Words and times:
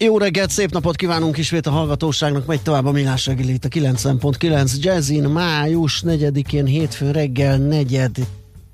Jó 0.00 0.18
reggelt, 0.18 0.50
szép 0.50 0.70
napot 0.70 0.96
kívánunk 0.96 1.38
ismét 1.38 1.66
a 1.66 1.70
hallgatóságnak, 1.70 2.46
megy 2.46 2.62
tovább 2.62 2.86
a 2.86 2.92
Millás 2.92 3.26
reggeli 3.26 3.52
itt 3.52 3.64
a 3.64 3.68
90.9 3.68 4.80
Jazzin, 4.80 5.22
május 5.22 6.02
4-én 6.06 6.64
hétfő 6.64 7.10
reggel 7.10 7.56
negyed 7.56 8.16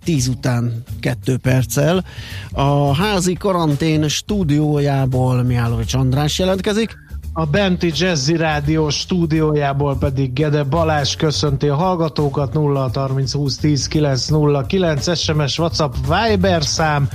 10 0.04 0.28
után 0.28 0.82
2 1.00 1.36
perccel. 1.36 2.04
A 2.52 2.94
házi 2.94 3.32
karantén 3.32 4.08
stúdiójából 4.08 5.42
Mihálovics 5.42 5.94
András 5.94 6.38
jelentkezik. 6.38 6.96
A 7.32 7.46
Benti 7.46 7.92
Jazzy 7.94 8.36
Rádió 8.36 8.90
stúdiójából 8.90 9.96
pedig 9.96 10.32
Gede 10.32 10.62
Balázs 10.62 11.16
köszönti 11.16 11.68
a 11.68 11.74
hallgatókat 11.74 12.52
0 12.52 12.90
30 12.94 13.32
20 13.32 13.56
10 13.56 13.88
9 13.88 14.26
0 14.26 14.66
9 14.66 15.18
SMS, 15.18 15.58
WhatsApp, 15.58 15.94
Viber 15.94 16.64
szám, 16.64 17.08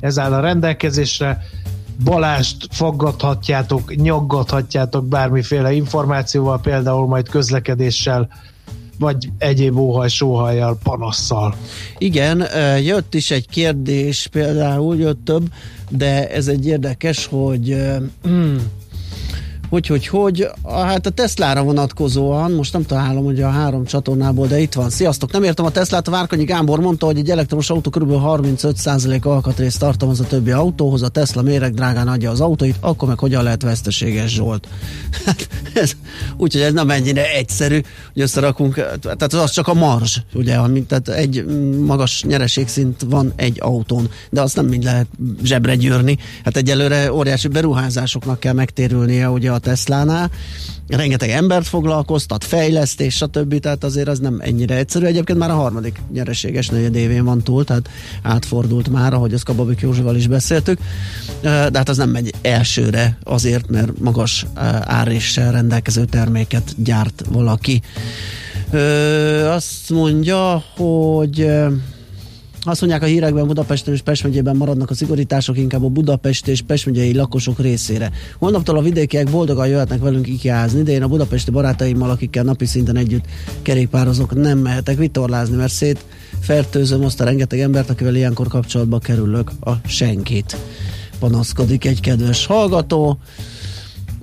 ez 0.00 0.18
áll 0.18 0.32
a 0.32 0.40
rendelkezésre 0.40 1.38
Balást 2.04 2.66
faggathatjátok, 2.70 3.94
nyaggathatjátok 3.94 5.06
bármiféle 5.06 5.72
információval, 5.72 6.60
például 6.60 7.06
majd 7.06 7.28
közlekedéssel, 7.28 8.28
vagy 8.98 9.30
egyéb 9.38 9.76
óhaj, 9.76 10.08
sóhajjal, 10.08 10.78
panasszal. 10.82 11.54
Igen, 11.98 12.44
jött 12.82 13.14
is 13.14 13.30
egy 13.30 13.48
kérdés, 13.48 14.28
például 14.32 14.96
jött 14.96 15.24
több, 15.24 15.52
de 15.88 16.30
ez 16.30 16.48
egy 16.48 16.66
érdekes, 16.66 17.26
hogy 17.26 17.76
hogy, 19.68 19.86
hogy, 19.86 20.06
hogy, 20.06 20.48
hát 20.64 21.06
a 21.06 21.10
Teslára 21.10 21.62
vonatkozóan, 21.62 22.52
most 22.52 22.72
nem 22.72 22.82
találom 22.82 23.24
hogy 23.24 23.42
a 23.42 23.50
három 23.50 23.84
csatornából, 23.84 24.46
de 24.46 24.58
itt 24.58 24.72
van. 24.72 24.90
Sziasztok, 24.90 25.32
nem 25.32 25.42
értem 25.42 25.64
a 25.64 25.70
Teslát, 25.70 26.08
a 26.08 26.10
Várkonyi 26.10 26.44
Gábor 26.44 26.80
mondta, 26.80 27.06
hogy 27.06 27.18
egy 27.18 27.30
elektromos 27.30 27.70
autó 27.70 27.90
kb. 27.90 28.10
35% 28.10 29.22
alkatrészt 29.22 29.78
tartalmaz 29.78 30.20
a 30.20 30.24
többi 30.24 30.50
autóhoz, 30.50 31.02
a 31.02 31.08
Tesla 31.08 31.42
méreg 31.42 31.74
drágán 31.74 32.08
adja 32.08 32.30
az 32.30 32.40
autóit, 32.40 32.76
akkor 32.80 33.08
meg 33.08 33.18
hogyan 33.18 33.42
lehet 33.42 33.62
veszteséges 33.62 34.32
Zsolt? 34.32 34.68
Hát 35.24 35.96
úgyhogy 36.36 36.60
ez 36.60 36.72
nem 36.72 36.90
ennyire 36.90 37.32
egyszerű, 37.32 37.80
hogy 38.12 38.22
összerakunk, 38.22 38.74
tehát 39.00 39.32
az 39.32 39.50
csak 39.50 39.68
a 39.68 39.74
marzs, 39.74 40.18
ugye, 40.34 40.56
tehát 40.88 41.08
egy 41.08 41.44
magas 41.84 42.22
nyereségszint 42.22 43.02
van 43.08 43.32
egy 43.36 43.58
autón, 43.60 44.08
de 44.30 44.40
azt 44.40 44.56
nem 44.56 44.66
mind 44.66 44.84
lehet 44.84 45.06
zsebre 45.42 45.74
gyűrni. 45.74 46.18
Hát 46.44 46.56
egyelőre 46.56 47.12
óriási 47.12 47.48
beruházásoknak 47.48 48.40
kell 48.40 48.52
megtérülnie, 48.52 49.30
ugye 49.30 49.50
a 49.56 49.58
Teslánál. 49.58 50.30
Rengeteg 50.88 51.30
embert 51.30 51.66
foglalkoztat, 51.66 52.44
fejlesztés, 52.44 53.14
stb. 53.14 53.58
Tehát 53.58 53.84
azért 53.84 54.08
az 54.08 54.18
nem 54.18 54.40
ennyire 54.40 54.76
egyszerű. 54.76 55.04
Egyébként 55.04 55.38
már 55.38 55.50
a 55.50 55.54
harmadik 55.54 56.00
nyereséges 56.12 56.68
negyed 56.68 56.94
évén 56.94 57.24
van 57.24 57.42
túl, 57.42 57.64
tehát 57.64 57.88
átfordult 58.22 58.88
már, 58.88 59.14
ahogy 59.14 59.34
azt 59.34 59.44
Kababik 59.44 59.80
Józsival 59.80 60.16
is 60.16 60.26
beszéltük. 60.26 60.78
De 61.40 61.70
hát 61.72 61.88
az 61.88 61.96
nem 61.96 62.10
megy 62.10 62.34
elsőre 62.42 63.18
azért, 63.22 63.68
mert 63.68 63.98
magas 63.98 64.46
áréssel 64.80 65.52
rendelkező 65.52 66.04
terméket 66.04 66.74
gyárt 66.76 67.24
valaki. 67.28 67.82
Azt 69.48 69.90
mondja, 69.90 70.62
hogy 70.76 71.50
azt 72.66 72.80
mondják 72.80 73.02
a 73.02 73.06
hírekben 73.06 73.46
Budapesten 73.46 73.94
és 73.94 74.00
Pest 74.00 74.22
megyében 74.22 74.56
maradnak 74.56 74.90
a 74.90 74.94
szigorítások 74.94 75.58
inkább 75.58 75.84
a 75.84 75.88
Budapest 75.88 76.48
és 76.48 76.62
Pest 76.62 76.86
megyei 76.86 77.14
lakosok 77.14 77.58
részére. 77.58 78.10
Holnaptól 78.38 78.78
a 78.78 78.82
vidékiek 78.82 79.30
boldogan 79.30 79.68
jöhetnek 79.68 80.00
velünk 80.00 80.26
ikiázni, 80.28 80.82
de 80.82 80.92
én 80.92 81.02
a 81.02 81.08
budapesti 81.08 81.50
barátaimmal, 81.50 82.10
akikkel 82.10 82.44
napi 82.44 82.64
szinten 82.64 82.96
együtt 82.96 83.24
kerékpározok, 83.62 84.34
nem 84.34 84.58
mehetek 84.58 84.98
vitorlázni, 84.98 85.56
mert 85.56 85.72
szét 85.72 86.04
fertőzöm 86.40 87.04
azt 87.04 87.20
a 87.20 87.24
rengeteg 87.24 87.60
embert, 87.60 87.90
akivel 87.90 88.14
ilyenkor 88.14 88.48
kapcsolatba 88.48 88.98
kerülök 88.98 89.50
a 89.60 89.72
senkit. 89.86 90.56
Panaszkodik 91.18 91.84
egy 91.84 92.00
kedves 92.00 92.46
hallgató 92.46 93.18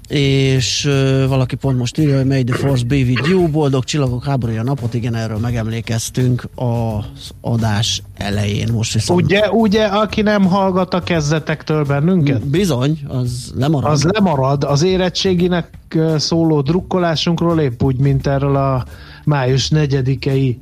és 0.08 0.86
uh, 0.86 1.28
valaki 1.28 1.56
pont 1.56 1.78
most 1.78 1.98
írja, 1.98 2.16
hogy 2.16 2.26
May 2.26 2.44
the 2.44 2.56
Force 2.56 2.86
be 2.86 2.96
with 2.96 3.30
you, 3.30 3.48
boldog 3.48 3.84
csillagok 3.84 4.24
háborúja 4.26 4.64
napot, 4.64 4.94
igen, 4.94 5.16
erről 5.16 5.38
megemlékeztünk 5.38 6.48
az 6.56 7.32
adás 7.42 8.02
elején. 8.18 8.68
Most 8.72 8.94
viszont... 8.94 9.22
Ugye, 9.22 9.50
ugye, 9.50 9.86
aki 9.86 10.22
nem 10.22 10.46
hallgat 10.46 10.94
a 10.94 11.04
kezdetektől 11.04 11.84
bennünket? 11.84 12.48
Bizony, 12.48 13.00
az 13.08 13.52
lemarad. 13.56 13.92
Az 13.92 14.04
lemarad, 14.04 14.64
az 14.64 14.84
érettséginek 14.84 15.70
szóló 16.18 16.62
drukkolásunkról 16.62 17.60
épp 17.60 17.84
úgy, 17.84 17.98
mint 17.98 18.28
erről 18.28 18.56
a 18.56 18.86
május 19.24 19.70
4-i 19.76 20.56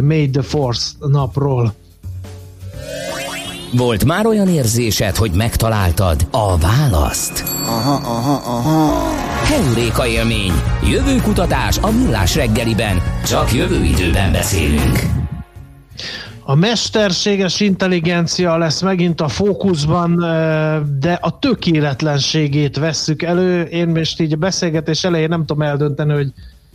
May 0.00 0.30
the 0.30 0.42
Force 0.42 0.90
napról. 0.98 1.74
Volt 3.76 4.04
már 4.04 4.26
olyan 4.26 4.48
érzésed, 4.48 5.16
hogy 5.16 5.30
megtaláltad 5.34 6.26
a 6.30 6.58
választ? 6.58 7.44
Aha, 7.64 7.94
aha, 7.94 8.32
aha. 8.32 9.10
Heuréka 9.44 10.06
élmény. 10.06 10.52
Jövőkutatás 10.90 11.78
a 11.78 11.90
millás 11.90 12.34
reggeliben. 12.34 13.02
Csak 13.26 13.52
jövő 13.52 13.84
időben 13.84 14.32
beszélünk. 14.32 14.98
A 16.44 16.54
mesterséges 16.54 17.60
intelligencia 17.60 18.56
lesz 18.56 18.80
megint 18.80 19.20
a 19.20 19.28
fókuszban, 19.28 20.16
de 21.00 21.18
a 21.20 21.38
tökéletlenségét 21.38 22.76
vesszük 22.76 23.22
elő. 23.22 23.62
Én 23.62 23.88
most 23.88 24.20
így 24.20 24.32
a 24.32 24.36
beszélgetés 24.36 25.04
elején 25.04 25.28
nem 25.28 25.44
tudom 25.46 25.62
eldönteni, 25.62 26.12
hogy 26.12 26.32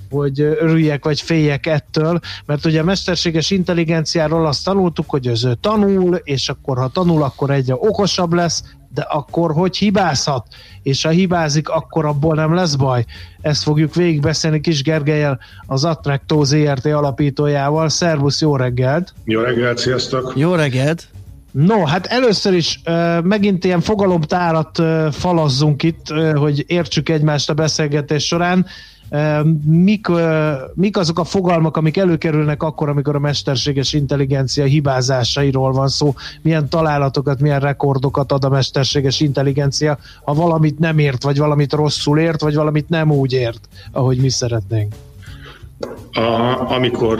hogy 0.10 0.42
örüljek 0.42 1.04
vagy 1.04 1.22
féljek 1.22 1.66
ettől, 1.66 2.20
mert 2.46 2.66
ugye 2.66 2.80
a 2.80 2.84
mesterséges 2.84 3.52
intelligenciáról 3.52 4.46
azt 4.46 4.64
tanultuk, 4.64 5.10
hogy 5.10 5.28
az 5.28 5.46
ő 5.46 5.54
tanul, 5.62 6.16
és 6.16 6.50
akkor 6.50 6.78
ha 6.78 6.88
tanul, 6.88 7.24
akkor 7.24 7.50
egyre 7.50 7.74
okosabb 7.74 8.34
lesz, 8.34 8.64
de 8.94 9.02
akkor 9.02 9.52
hogy 9.52 9.78
hibázhat? 9.78 10.48
És 10.84 11.04
ha 11.04 11.10
hibázik, 11.10 11.70
akkor 11.70 12.06
abból 12.06 12.36
nem 12.36 12.54
lesz 12.54 12.76
baj. 12.76 13.06
Ezt 13.42 13.64
fogjuk 13.64 13.96
végigbeszélni 13.96 14.62
Kis 14.62 14.84
Gergelyel, 14.84 15.40
az 15.66 15.84
Attracto 15.84 16.44
ZRT 16.44 16.86
alapítójával. 16.86 17.90
Szervusz, 17.90 18.42
jó 18.42 18.56
reggelt! 18.56 19.14
Jó 19.26 19.42
reggelt, 19.42 19.78
sziasztok! 19.78 20.34
Jó 20.36 20.56
reggelt! 20.56 21.08
No, 21.52 21.86
hát 21.86 22.06
először 22.06 22.54
is 22.54 22.80
uh, 22.86 23.22
megint 23.24 23.64
ilyen 23.64 23.82
fogalomtárat 23.82 24.80
uh, 24.80 25.12
falazzunk 25.12 25.84
itt, 25.84 26.12
uh, 26.12 26.38
hogy 26.38 26.64
értsük 26.68 27.10
egymást 27.10 27.50
a 27.50 27.54
beszélgetés 27.54 28.26
során 28.26 28.66
mik, 29.66 30.08
mik 30.74 30.98
azok 30.98 31.20
a 31.20 31.24
fogalmak, 31.24 31.78
amik 31.78 31.98
előkerülnek 31.98 32.64
akkor, 32.64 32.90
amikor 32.90 33.16
a 33.16 33.20
mesterséges 33.20 33.94
intelligencia 33.94 34.66
hibázásairól 34.66 35.72
van 35.72 35.88
szó, 35.88 36.14
milyen 36.42 36.70
találatokat, 36.70 37.40
milyen 37.40 37.60
rekordokat 37.60 38.32
ad 38.32 38.44
a 38.44 38.50
mesterséges 38.50 39.20
intelligencia, 39.20 39.98
ha 40.24 40.34
valamit 40.34 40.80
nem 40.80 41.00
ért, 41.00 41.24
vagy 41.24 41.38
valamit 41.38 41.74
rosszul 41.74 42.20
ért, 42.20 42.42
vagy 42.42 42.56
valamit 42.56 42.90
nem 42.90 43.12
úgy 43.12 43.34
ért, 43.34 43.68
ahogy 43.92 44.18
mi 44.18 44.30
szeretnénk. 44.30 44.94
A, 46.12 46.72
amikor 46.72 47.20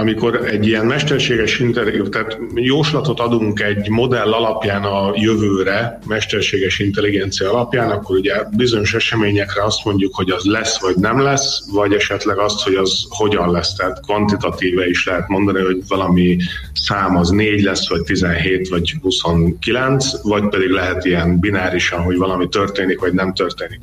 amikor 0.00 0.46
egy 0.46 0.66
ilyen 0.66 0.86
mesterséges 0.86 1.58
intelligencia, 1.58 2.10
tehát 2.10 2.38
jóslatot 2.54 3.20
adunk 3.20 3.60
egy 3.60 3.88
modell 3.88 4.32
alapján 4.32 4.82
a 4.82 5.12
jövőre, 5.14 5.98
mesterséges 6.06 6.78
intelligencia 6.78 7.52
alapján, 7.52 7.90
akkor 7.90 8.16
ugye 8.16 8.34
bizonyos 8.56 8.94
eseményekre 8.94 9.64
azt 9.64 9.84
mondjuk, 9.84 10.14
hogy 10.14 10.30
az 10.30 10.44
lesz 10.44 10.80
vagy 10.80 10.96
nem 10.96 11.20
lesz, 11.20 11.62
vagy 11.72 11.92
esetleg 11.92 12.38
azt, 12.38 12.62
hogy 12.62 12.74
az 12.74 13.06
hogyan 13.08 13.50
lesz. 13.50 13.74
Tehát 13.74 14.00
kvantitatíve 14.00 14.88
is 14.88 15.06
lehet 15.06 15.28
mondani, 15.28 15.60
hogy 15.60 15.82
valami 15.88 16.36
szám 16.72 17.16
az 17.16 17.30
4 17.30 17.62
lesz, 17.62 17.88
vagy 17.88 18.02
17, 18.02 18.68
vagy 18.68 18.94
29, 19.02 20.22
vagy 20.22 20.48
pedig 20.48 20.70
lehet 20.70 21.04
ilyen 21.04 21.38
binárisan, 21.40 22.02
hogy 22.02 22.16
valami 22.16 22.48
történik, 22.48 23.00
vagy 23.00 23.12
nem 23.12 23.34
történik. 23.34 23.78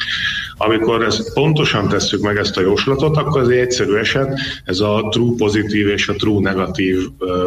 Amikor 0.57 1.03
ezt 1.03 1.33
pontosan 1.33 1.88
tesszük 1.88 2.21
meg 2.21 2.38
ezt 2.38 2.57
a 2.57 2.62
jóslatot, 2.62 3.18
akkor 3.18 3.42
az 3.42 3.50
egy 3.50 3.57
egyszerű 3.57 3.95
eset, 3.95 4.39
ez 4.63 4.80
a 4.80 5.07
true 5.09 5.36
pozitív 5.38 5.88
és 5.88 6.06
a 6.09 6.13
true 6.13 6.42
negatív 6.42 6.98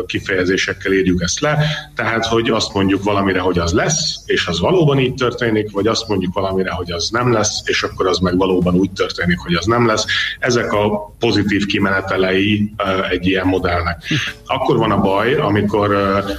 kifejezésekkel 0.07 0.93
írjuk 0.93 1.23
ezt 1.23 1.41
le. 1.41 1.59
Tehát, 1.95 2.27
hogy 2.27 2.51
azt 2.51 2.75
mondjuk 2.75 3.03
valamire, 3.03 3.41
hogy 3.41 3.59
az 3.59 3.73
lesz, 3.73 4.23
és 4.27 4.47
az 4.47 4.61
valóban 4.61 4.99
így 4.99 5.15
történik, 5.15 5.71
vagy 5.71 5.87
azt 5.87 6.09
mondjuk 6.09 6.35
valamire, 6.35 6.71
hogy 6.71 6.91
az 6.91 7.09
nem 7.09 7.33
lesz, 7.33 7.63
és 7.65 7.83
akkor 7.83 8.07
az 8.07 8.19
meg 8.19 8.37
valóban 8.37 8.75
úgy 8.75 8.91
történik, 8.91 9.39
hogy 9.39 9.55
az 9.55 9.65
nem 9.65 9.87
lesz. 9.87 10.05
Ezek 10.39 10.73
a 10.73 11.15
pozitív 11.19 11.67
kimenetelei 11.67 12.73
egy 13.11 13.27
ilyen 13.27 13.47
modellnek. 13.47 14.03
Akkor 14.47 14.77
van 14.77 14.91
a 14.91 15.01
baj, 15.01 15.35
amikor 15.35 15.97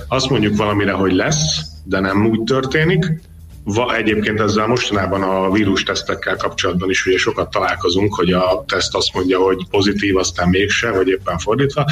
azt 0.07 0.29
mondjuk 0.29 0.57
valamire, 0.57 0.91
hogy 0.91 1.13
lesz, 1.13 1.59
de 1.83 1.99
nem 1.99 2.25
úgy 2.25 2.43
történik, 2.43 3.21
Va, 3.63 3.95
egyébként 3.95 4.39
ezzel 4.39 4.67
mostanában 4.67 5.23
a 5.23 5.51
vírus 5.51 5.83
tesztekkel 5.83 6.35
kapcsolatban 6.35 6.89
is 6.89 7.05
ugye 7.05 7.17
sokat 7.17 7.49
találkozunk, 7.49 8.15
hogy 8.15 8.31
a 8.31 8.63
teszt 8.67 8.95
azt 8.95 9.13
mondja, 9.13 9.39
hogy 9.39 9.67
pozitív, 9.69 10.17
aztán 10.17 10.49
mégse, 10.49 10.91
vagy 10.91 11.07
éppen 11.07 11.37
fordítva. 11.37 11.85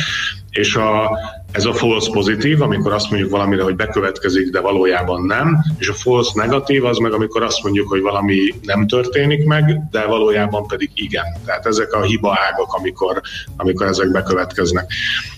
És 0.50 0.76
a, 0.76 1.18
ez 1.52 1.66
a 1.66 1.74
false 1.74 2.12
pozitív, 2.12 2.62
amikor 2.62 2.94
azt 2.94 3.10
mondjuk 3.10 3.32
valamire, 3.32 3.64
hogy 3.64 3.76
bekövetkezik, 3.76 4.50
de 4.50 4.60
valójában 4.60 5.26
nem, 5.26 5.58
és 5.78 5.88
a 5.88 5.94
false 5.94 6.32
negatív 6.36 6.86
az 6.86 6.98
meg, 6.98 7.12
amikor 7.12 7.44
azt 7.44 7.64
mondjuk, 7.64 7.88
hogy 7.88 8.02
valami 8.02 8.54
nem 8.62 8.88
történik 8.88 9.46
meg, 9.46 9.82
de 9.92 10.06
valójában 10.06 10.68
pedig 10.68 10.90
igen. 10.94 11.26
Tehát 11.46 11.66
ezek 11.66 11.94
a 11.94 12.02
hiba 12.02 12.38
ágak, 12.50 12.74
amikor, 12.74 13.22
amikor 13.58 13.88
ezek 13.88 14.12
bekövetkeznek. 14.12 14.92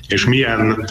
És 0.08 0.26
milyen, 0.26 0.86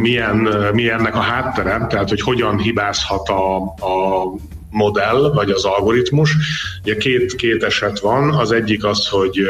milyen, 0.00 0.48
milyennek 0.72 1.14
a 1.14 1.20
háttere, 1.20 1.86
tehát 1.90 2.08
hogy 2.08 2.20
hogyan 2.20 2.58
hibázhat 2.58 3.28
a, 3.28 3.56
a 3.62 4.32
modell, 4.70 5.32
vagy 5.34 5.50
az 5.50 5.64
algoritmus. 5.64 6.36
Ugye 6.82 6.96
két, 6.96 7.34
két 7.34 7.62
eset 7.62 8.00
van, 8.00 8.30
az 8.34 8.52
egyik 8.52 8.84
az, 8.84 9.08
hogy 9.08 9.40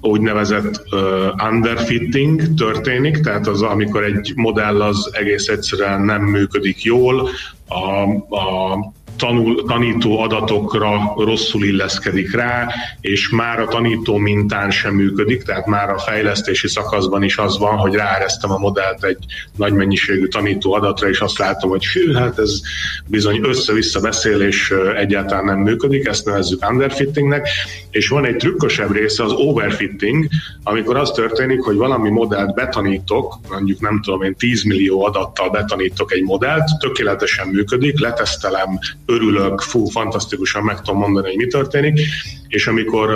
úgynevezett 0.00 0.82
uh, 0.90 1.50
underfitting 1.50 2.54
történik, 2.54 3.20
tehát 3.20 3.46
az, 3.46 3.62
amikor 3.62 4.04
egy 4.04 4.32
modell 4.34 4.82
az 4.82 5.10
egész 5.12 5.48
egyszerűen 5.48 6.00
nem 6.00 6.22
működik 6.22 6.82
jól, 6.82 7.28
a, 7.68 8.02
a 8.36 8.78
tanul, 9.16 9.64
tanító 9.64 10.20
adatokra 10.20 11.14
rosszul 11.16 11.64
illeszkedik 11.64 12.34
rá, 12.34 12.68
és 13.00 13.30
már 13.30 13.60
a 13.60 13.66
tanító 13.66 14.16
mintán 14.16 14.70
sem 14.70 14.94
működik, 14.94 15.42
tehát 15.42 15.66
már 15.66 15.90
a 15.90 15.98
fejlesztési 15.98 16.68
szakaszban 16.68 17.22
is 17.22 17.36
az 17.36 17.58
van, 17.58 17.76
hogy 17.76 17.94
ráeresztem 17.94 18.50
a 18.50 18.58
modellt 18.58 19.04
egy 19.04 19.18
nagy 19.56 19.72
mennyiségű 19.72 20.26
tanító 20.26 20.72
adatra, 20.72 21.08
és 21.08 21.20
azt 21.20 21.38
látom, 21.38 21.70
hogy 21.70 21.86
hű, 21.86 22.12
hát 22.12 22.38
ez 22.38 22.60
bizony 23.06 23.40
össze-vissza 23.42 24.00
beszél, 24.00 24.40
és 24.40 24.74
egyáltalán 24.96 25.44
nem 25.44 25.58
működik, 25.58 26.06
ezt 26.06 26.24
nevezzük 26.24 26.70
underfittingnek, 26.70 27.48
és 27.90 28.08
van 28.08 28.24
egy 28.24 28.36
trükkösebb 28.36 28.92
része, 28.92 29.24
az 29.24 29.32
overfitting, 29.32 30.26
amikor 30.62 30.96
az 30.96 31.10
történik, 31.10 31.60
hogy 31.60 31.76
valami 31.76 32.10
modellt 32.10 32.54
betanítok, 32.54 33.38
mondjuk 33.48 33.80
nem 33.80 34.00
tudom 34.02 34.22
én 34.22 34.34
10 34.34 34.62
millió 34.62 35.04
adattal 35.04 35.50
betanítok 35.50 36.12
egy 36.12 36.22
modellt, 36.22 36.78
tökéletesen 36.80 37.48
működik, 37.48 38.00
letesztelem, 38.00 38.78
örülök, 39.06 39.60
fú, 39.60 39.84
fantasztikusan 39.84 40.62
meg 40.62 40.80
tudom 40.80 41.00
mondani, 41.00 41.26
hogy 41.26 41.36
mi 41.36 41.46
történik, 41.46 42.00
és 42.48 42.66
amikor 42.66 43.10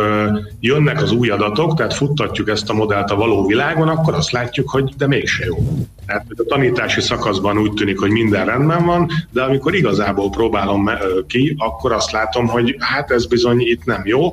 jönnek 0.61 1.03
az 1.03 1.13
új 1.13 1.29
adatok, 1.29 1.75
tehát 1.75 1.95
futtatjuk 1.95 2.49
ezt 2.49 2.71
a 2.71 2.73
modellt 2.73 3.11
a 3.11 3.17
való 3.17 3.47
világon, 3.47 3.89
akkor 3.89 4.15
azt 4.15 4.31
látjuk, 4.31 4.71
hogy 4.71 4.95
de 4.97 5.07
mégse 5.07 5.45
jó. 5.45 5.57
Tehát 6.07 6.27
a 6.37 6.45
tanítási 6.49 7.01
szakaszban 7.01 7.59
úgy 7.59 7.73
tűnik, 7.73 7.99
hogy 7.99 8.11
minden 8.11 8.47
rendben 8.47 8.85
van, 8.85 9.11
de 9.31 9.43
amikor 9.43 9.75
igazából 9.75 10.31
próbálom 10.31 10.91
ki, 11.27 11.55
akkor 11.59 11.93
azt 11.93 12.13
látom, 12.13 12.47
hogy 12.47 12.77
hát 12.79 13.11
ez 13.11 13.27
bizony 13.27 13.61
itt 13.61 13.85
nem 13.85 14.03
jó, 14.05 14.33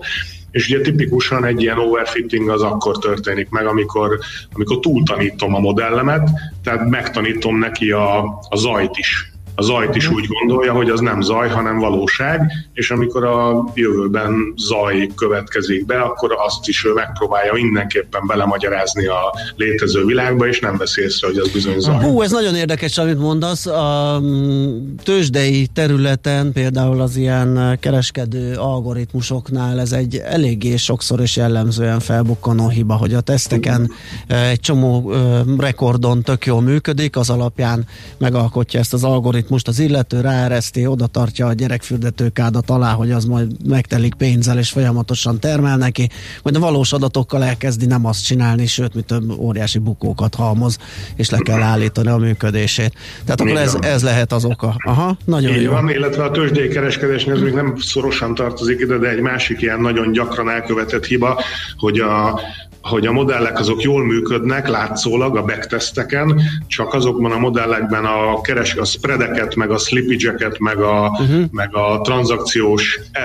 és 0.51 0.69
ugye 0.69 0.81
tipikusan 0.81 1.45
egy 1.45 1.61
ilyen 1.61 1.77
overfitting 1.77 2.49
az 2.49 2.61
akkor 2.61 2.97
történik 2.97 3.49
meg, 3.49 3.65
amikor, 3.65 4.19
amikor 4.53 4.79
túltanítom 4.79 5.55
a 5.55 5.59
modellemet, 5.59 6.29
tehát 6.63 6.89
megtanítom 6.89 7.57
neki 7.57 7.91
a, 7.91 8.17
a 8.49 8.55
zajt 8.55 8.97
is 8.97 9.32
a 9.55 9.61
zajt 9.61 9.95
is 9.95 10.09
úgy 10.09 10.27
gondolja, 10.27 10.73
hogy 10.73 10.89
az 10.89 10.99
nem 10.99 11.21
zaj, 11.21 11.49
hanem 11.49 11.79
valóság, 11.79 12.51
és 12.73 12.91
amikor 12.91 13.23
a 13.23 13.65
jövőben 13.73 14.53
zaj 14.57 15.09
következik 15.15 15.85
be, 15.85 15.99
akkor 16.01 16.35
azt 16.45 16.67
is 16.67 16.85
ő 16.85 16.93
megpróbálja 16.93 17.53
mindenképpen 17.53 18.21
belemagyarázni 18.27 19.05
a 19.05 19.33
létező 19.55 20.05
világba, 20.05 20.47
és 20.47 20.59
nem 20.59 20.77
veszi 20.77 21.01
észre, 21.01 21.27
hogy 21.27 21.37
az 21.37 21.51
bizony 21.51 21.79
zaj. 21.79 22.03
Hú, 22.03 22.21
ez 22.21 22.31
nagyon 22.31 22.55
érdekes, 22.55 22.97
amit 22.97 23.19
mondasz. 23.19 23.65
A 23.65 24.19
mm, 24.21 24.95
tőzsdei 25.03 25.67
területen, 25.73 26.51
például 26.51 27.01
az 27.01 27.15
ilyen 27.15 27.77
kereskedő 27.79 28.55
algoritmusoknál 28.55 29.79
ez 29.79 29.91
egy 29.91 30.15
eléggé 30.15 30.75
sokszor 30.75 31.19
és 31.19 31.35
jellemzően 31.35 31.99
felbukkanó 31.99 32.69
hiba, 32.69 32.93
hogy 32.93 33.13
a 33.13 33.21
teszteken 33.21 33.91
egy 34.27 34.59
csomó 34.59 35.13
rekordon 35.57 36.21
tök 36.21 36.45
jól 36.45 36.61
működik, 36.61 37.17
az 37.17 37.29
alapján 37.29 37.85
megalkotja 38.17 38.79
ezt 38.79 38.93
az 38.93 39.03
algoritmus 39.03 39.42
most 39.49 39.67
az 39.67 39.79
illető 39.79 40.21
ráereszti, 40.21 40.85
oda 40.85 41.07
tartja 41.07 41.47
a 41.47 41.53
gyerekfürdetőkádat 41.53 42.69
alá, 42.69 42.93
hogy 42.93 43.11
az 43.11 43.25
majd 43.25 43.67
megtelik 43.67 44.13
pénzzel 44.13 44.57
és 44.57 44.69
folyamatosan 44.69 45.39
termel 45.39 45.77
neki, 45.77 46.09
majd 46.43 46.55
a 46.55 46.59
valós 46.59 46.93
adatokkal 46.93 47.43
elkezdi 47.43 47.85
nem 47.85 48.05
azt 48.05 48.25
csinálni, 48.25 48.65
sőt, 48.65 48.93
mint 48.93 49.05
több 49.05 49.39
óriási 49.39 49.79
bukókat 49.79 50.35
halmoz, 50.35 50.77
és 51.15 51.29
le 51.29 51.37
kell 51.37 51.61
állítani 51.61 52.07
a 52.07 52.17
működését. 52.17 52.93
Tehát 53.25 53.41
akkor 53.41 53.57
ez, 53.57 53.77
ez 53.81 54.03
lehet 54.03 54.31
az 54.31 54.45
oka. 54.45 54.75
Aha, 54.85 55.17
nagyon 55.25 55.55
Így 55.55 55.61
jó. 55.61 55.71
van, 55.71 55.89
illetve 55.89 56.23
a 56.23 56.31
tőzsdei 56.31 56.67
kereskedésnél 56.67 57.35
ez 57.35 57.41
még 57.41 57.53
nem 57.53 57.75
szorosan 57.77 58.35
tartozik 58.35 58.79
ide, 58.79 58.97
de 58.97 59.09
egy 59.09 59.21
másik 59.21 59.61
ilyen 59.61 59.79
nagyon 59.79 60.11
gyakran 60.11 60.49
elkövetett 60.49 61.05
hiba, 61.05 61.41
hogy 61.77 61.99
a 61.99 62.39
hogy 62.83 63.05
a 63.05 63.11
modellek 63.11 63.59
azok 63.59 63.81
jól 63.81 64.05
működnek 64.05 64.67
látszólag 64.67 65.37
a 65.37 65.43
backtesteken, 65.43 66.41
csak 66.67 66.93
azokban 66.93 67.31
a 67.31 67.37
modellekben 67.37 68.05
a 68.05 68.41
keres, 68.41 68.75
a 68.75 68.83
spreadeket, 68.85 69.55
meg 69.55 69.71
a 69.71 69.77
slippage 69.77 70.51
meg 70.59 70.79
a, 70.79 71.09
uh-huh. 71.09 71.43
meg 71.51 71.75
a 71.75 72.01
tranzakciós 72.01 72.99
eh, 73.11 73.23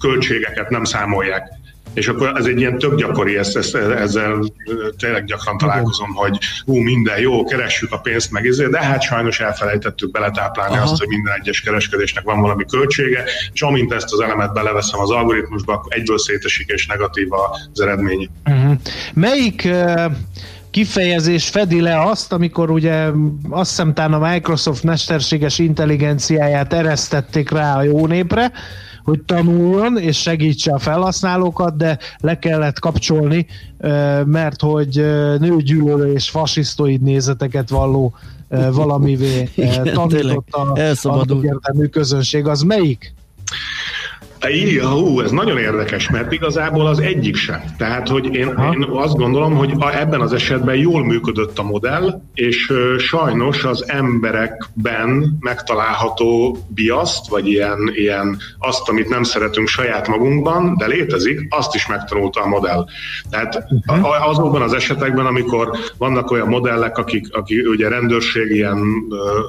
költségeket 0.00 0.70
nem 0.70 0.84
számolják. 0.84 1.60
És 1.94 2.08
akkor 2.08 2.32
ez 2.36 2.44
egy 2.44 2.58
ilyen 2.58 2.78
tök 2.78 2.96
gyakori, 2.96 3.36
ezt, 3.36 3.56
ezt, 3.56 3.74
ezzel 3.74 4.44
tényleg 4.98 5.24
gyakran 5.24 5.58
találkozom, 5.58 6.14
hogy 6.14 6.38
hú, 6.64 6.76
minden 6.76 7.20
jó, 7.20 7.44
keressük 7.44 7.92
a 7.92 7.98
pénzt 7.98 8.30
meg 8.30 8.46
ezért, 8.46 8.70
de 8.70 8.82
hát 8.82 9.02
sajnos 9.02 9.40
elfelejtettük 9.40 10.10
beletáplálni 10.10 10.76
Aha. 10.76 10.82
azt, 10.82 10.98
hogy 10.98 11.08
minden 11.08 11.34
egyes 11.40 11.60
kereskedésnek 11.60 12.24
van 12.24 12.40
valami 12.40 12.64
költsége, 12.64 13.24
és 13.52 13.62
amint 13.62 13.92
ezt 13.92 14.12
az 14.12 14.20
elemet 14.20 14.52
beleveszem 14.52 15.00
az 15.00 15.10
algoritmusba, 15.10 15.72
akkor 15.72 15.96
egyből 15.96 16.18
szétesik 16.18 16.68
és 16.68 16.86
negatív 16.86 17.28
az 17.32 17.80
eredmény. 17.80 18.28
Uh-huh. 18.44 18.72
Melyik 19.14 19.62
uh 19.64 20.12
kifejezés 20.72 21.48
fedi 21.48 21.80
le 21.80 22.00
azt, 22.00 22.32
amikor 22.32 22.70
ugye 22.70 23.06
azt 23.50 23.68
hiszem 23.68 23.92
a 24.12 24.30
Microsoft 24.30 24.82
mesterséges 24.82 25.58
intelligenciáját 25.58 26.72
eresztették 26.72 27.50
rá 27.50 27.76
a 27.76 27.82
jó 27.82 28.06
népre, 28.06 28.52
hogy 29.04 29.20
tanuljon 29.20 29.98
és 29.98 30.20
segítse 30.20 30.72
a 30.72 30.78
felhasználókat, 30.78 31.76
de 31.76 31.98
le 32.18 32.38
kellett 32.38 32.78
kapcsolni, 32.78 33.46
mert 34.24 34.60
hogy 34.60 34.94
nőgyűlölő 35.38 36.12
és 36.12 36.30
fasisztoid 36.30 37.02
nézeteket 37.02 37.68
valló 37.68 38.14
valamivé 38.72 39.50
tanított 39.94 40.48
a, 40.50 40.72
a 41.02 41.88
közönség. 41.90 42.46
Az 42.46 42.62
melyik? 42.62 43.14
Igen, 44.48 44.86
hú, 44.86 45.20
ez 45.20 45.30
nagyon 45.30 45.58
érdekes, 45.58 46.10
mert 46.10 46.32
igazából 46.32 46.86
az 46.86 46.98
egyik 46.98 47.36
sem. 47.36 47.60
Tehát, 47.76 48.08
hogy 48.08 48.34
én, 48.34 48.48
én 48.72 48.86
azt 48.90 49.16
gondolom, 49.16 49.54
hogy 49.54 49.72
a, 49.78 49.98
ebben 49.98 50.20
az 50.20 50.32
esetben 50.32 50.76
jól 50.76 51.04
működött 51.04 51.58
a 51.58 51.62
modell, 51.62 52.20
és 52.34 52.70
ö, 52.70 52.98
sajnos 52.98 53.64
az 53.64 53.88
emberekben 53.88 55.36
megtalálható 55.40 56.58
biaszt, 56.68 57.28
vagy 57.28 57.48
ilyen, 57.48 57.78
ilyen 57.94 58.38
azt, 58.58 58.88
amit 58.88 59.08
nem 59.08 59.22
szeretünk 59.22 59.68
saját 59.68 60.08
magunkban, 60.08 60.76
de 60.76 60.86
létezik, 60.86 61.46
azt 61.50 61.74
is 61.74 61.86
megtanulta 61.86 62.40
a 62.40 62.46
modell. 62.46 62.86
Tehát 63.30 63.64
uh-huh. 63.86 64.28
azokban 64.28 64.62
az 64.62 64.72
esetekben, 64.72 65.26
amikor 65.26 65.70
vannak 65.98 66.30
olyan 66.30 66.48
modellek, 66.48 66.98
akik, 66.98 67.26
akik 67.30 67.68
ugye 67.68 67.88
rendőrség 67.88 68.50
ilyen 68.50 68.78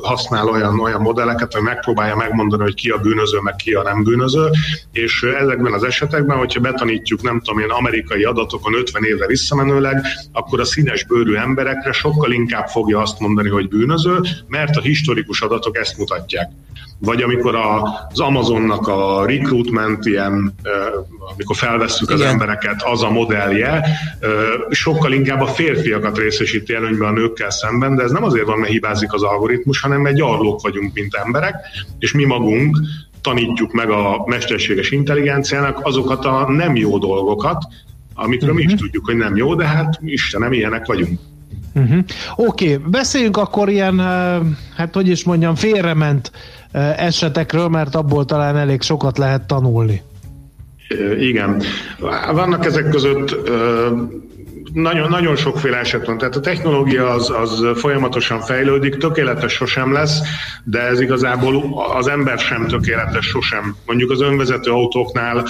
használ 0.02 0.48
olyan, 0.48 0.80
olyan 0.80 1.02
modelleket, 1.02 1.54
hogy 1.54 1.64
megpróbálja 1.64 2.16
megmondani, 2.16 2.64
hogy 2.64 2.74
ki 2.74 2.90
a 2.90 2.98
bűnöző, 2.98 3.40
meg 3.40 3.56
ki 3.56 3.74
a 3.74 3.84
nem 3.84 4.04
bűnöző, 4.04 4.50
és 4.92 5.24
ezekben 5.24 5.74
az 5.74 5.84
esetekben, 5.84 6.38
hogyha 6.38 6.60
betanítjuk, 6.60 7.22
nem 7.22 7.42
tudom 7.42 7.62
én, 7.64 7.70
amerikai 7.70 8.24
adatokon 8.24 8.76
50 8.76 9.04
évre 9.04 9.26
visszamenőleg, 9.26 10.02
akkor 10.32 10.60
a 10.60 10.66
színes 10.66 11.06
bőrű 11.06 11.36
emberekre 11.36 11.92
sokkal 11.92 12.32
inkább 12.32 12.68
fogja 12.68 13.00
azt 13.00 13.20
mondani, 13.20 13.50
hogy 13.50 13.68
bűnöző, 13.68 14.20
mert 14.48 14.76
a 14.76 14.82
historikus 14.82 15.42
adatok 15.42 15.78
ezt 15.78 15.98
mutatják. 15.98 16.50
Vagy 17.00 17.22
amikor 17.22 17.56
az 17.56 18.20
Amazonnak 18.20 18.88
a 18.88 19.26
recruitment 19.26 20.06
ilyen, 20.06 20.56
amikor 21.34 21.56
felvesszük 21.56 22.10
az 22.10 22.20
Igen. 22.20 22.32
embereket, 22.32 22.84
az 22.84 23.04
a 23.04 23.10
modellje, 23.10 23.86
sokkal 24.70 25.12
inkább 25.12 25.42
a 25.42 25.48
férfiakat 25.48 26.18
részesíti 26.18 26.74
előnyben 26.74 27.08
a 27.08 27.12
nőkkel 27.12 27.50
szemben, 27.50 27.96
de 27.96 28.04
ez 28.04 28.12
nem 28.12 28.24
azért 28.24 28.46
van, 28.46 28.60
mert 28.60 28.72
hibázik 28.72 29.14
az 29.14 29.24
algoritmus, 29.24 29.82
hanem 29.82 30.02
mert 30.02 30.16
gyarlók 30.16 30.62
vagyunk, 30.62 30.94
mint 30.94 31.16
emberek, 31.16 31.56
és 32.00 32.12
mi 32.12 32.26
magunk 32.26 32.78
tanítjuk 33.24 33.72
meg 33.72 33.90
a 33.90 34.24
mesterséges 34.26 34.92
intelligenciának 34.92 35.80
azokat 35.84 36.26
a 36.26 36.52
nem 36.52 36.76
jó 36.76 36.98
dolgokat, 36.98 37.64
amikről 38.14 38.50
uh-huh. 38.50 38.66
mi 38.66 38.72
is 38.72 38.80
mhm. 38.80 38.84
tudjuk, 38.84 39.06
hogy 39.06 39.16
nem 39.16 39.36
jó, 39.36 39.56
de 39.56 39.66
hát 39.66 40.00
Istenem, 40.04 40.54
ilyenek 40.54 40.86
vagyunk. 40.86 41.20
Uh-huh. 41.76 41.98
Oké, 42.36 42.74
okay, 42.74 42.90
beszéljünk 42.92 43.38
akkor 43.38 43.70
ilyen, 43.70 44.00
hát 44.76 44.94
hogy 44.94 45.08
is 45.08 45.24
mondjam, 45.24 45.56
félrement 45.56 46.32
esetekről, 46.98 47.68
mert 47.68 47.96
abból 47.96 48.26
talán 48.26 48.58
elég 48.58 48.82
sokat 48.82 49.18
lehet 49.18 49.48
tanulni. 49.48 50.02
Igen. 51.20 51.62
Vannak 52.34 52.66
ezek 52.66 52.90
között 52.90 53.36
nagyon, 54.74 55.10
nagyon 55.10 55.36
sokféle 55.36 55.78
eset 55.78 56.06
van. 56.06 56.18
Tehát 56.18 56.36
a 56.36 56.40
technológia 56.40 57.10
az, 57.10 57.30
az 57.30 57.66
folyamatosan 57.76 58.42
fejlődik, 58.42 58.98
tökéletes 58.98 59.54
sosem 59.54 59.92
lesz, 59.92 60.20
de 60.64 60.80
ez 60.80 61.00
igazából 61.00 61.84
az 61.98 62.08
ember 62.08 62.40
sem 62.40 62.68
tökéletes 62.68 63.26
sosem. 63.26 63.76
Mondjuk 63.86 64.12
az 64.12 64.22
önvezető 64.22 64.72
autóknál 64.72 65.48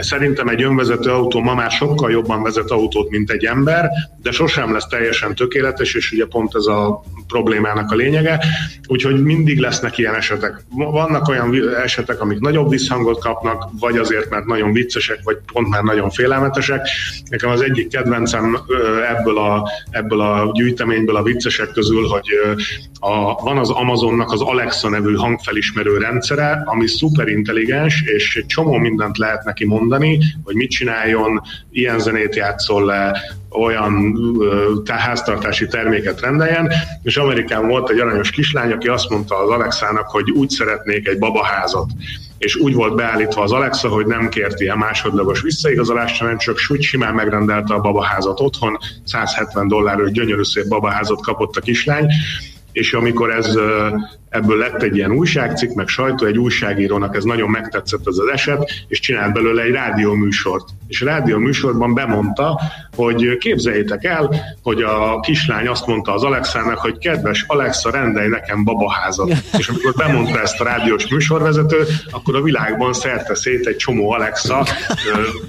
Szerintem 0.00 0.48
egy 0.48 0.62
önvezető 0.62 1.10
autó 1.10 1.40
ma 1.40 1.54
már 1.54 1.70
sokkal 1.70 2.10
jobban 2.10 2.42
vezet 2.42 2.70
autót, 2.70 3.10
mint 3.10 3.30
egy 3.30 3.44
ember, 3.44 3.88
de 4.22 4.30
sosem 4.30 4.72
lesz 4.72 4.86
teljesen 4.86 5.34
tökéletes, 5.34 5.94
és 5.94 6.12
ugye 6.12 6.24
pont 6.26 6.54
ez 6.54 6.66
a 6.66 7.02
problémának 7.26 7.90
a 7.90 7.94
lényege. 7.94 8.44
Úgyhogy 8.86 9.22
mindig 9.22 9.58
lesznek 9.58 9.98
ilyen 9.98 10.14
esetek. 10.14 10.64
Vannak 10.70 11.28
olyan 11.28 11.54
esetek, 11.82 12.20
amik 12.20 12.38
nagyobb 12.38 12.70
visszhangot 12.70 13.20
kapnak, 13.20 13.68
vagy 13.78 13.96
azért, 13.98 14.30
mert 14.30 14.44
nagyon 14.44 14.72
viccesek, 14.72 15.20
vagy 15.24 15.36
pont 15.52 15.68
már 15.68 15.82
nagyon 15.82 16.10
félelmetesek. 16.10 16.88
Nekem 17.30 17.50
az 17.50 17.60
egyik 17.60 17.88
kedvencem 17.88 18.58
ebből 19.16 19.38
a, 19.38 19.68
ebből 19.90 20.20
a 20.20 20.50
gyűjteményből 20.52 21.16
a 21.16 21.22
viccesek 21.22 21.70
közül, 21.70 22.06
hogy 22.06 22.26
a, 23.00 23.42
van 23.42 23.58
az 23.58 23.70
Amazonnak 23.70 24.32
az 24.32 24.40
Alexa 24.40 24.88
nevű 24.88 25.14
hangfelismerő 25.14 25.98
rendszere, 25.98 26.62
ami 26.64 26.86
szuper 26.86 27.28
intelligens, 27.28 28.02
és 28.02 28.36
egy 28.36 28.46
csomó 28.46 28.76
mindent 28.90 29.18
lehet 29.18 29.44
neki 29.44 29.66
mondani, 29.66 30.18
hogy 30.44 30.54
mit 30.54 30.70
csináljon, 30.70 31.42
ilyen 31.70 31.98
zenét 31.98 32.36
játszol 32.36 32.84
le, 32.84 33.20
olyan 33.50 34.16
háztartási 34.86 35.66
terméket 35.66 36.20
rendeljen, 36.20 36.72
és 37.02 37.16
Amerikában 37.16 37.68
volt 37.68 37.90
egy 37.90 37.98
aranyos 37.98 38.30
kislány, 38.30 38.72
aki 38.72 38.88
azt 38.88 39.08
mondta 39.08 39.36
az 39.36 39.50
Alexának, 39.50 40.08
hogy 40.08 40.30
úgy 40.30 40.50
szeretnék 40.50 41.08
egy 41.08 41.18
babaházat. 41.18 41.90
És 42.38 42.56
úgy 42.56 42.74
volt 42.74 42.94
beállítva 42.94 43.42
az 43.42 43.52
Alexa, 43.52 43.88
hogy 43.88 44.06
nem 44.06 44.28
kért 44.28 44.60
ilyen 44.60 44.78
másodlagos 44.78 45.42
visszaigazolást, 45.42 46.20
hanem 46.20 46.38
csak 46.38 46.58
úgy 46.68 46.82
simán 46.82 47.14
megrendelte 47.14 47.74
a 47.74 47.80
babaházat 47.80 48.40
otthon, 48.40 48.78
170 49.04 49.68
dollárról 49.68 50.08
gyönyörű 50.08 50.42
szép 50.42 50.68
babaházat 50.68 51.22
kapott 51.22 51.56
a 51.56 51.60
kislány, 51.60 52.06
és 52.72 52.92
amikor 52.92 53.30
ez 53.30 53.58
ebből 54.30 54.56
lett 54.56 54.82
egy 54.82 54.96
ilyen 54.96 55.12
újságcikk, 55.12 55.74
meg 55.74 55.88
sajtó, 55.88 56.26
egy 56.26 56.38
újságírónak 56.38 57.16
ez 57.16 57.24
nagyon 57.24 57.50
megtetszett 57.50 58.06
ez 58.06 58.16
az 58.18 58.30
eset, 58.32 58.70
és 58.88 59.00
csinált 59.00 59.32
belőle 59.32 59.62
egy 59.62 59.72
rádióműsort. 59.72 60.68
És 60.88 61.02
a 61.02 61.04
rádióműsorban 61.04 61.94
bemondta, 61.94 62.60
hogy 62.96 63.36
képzeljétek 63.38 64.04
el, 64.04 64.34
hogy 64.62 64.82
a 64.82 65.20
kislány 65.20 65.66
azt 65.66 65.86
mondta 65.86 66.14
az 66.14 66.22
Alexának, 66.22 66.78
hogy 66.78 66.98
kedves 66.98 67.44
Alexa, 67.46 67.90
rendelj 67.90 68.28
nekem 68.28 68.64
babaházat. 68.64 69.32
És 69.58 69.68
amikor 69.68 69.92
bemondta 69.92 70.40
ezt 70.40 70.60
a 70.60 70.64
rádiós 70.64 71.08
műsorvezető, 71.08 71.86
akkor 72.10 72.34
a 72.34 72.42
világban 72.42 72.92
szerte 72.92 73.34
szét 73.34 73.66
egy 73.66 73.76
csomó 73.76 74.10
Alexa 74.12 74.66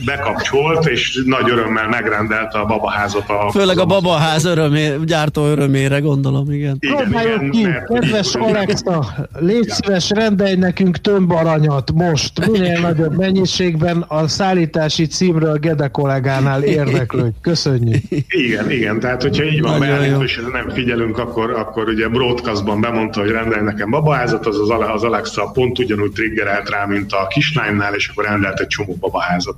bekapcsolt, 0.06 0.88
és 0.88 1.22
nagy 1.26 1.50
örömmel 1.50 1.88
megrendelte 1.88 2.60
a 2.60 2.66
babaházat. 2.66 3.30
A 3.30 3.52
Főleg 3.52 3.80
a 3.80 3.86
babaház 3.86 4.46
örömé, 4.46 4.96
gyártó 5.06 5.46
örömére 5.46 6.00
gondolom, 6.00 6.52
igen. 6.52 6.78
igen, 6.80 7.11
igen 7.12 7.50
ki, 7.50 7.64
mert, 7.64 7.88
kedves 7.88 8.36
Alexa, 8.36 9.28
légy 9.40 9.70
szíves, 9.70 10.10
rendelj 10.10 10.56
nekünk 10.56 10.98
több 10.98 11.30
aranyat 11.30 11.92
most, 11.92 12.52
minél 12.52 12.80
nagyobb 12.80 13.18
mennyiségben 13.18 14.06
a 14.08 14.28
szállítási 14.28 15.08
címről 15.08 15.58
Gede 15.58 15.88
kollégánál 15.88 16.64
érdeklődj. 16.64 17.36
Köszönjük. 17.42 18.04
Igen, 18.28 18.72
igen, 18.72 19.00
tehát 19.00 19.22
hogyha 19.22 19.44
így 19.44 19.62
van 19.62 19.80
beállítva, 19.80 20.24
és 20.24 20.42
nem 20.52 20.70
figyelünk, 20.70 21.18
akkor, 21.18 21.52
akkor 21.52 21.88
ugye 21.88 22.08
broadcastban 22.08 22.82
bemondta, 22.82 23.20
hogy 23.20 23.30
rendelj 23.30 23.64
nekem 23.64 23.90
babaházat, 23.90 24.46
az, 24.46 24.60
az, 24.60 24.70
az 24.94 25.04
Alexa 25.04 25.52
pont 25.54 25.80
ugyanúgy 25.80 26.12
triggerelt 26.12 26.70
rá, 26.70 26.86
mint 26.86 27.12
a 27.12 27.28
kislánynál, 27.28 27.94
és 27.94 28.08
akkor 28.08 28.26
rendelt 28.26 28.60
egy 28.60 28.68
csomó 28.68 28.98
babaházat. 29.00 29.56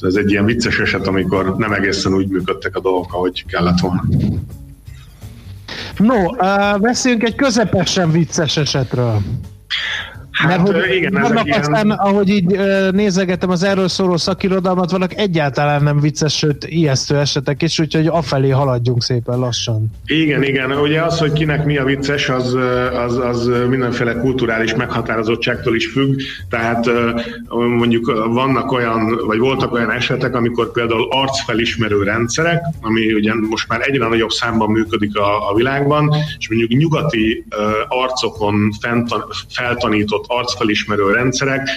Ez 0.00 0.14
egy 0.14 0.30
ilyen 0.30 0.44
vicces 0.44 0.78
eset, 0.78 1.06
amikor 1.06 1.56
nem 1.56 1.72
egészen 1.72 2.14
úgy 2.14 2.28
működtek 2.28 2.76
a 2.76 2.80
dolgok, 2.80 3.14
ahogy 3.14 3.44
kellett 3.46 3.80
volna. 3.80 4.02
No, 6.00 6.24
uh, 6.24 6.80
beszéljünk 6.80 7.22
egy 7.22 7.34
közepesen 7.34 8.10
vicces 8.10 8.56
esetről. 8.56 9.20
Hát, 10.40 10.48
Mert 10.48 10.84
hogy 10.84 10.94
igen, 10.94 11.12
vannak 11.12 11.46
ilyen... 11.46 11.60
aztán, 11.60 11.90
ahogy 11.90 12.28
így 12.28 12.58
nézegetem 12.90 13.50
az 13.50 13.62
erről 13.62 13.88
szóló 13.88 14.16
szakirodalmat, 14.16 14.90
vannak 14.90 15.14
egyáltalán 15.16 15.82
nem 15.82 16.00
vicces, 16.00 16.36
sőt 16.36 16.64
ijesztő 16.64 17.18
esetek 17.18 17.62
is, 17.62 17.78
úgyhogy 17.78 18.06
afelé 18.06 18.48
haladjunk 18.48 19.02
szépen 19.02 19.38
lassan. 19.38 19.90
Igen, 20.06 20.42
igen. 20.42 20.72
Ugye 20.72 21.02
az, 21.02 21.18
hogy 21.18 21.32
kinek 21.32 21.64
mi 21.64 21.76
a 21.76 21.84
vicces, 21.84 22.28
az, 22.28 22.56
az, 23.06 23.16
az 23.16 23.50
mindenféle 23.68 24.14
kulturális 24.14 24.74
meghatározottságtól 24.74 25.74
is 25.74 25.86
függ. 25.86 26.20
Tehát 26.48 26.90
mondjuk 27.78 28.26
vannak 28.32 28.72
olyan, 28.72 29.20
vagy 29.26 29.38
voltak 29.38 29.72
olyan 29.72 29.90
esetek, 29.90 30.34
amikor 30.34 30.72
például 30.72 31.06
arcfelismerő 31.10 32.02
rendszerek, 32.02 32.62
ami 32.80 33.12
ugye 33.12 33.34
most 33.34 33.68
már 33.68 33.80
egyre 33.88 34.08
nagyobb 34.08 34.30
számban 34.30 34.70
működik 34.70 35.16
a, 35.16 35.50
a 35.50 35.54
világban, 35.54 36.14
és 36.38 36.48
mondjuk 36.48 36.70
nyugati 36.70 37.44
arcokon 37.88 38.70
feltanított 39.48 40.28
arcfelismerő 40.30 41.12
rendszerek. 41.12 41.68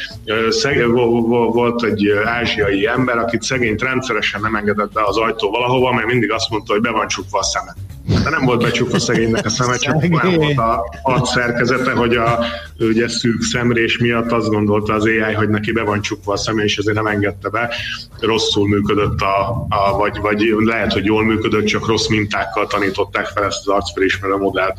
Volt 1.52 1.84
egy 1.84 2.10
ázsiai 2.26 2.88
ember, 2.88 3.18
akit 3.18 3.42
szegényt 3.42 3.82
rendszeresen 3.82 4.42
nem 4.42 4.56
engedett 4.56 4.92
be 4.92 5.04
az 5.04 5.18
ajtó 5.18 5.50
valahova, 5.50 5.94
mert 5.94 6.08
mindig 6.08 6.32
azt 6.32 6.50
mondta, 6.50 6.74
hogy 6.74 6.82
be 6.82 6.92
van 6.92 7.08
csukva 7.08 7.40
a 7.40 7.44
szeme. 7.44 7.76
De 8.24 8.30
nem 8.30 8.46
volt 8.46 8.62
becsukva 8.62 9.00
szegénynek 9.00 9.46
a 9.46 9.50
szeme, 9.50 9.78
csak 9.78 9.96
olyan 9.96 10.36
volt 10.36 10.58
a 11.04 11.26
szerkezete, 11.26 11.92
hogy 11.92 12.16
a 12.16 12.46
ugye 12.80 13.08
szűk 13.08 13.42
szemrés 13.42 13.98
miatt 13.98 14.32
azt 14.32 14.50
gondolta 14.50 14.94
az 14.94 15.04
AI, 15.06 15.34
hogy 15.34 15.50
neki 15.50 15.72
be 15.72 15.82
van 15.82 16.02
csukva 16.02 16.34
a 16.34 16.38
szeme, 16.38 16.64
és 16.64 16.78
ezért 16.78 16.96
nem 16.96 17.08
engedte 17.08 17.50
be. 17.50 17.76
Rosszul 18.20 18.68
működött, 18.68 19.22
a, 19.22 19.66
a, 19.70 19.98
vagy, 19.98 20.18
vagy 20.22 20.56
lehet, 20.58 20.94
hogy 20.94 21.06
jól 21.06 21.24
működött, 21.24 21.66
csak 21.66 21.88
rossz 21.88 22.08
mintákkal 22.08 22.68
tanították 22.68 23.26
fel 23.26 23.44
ezt 23.44 23.68
az 23.68 23.68
arcfelismerő 23.68 24.36
modellt. 24.36 24.78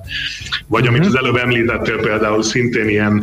Vagy 0.66 0.86
amit 0.86 1.00
mhm. 1.00 1.08
az 1.08 1.16
előbb 1.16 1.36
említettél 1.36 2.00
például 2.00 2.42
szintén 2.42 2.88
ilyen 2.88 3.22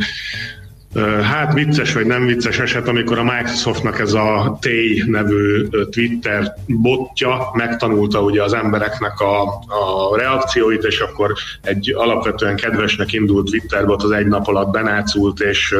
Hát 1.22 1.54
vicces 1.54 1.92
vagy 1.92 2.06
nem 2.06 2.26
vicces 2.26 2.58
eset, 2.58 2.88
amikor 2.88 3.18
a 3.18 3.22
Microsoftnak 3.22 3.98
ez 4.00 4.12
a 4.12 4.58
Tay 4.60 5.02
nevű 5.06 5.68
Twitter 5.90 6.54
botja 6.66 7.50
megtanulta 7.52 8.22
ugye 8.22 8.42
az 8.42 8.52
embereknek 8.52 9.20
a, 9.20 9.42
a 9.52 10.16
reakcióit, 10.16 10.84
és 10.84 11.00
akkor 11.00 11.32
egy 11.62 11.94
alapvetően 11.96 12.56
kedvesnek 12.56 13.12
indult 13.12 13.50
Twitter 13.50 13.86
bot 13.86 14.02
az 14.02 14.10
egy 14.10 14.26
nap 14.26 14.46
alatt 14.46 14.70
benácult 14.70 15.40
és 15.40 15.74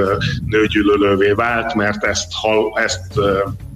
nőgyűlölővé 0.47 1.31
vált, 1.31 1.75
mert 1.75 2.05
ezt, 2.05 2.33
ezt 2.75 3.21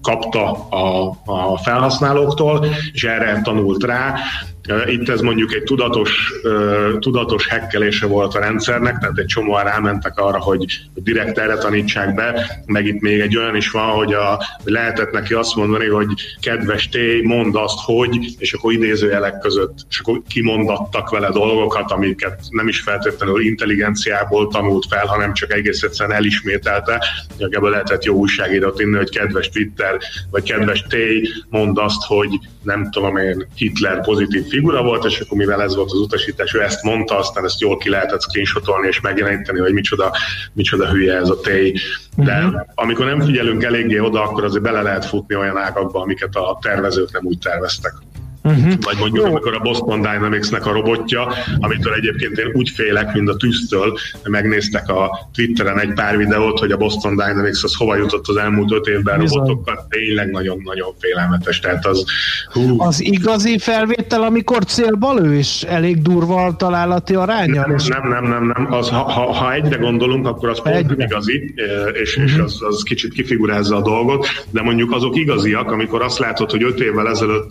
kapta 0.02 0.52
a, 0.68 1.16
a 1.24 1.58
felhasználóktól, 1.58 2.66
és 2.92 3.04
erre 3.04 3.40
tanult 3.42 3.84
rá, 3.84 4.14
itt 4.86 5.08
ez 5.08 5.20
mondjuk 5.20 5.54
egy 5.54 5.62
tudatos, 5.62 6.32
tudatos 6.98 7.48
hekkelése 7.48 8.06
volt 8.06 8.34
a 8.34 8.38
rendszernek, 8.38 8.98
tehát 8.98 9.18
egy 9.18 9.26
csomóan 9.26 9.64
rámentek 9.64 10.18
arra, 10.18 10.40
hogy 10.40 10.64
direkt 10.94 11.38
erre 11.38 11.56
tanítsák 11.56 12.14
be, 12.14 12.60
meg 12.66 12.86
itt 12.86 13.00
még 13.00 13.20
egy 13.20 13.36
olyan 13.36 13.56
is 13.56 13.70
van, 13.70 13.90
hogy 13.90 14.12
a, 14.12 14.42
lehetett 14.64 15.10
neki 15.10 15.34
azt 15.34 15.56
mondani, 15.56 15.86
hogy 15.86 16.06
kedves 16.40 16.88
té, 16.88 17.22
mondd 17.22 17.56
azt, 17.56 17.78
hogy, 17.84 18.34
és 18.38 18.52
akkor 18.52 18.72
idézőjelek 18.72 19.38
között, 19.38 19.78
és 19.90 19.98
akkor 19.98 20.22
kimondattak 20.28 21.10
vele 21.10 21.30
dolgokat, 21.30 21.90
amiket 21.90 22.40
nem 22.50 22.68
is 22.68 22.80
feltétlenül 22.80 23.40
intelligenciából 23.40 24.48
tanult 24.48 24.86
fel, 24.88 25.06
hanem 25.06 25.32
csak 25.32 25.52
egész 25.52 25.82
egyszerűen 25.82 26.16
elismételte. 26.16 27.04
Ebből 27.38 27.70
lehetett 27.70 28.04
jó 28.04 28.14
újságírót 28.14 28.80
inni, 28.80 28.96
hogy 28.96 29.10
kedves 29.10 29.48
Twitter, 29.48 29.98
vagy 30.30 30.42
kedves 30.42 30.84
té, 30.88 31.28
mondd 31.48 31.78
azt, 31.78 32.04
hogy 32.04 32.38
nem 32.62 32.90
tudom 32.90 33.16
én, 33.16 33.46
Hitler 33.54 34.00
pozitív 34.00 34.46
figura 34.56 34.82
volt, 34.82 35.04
és 35.04 35.20
akkor 35.20 35.36
mivel 35.36 35.62
ez 35.62 35.74
volt 35.74 35.90
az 35.90 35.98
utasítás, 35.98 36.54
ő 36.54 36.62
ezt 36.62 36.82
mondta, 36.82 37.18
aztán 37.18 37.44
ezt 37.44 37.60
jól 37.60 37.76
ki 37.76 37.90
lehetett 37.90 38.22
screenshotolni 38.22 38.86
és 38.86 39.00
megjeleníteni, 39.00 39.58
hogy 39.58 39.72
micsoda, 39.72 40.12
micsoda 40.52 40.90
hülye 40.90 41.14
ez 41.16 41.28
a 41.28 41.40
tej. 41.40 41.74
De 42.16 42.44
uh-huh. 42.44 42.60
amikor 42.74 43.06
nem 43.06 43.20
figyelünk 43.20 43.62
eléggé 43.62 43.98
oda, 43.98 44.22
akkor 44.22 44.44
azért 44.44 44.62
bele 44.62 44.82
lehet 44.82 45.04
futni 45.04 45.34
olyan 45.34 45.56
ágakba, 45.56 46.00
amiket 46.00 46.34
a 46.34 46.58
tervezők 46.60 47.12
nem 47.12 47.24
úgy 47.24 47.38
terveztek. 47.38 47.92
Uh-huh. 48.46 48.72
Vagy 48.80 48.96
mondjuk, 48.98 49.24
Jó. 49.24 49.30
amikor 49.30 49.54
a 49.54 49.58
Boston 49.58 50.00
Dynamics-nek 50.00 50.66
a 50.66 50.72
robotja, 50.72 51.28
amitől 51.58 51.92
egyébként 51.92 52.38
én 52.38 52.50
úgy 52.52 52.70
félek, 52.70 53.14
mint 53.14 53.28
a 53.28 53.36
tűztől, 53.36 53.98
megnéztek 54.22 54.88
a 54.88 55.28
Twitteren 55.34 55.80
egy 55.80 55.92
pár 55.92 56.16
videót, 56.16 56.58
hogy 56.58 56.70
a 56.70 56.76
Boston 56.76 57.16
Dynamics 57.16 57.62
az 57.62 57.74
hova 57.74 57.96
jutott 57.96 58.28
az 58.28 58.36
elmúlt 58.36 58.72
öt 58.72 58.86
évben 58.86 59.18
Bizony. 59.18 59.38
robotokkal, 59.38 59.86
tényleg 59.88 60.30
nagyon-nagyon 60.30 60.94
félelmetes. 60.98 61.60
Tehát 61.60 61.86
az, 61.86 62.04
hú. 62.52 62.80
az 62.82 63.02
igazi 63.02 63.58
felvétel, 63.58 64.22
amikor 64.22 64.64
célba 64.64 65.14
lő, 65.14 65.36
és 65.36 65.62
elég 65.62 66.02
durva 66.02 66.44
a 66.44 66.56
találati 66.56 67.14
aránya? 67.14 67.66
Nem, 67.66 67.76
nem, 67.88 68.08
nem, 68.08 68.24
nem, 68.24 68.46
nem. 68.46 68.72
Az, 68.72 68.88
ha, 68.88 69.02
ha, 69.02 69.32
ha 69.32 69.52
egyre 69.52 69.76
gondolunk, 69.76 70.26
akkor 70.26 70.48
az 70.48 70.62
pont 70.62 70.94
igazi, 70.98 71.54
és, 71.92 72.16
és 72.16 72.36
az, 72.36 72.62
az 72.62 72.82
kicsit 72.82 73.12
kifigurázza 73.12 73.76
a 73.76 73.82
dolgot, 73.82 74.26
de 74.50 74.62
mondjuk 74.62 74.92
azok 74.92 75.16
igaziak, 75.16 75.70
amikor 75.70 76.02
azt 76.02 76.18
látod, 76.18 76.50
hogy 76.50 76.62
öt 76.62 76.80
évvel 76.80 77.08
ezelőtt 77.08 77.50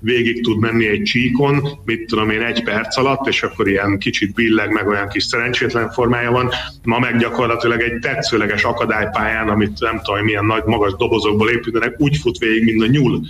végig 0.00 0.35
végig 0.36 0.44
tud 0.44 0.58
menni 0.58 0.86
egy 0.86 1.02
csíkon, 1.02 1.68
mit 1.84 2.06
tudom 2.06 2.30
én, 2.30 2.42
egy 2.42 2.62
perc 2.62 2.96
alatt, 2.96 3.26
és 3.26 3.42
akkor 3.42 3.68
ilyen 3.68 3.98
kicsit 3.98 4.34
billeg, 4.34 4.70
meg 4.70 4.86
olyan 4.86 5.08
kis 5.08 5.24
szerencsétlen 5.24 5.90
formája 5.90 6.30
van. 6.30 6.50
Ma 6.82 6.98
meg 6.98 7.18
gyakorlatilag 7.18 7.80
egy 7.80 7.98
tetszőleges 7.98 8.64
akadálypályán, 8.64 9.48
amit 9.48 9.80
nem 9.80 10.00
tudom, 10.02 10.24
milyen 10.24 10.44
nagy 10.44 10.64
magas 10.64 10.94
dobozokból 10.98 11.50
építenek, 11.50 11.94
úgy 11.98 12.16
fut 12.16 12.38
végig, 12.38 12.64
mint 12.64 12.82
a 12.82 12.86
nyúl. 12.86 13.20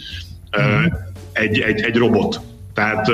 Mm 0.61 0.85
egy, 1.37 1.61
egy, 1.61 1.81
egy 1.81 1.97
robot. 1.97 2.41
Tehát 2.75 3.11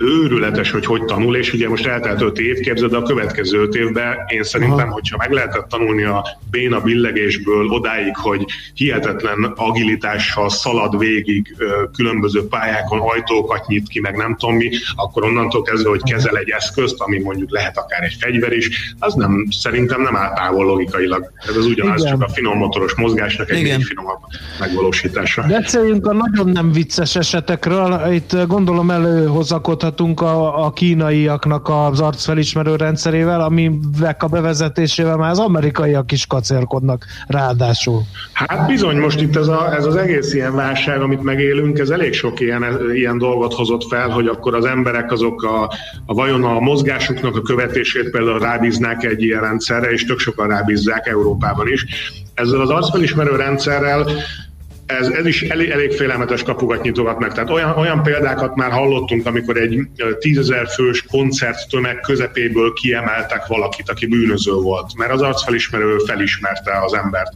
őrületes, 0.00 0.70
hogy 0.70 0.84
hogy 0.84 1.04
tanul, 1.04 1.36
és 1.36 1.52
ugye 1.52 1.68
most 1.68 1.86
eltelt 1.86 2.22
öt 2.22 2.38
év, 2.38 2.58
képzeld, 2.58 2.92
a 2.92 3.02
következő 3.02 3.60
öt 3.60 3.74
évben 3.74 4.16
én 4.28 4.42
szerintem, 4.42 4.86
Aha. 4.86 4.92
hogyha 4.92 5.16
meg 5.16 5.30
lehetett 5.30 5.68
tanulni 5.68 6.02
a 6.02 6.26
béna 6.50 6.80
billegésből 6.80 7.66
odáig, 7.66 8.16
hogy 8.16 8.44
hihetetlen 8.74 9.52
agilitással 9.56 10.50
szalad 10.50 10.98
végig 10.98 11.56
különböző 11.96 12.46
pályákon, 12.46 13.00
ajtókat 13.00 13.66
nyit 13.66 13.88
ki, 13.88 14.00
meg 14.00 14.16
nem 14.16 14.36
tudom 14.36 14.56
mi, 14.56 14.70
akkor 14.96 15.24
onnantól 15.24 15.62
kezdve, 15.62 15.88
hogy 15.88 16.02
kezel 16.02 16.36
egy 16.36 16.50
eszközt, 16.50 17.00
ami 17.00 17.18
mondjuk 17.18 17.50
lehet 17.50 17.78
akár 17.78 18.02
egy 18.02 18.16
fegyver 18.20 18.52
is, 18.52 18.94
az 18.98 19.14
nem, 19.14 19.46
szerintem 19.50 20.02
nem 20.02 20.16
áll 20.16 20.34
távol 20.34 20.64
logikailag. 20.64 21.32
Ez 21.48 21.56
az 21.56 21.66
ugyanaz, 21.66 22.00
Igen. 22.00 22.12
csak 22.12 22.28
a 22.28 22.32
finom 22.32 22.58
motoros 22.58 22.94
mozgásnak 22.94 23.50
egy 23.50 23.62
még 23.62 23.84
finomabb 23.84 24.20
megvalósítása. 24.60 25.42
Beszéljünk 25.48 26.06
a 26.06 26.12
nagyon 26.12 26.48
nem 26.48 26.72
vicces 26.72 27.16
esetekről. 27.16 28.12
Itt 28.12 28.46
gondolom 28.46 28.90
előhozakodhat 28.90 29.89
találkozhatunk 29.90 30.20
a, 30.20 30.64
a 30.64 30.70
kínaiaknak 30.70 31.68
az 31.68 32.00
arcfelismerő 32.00 32.76
rendszerével, 32.76 33.40
aminek 33.40 34.22
a 34.22 34.26
bevezetésével 34.26 35.16
már 35.16 35.30
az 35.30 35.38
amerikaiak 35.38 36.12
is 36.12 36.26
kacérkodnak 36.26 37.04
ráadásul. 37.26 38.02
Hát 38.32 38.66
bizony, 38.66 38.96
most 38.96 39.20
itt 39.20 39.36
ez, 39.36 39.48
a, 39.48 39.74
ez 39.74 39.84
az 39.84 39.96
egész 39.96 40.34
ilyen 40.34 40.54
válság, 40.54 41.00
amit 41.00 41.22
megélünk, 41.22 41.78
ez 41.78 41.90
elég 41.90 42.12
sok 42.12 42.40
ilyen, 42.40 42.64
ilyen 42.94 43.18
dolgot 43.18 43.54
hozott 43.54 43.84
fel, 43.84 44.08
hogy 44.08 44.26
akkor 44.26 44.54
az 44.54 44.64
emberek 44.64 45.12
azok 45.12 45.42
a, 45.42 45.62
a 46.06 46.14
vajon 46.14 46.44
a 46.44 46.60
mozgásuknak 46.60 47.36
a 47.36 47.42
követését 47.42 48.10
például 48.10 48.38
rábíznák 48.38 49.04
egy 49.04 49.22
ilyen 49.22 49.40
rendszerre, 49.40 49.90
és 49.90 50.04
tök 50.04 50.18
sokan 50.18 50.48
rábízzák 50.48 51.06
Európában 51.06 51.68
is. 51.68 51.86
Ezzel 52.34 52.60
az 52.60 52.70
arcfelismerő 52.70 53.36
rendszerrel 53.36 54.06
ez, 54.98 55.06
ez 55.06 55.26
is 55.26 55.42
elég, 55.42 55.70
elég 55.70 55.92
félelmetes 55.92 56.42
kapukat 56.42 56.82
nyitogat 56.82 57.18
meg. 57.18 57.32
Tehát 57.32 57.50
olyan, 57.50 57.76
olyan 57.76 58.02
példákat 58.02 58.54
már 58.54 58.70
hallottunk, 58.70 59.26
amikor 59.26 59.56
egy 59.56 59.78
tízezer 60.18 60.68
fős 60.68 61.02
koncerttömeg 61.02 62.00
közepéből 62.00 62.72
kiemeltek 62.72 63.46
valakit, 63.46 63.90
aki 63.90 64.06
bűnöző 64.06 64.52
volt, 64.52 64.96
mert 64.96 65.12
az 65.12 65.22
arcfelismerő 65.22 65.96
felismerte 65.98 66.80
az 66.84 66.92
embert. 66.92 67.32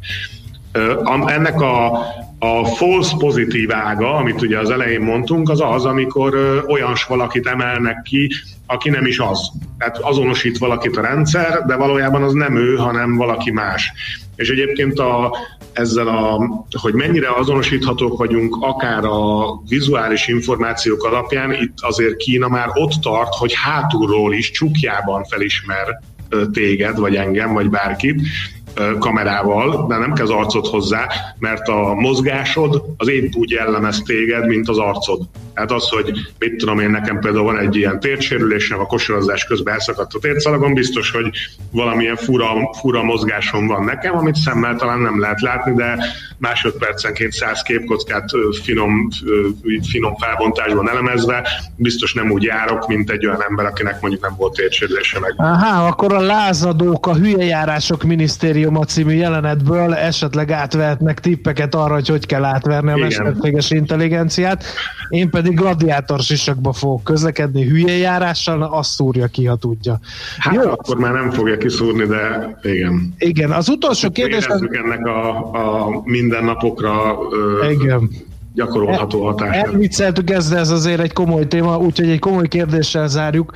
Ennek 1.26 1.60
a, 1.60 1.98
a 2.38 2.64
false 2.64 3.16
pozitív 3.18 3.72
ága, 3.72 4.14
amit 4.14 4.42
ugye 4.42 4.58
az 4.58 4.70
elején 4.70 5.00
mondtunk, 5.00 5.48
az 5.48 5.60
az, 5.60 5.84
amikor 5.84 6.34
olyan 6.68 6.92
valakit 7.08 7.46
emelnek 7.46 8.02
ki, 8.02 8.30
aki 8.66 8.90
nem 8.90 9.06
is 9.06 9.18
az. 9.18 9.50
Tehát 9.78 9.98
azonosít 9.98 10.58
valakit 10.58 10.96
a 10.96 11.00
rendszer, 11.00 11.64
de 11.66 11.76
valójában 11.76 12.22
az 12.22 12.32
nem 12.32 12.56
ő, 12.56 12.76
hanem 12.76 13.16
valaki 13.16 13.50
más. 13.50 13.92
És 14.36 14.48
egyébként 14.48 14.98
a, 14.98 15.36
ezzel 15.72 16.08
a, 16.08 16.50
hogy 16.80 16.94
mennyire 16.94 17.28
azonosíthatók 17.36 18.18
vagyunk 18.18 18.56
akár 18.60 19.04
a 19.04 19.44
vizuális 19.68 20.28
információk 20.28 21.04
alapján, 21.04 21.52
itt 21.52 21.74
azért 21.80 22.16
Kína 22.16 22.48
már 22.48 22.68
ott 22.72 22.92
tart, 23.02 23.34
hogy 23.34 23.52
hátulról 23.54 24.34
is 24.34 24.50
csukjában 24.50 25.24
felismer 25.24 26.00
téged, 26.52 26.98
vagy 26.98 27.16
engem, 27.16 27.52
vagy 27.52 27.70
bárkit, 27.70 28.20
kamerával, 28.98 29.86
de 29.88 29.96
nem 29.96 30.12
kell 30.12 30.24
az 30.24 30.30
arcod 30.30 30.66
hozzá, 30.66 31.06
mert 31.38 31.68
a 31.68 31.94
mozgásod 31.94 32.82
az 32.96 33.08
épp 33.08 33.32
úgy 33.34 33.50
jellemez 33.50 34.02
téged, 34.06 34.46
mint 34.46 34.68
az 34.68 34.78
arcod. 34.78 35.20
Tehát 35.54 35.72
az, 35.72 35.88
hogy 35.88 36.12
mit 36.38 36.56
tudom 36.56 36.78
én, 36.78 36.90
nekem 36.90 37.18
például 37.18 37.44
van 37.44 37.58
egy 37.58 37.76
ilyen 37.76 38.00
térdsérülésem, 38.00 38.80
a 38.80 38.86
kosarazás 38.86 39.44
közben 39.44 39.74
elszakadt 39.74 40.14
a 40.14 40.18
térszalagon, 40.18 40.74
biztos, 40.74 41.10
hogy 41.10 41.30
valamilyen 41.70 42.16
fura, 42.16 42.46
fura 42.80 43.02
mozgásom 43.02 43.66
van 43.66 43.84
nekem, 43.84 44.16
amit 44.16 44.34
szemmel 44.34 44.76
talán 44.76 45.00
nem 45.00 45.20
lehet 45.20 45.40
látni, 45.40 45.74
de 45.74 46.04
másodpercenként 46.38 47.32
száz 47.32 47.62
képkockát 47.62 48.30
finom, 48.62 49.08
finom 49.90 50.16
felbontásban 50.16 50.90
elemezve, 50.90 51.48
biztos 51.76 52.14
nem 52.14 52.30
úgy 52.30 52.42
járok, 52.42 52.86
mint 52.86 53.10
egy 53.10 53.26
olyan 53.26 53.42
ember, 53.48 53.66
akinek 53.66 54.00
mondjuk 54.00 54.22
nem 54.22 54.34
volt 54.36 54.54
térdsérülése 54.54 55.18
meg. 55.20 55.34
Aha, 55.36 55.86
akkor 55.86 56.12
a 56.12 56.20
lázadók, 56.20 57.06
a 57.06 57.14
hülyejárások 57.14 58.04
minisztériuma 58.70 58.84
című 58.84 59.14
jelenetből 59.14 59.94
esetleg 59.94 60.50
átvehetnek 60.50 61.20
tippeket 61.20 61.74
arra, 61.74 61.94
hogy 61.94 62.08
hogy 62.08 62.26
kell 62.26 62.44
átverni 62.44 62.90
a 62.90 62.96
mesterséges 62.96 63.70
intelligenciát. 63.70 64.64
Én 65.08 65.30
pedig 65.30 65.54
gladiátor 65.54 66.20
sisakba 66.20 66.72
fogok 66.72 67.04
közlekedni 67.04 67.64
hülyejárással, 67.64 68.62
azt 68.62 68.90
szúrja 68.90 69.26
ki, 69.26 69.44
ha 69.46 69.56
tudja. 69.56 69.98
Hát 70.38 70.54
Jó. 70.54 70.70
akkor 70.70 70.98
már 70.98 71.12
nem 71.12 71.30
fogja 71.30 71.56
kiszúrni, 71.56 72.04
de 72.04 72.56
igen. 72.62 73.14
Igen, 73.18 73.50
az 73.50 73.68
utolsó 73.68 74.10
kérdés... 74.10 74.46
Ennek 74.46 75.06
a, 75.06 75.50
a 75.52 76.00
mindennapokra 76.04 77.16
igen 77.70 78.10
gyakorolható 78.54 79.24
hatását. 79.24 79.66
Elvicceltük 79.66 80.30
ezzel, 80.30 80.58
ez 80.58 80.70
azért 80.70 81.00
egy 81.00 81.12
komoly 81.12 81.46
téma, 81.46 81.78
úgyhogy 81.78 82.08
egy 82.08 82.18
komoly 82.18 82.48
kérdéssel 82.48 83.08
zárjuk. 83.08 83.52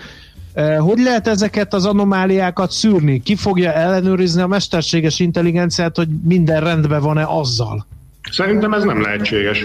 Hogy 0.78 0.98
lehet 0.98 1.26
ezeket 1.26 1.74
az 1.74 1.86
anomáliákat 1.86 2.70
szűrni? 2.70 3.22
Ki 3.22 3.36
fogja 3.36 3.72
ellenőrizni 3.72 4.42
a 4.42 4.46
mesterséges 4.46 5.20
intelligenciát, 5.20 5.96
hogy 5.96 6.08
minden 6.24 6.60
rendben 6.60 7.02
van-e 7.02 7.24
azzal? 7.26 7.86
Szerintem 8.30 8.72
ez 8.72 8.84
nem 8.84 9.02
lehetséges. 9.02 9.64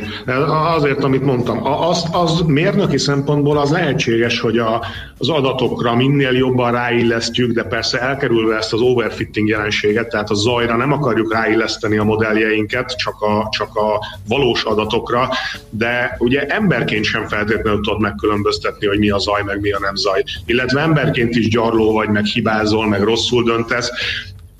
Azért, 0.75 1.03
amit 1.03 1.23
mondtam, 1.23 1.65
az, 1.65 2.05
az 2.11 2.41
mérnöki 2.41 2.97
szempontból 2.97 3.57
az 3.57 3.71
lehetséges, 3.71 4.39
hogy 4.39 4.57
a, 4.57 4.85
az 5.17 5.29
adatokra 5.29 5.95
minél 5.95 6.31
jobban 6.31 6.71
ráillesztjük, 6.71 7.51
de 7.51 7.63
persze 7.63 8.01
elkerülve 8.01 8.57
ezt 8.57 8.73
az 8.73 8.81
overfitting 8.81 9.47
jelenséget, 9.47 10.09
tehát 10.09 10.29
a 10.29 10.33
zajra 10.33 10.75
nem 10.75 10.91
akarjuk 10.91 11.33
ráilleszteni 11.33 11.97
a 11.97 12.03
modelljeinket, 12.03 12.95
csak 12.97 13.21
a, 13.21 13.47
csak 13.51 13.75
a 13.75 14.05
valós 14.27 14.63
adatokra, 14.63 15.29
de 15.69 16.15
ugye 16.19 16.45
emberként 16.45 17.03
sem 17.03 17.27
feltétlenül 17.27 17.81
tudod 17.81 17.99
megkülönböztetni, 17.99 18.87
hogy 18.87 18.99
mi 18.99 19.09
a 19.09 19.17
zaj, 19.17 19.41
meg 19.45 19.61
mi 19.61 19.71
a 19.71 19.79
nem 19.79 19.95
zaj. 19.95 20.23
Illetve 20.45 20.81
emberként 20.81 21.35
is 21.35 21.49
gyarló 21.49 21.91
vagy, 21.91 22.09
meg 22.09 22.25
hibázol, 22.25 22.87
meg 22.87 23.03
rosszul 23.03 23.43
döntesz, 23.43 23.91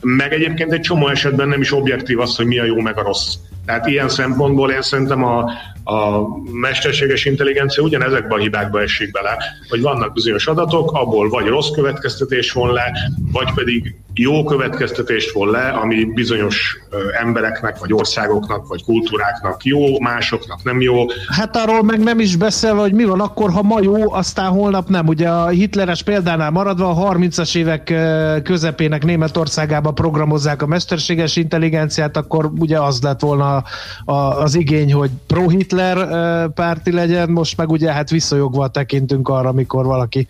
meg 0.02 0.34
egyébként 0.34 0.72
egy 0.72 0.82
csomó 0.82 1.08
esetben 1.08 1.48
nem 1.48 1.62
is 1.62 1.74
objektív 1.74 2.20
az, 2.20 2.36
hogy 2.36 2.46
mi 2.46 2.60
a 2.60 2.64
jó, 2.64 2.80
meg 2.80 2.98
a 2.98 3.04
rossz. 3.04 3.36
Tehát 3.66 3.88
ilyen 3.88 4.10
szempontból 4.10 4.72
én 4.72 4.82
szerintem 4.82 5.24
a, 5.24 5.52
a 5.84 6.28
mesterséges 6.52 7.26
intelligencia 7.26 7.84
ugyanezekben 7.84 8.38
a 8.38 8.42
hibákba 8.42 8.82
esik 8.82 9.12
bele, 9.12 9.38
hogy 9.70 9.82
vannak 9.82 10.14
bizonyos 10.14 10.48
adatok, 10.48 10.92
abból 10.92 11.30
vagy 11.30 11.48
rossz 11.48 11.70
következtetés 11.70 12.52
von 12.52 12.74
le, 12.74 12.92
vagy 13.32 13.54
pedig 13.54 13.96
jó 14.16 14.44
következtetést 14.44 15.32
von 15.32 15.50
le, 15.50 15.68
ami 15.68 16.04
bizonyos 16.04 16.78
embereknek, 17.22 17.80
vagy 17.80 17.94
országoknak, 17.94 18.68
vagy 18.68 18.84
kultúráknak 18.84 19.64
jó, 19.64 20.00
másoknak 20.00 20.64
nem 20.64 20.82
jó. 20.82 21.06
Hát 21.28 21.56
arról 21.56 21.84
meg 21.84 22.00
nem 22.00 22.20
is 22.20 22.36
beszélve, 22.36 22.82
hogy 22.82 22.94
mi 22.94 23.04
van 23.04 23.20
akkor, 23.20 23.52
ha 23.52 23.62
ma 23.62 23.82
jó, 23.82 24.14
aztán 24.14 24.52
holnap 24.52 24.90
nem. 24.90 25.08
Ugye 25.08 25.30
a 25.30 25.48
hitleres 25.48 26.04
példánál 26.04 26.52
maradva 26.52 26.90
a 26.90 27.14
30-as 27.14 27.56
évek 27.56 27.94
közepének 28.44 29.04
Németországába 29.04 29.92
programozzák 29.92 30.62
a 30.62 30.68
mesterséges 30.68 31.36
intelligenciát, 31.36 32.18
akkor 32.18 32.52
ugye 32.58 32.80
az 32.80 33.02
lett 33.02 33.20
volna 33.20 33.64
az 34.40 34.56
igény, 34.56 34.94
hogy 34.94 35.10
pro-Hitler 35.28 35.72
párti 36.54 36.92
legyen, 36.92 37.30
most 37.30 37.58
meg 37.58 37.70
ugye 37.70 37.92
hát 37.92 38.10
visszajogva 38.10 38.68
tekintünk 38.68 39.30
arra, 39.30 39.50
amikor 39.50 39.86
valaki 39.86 40.28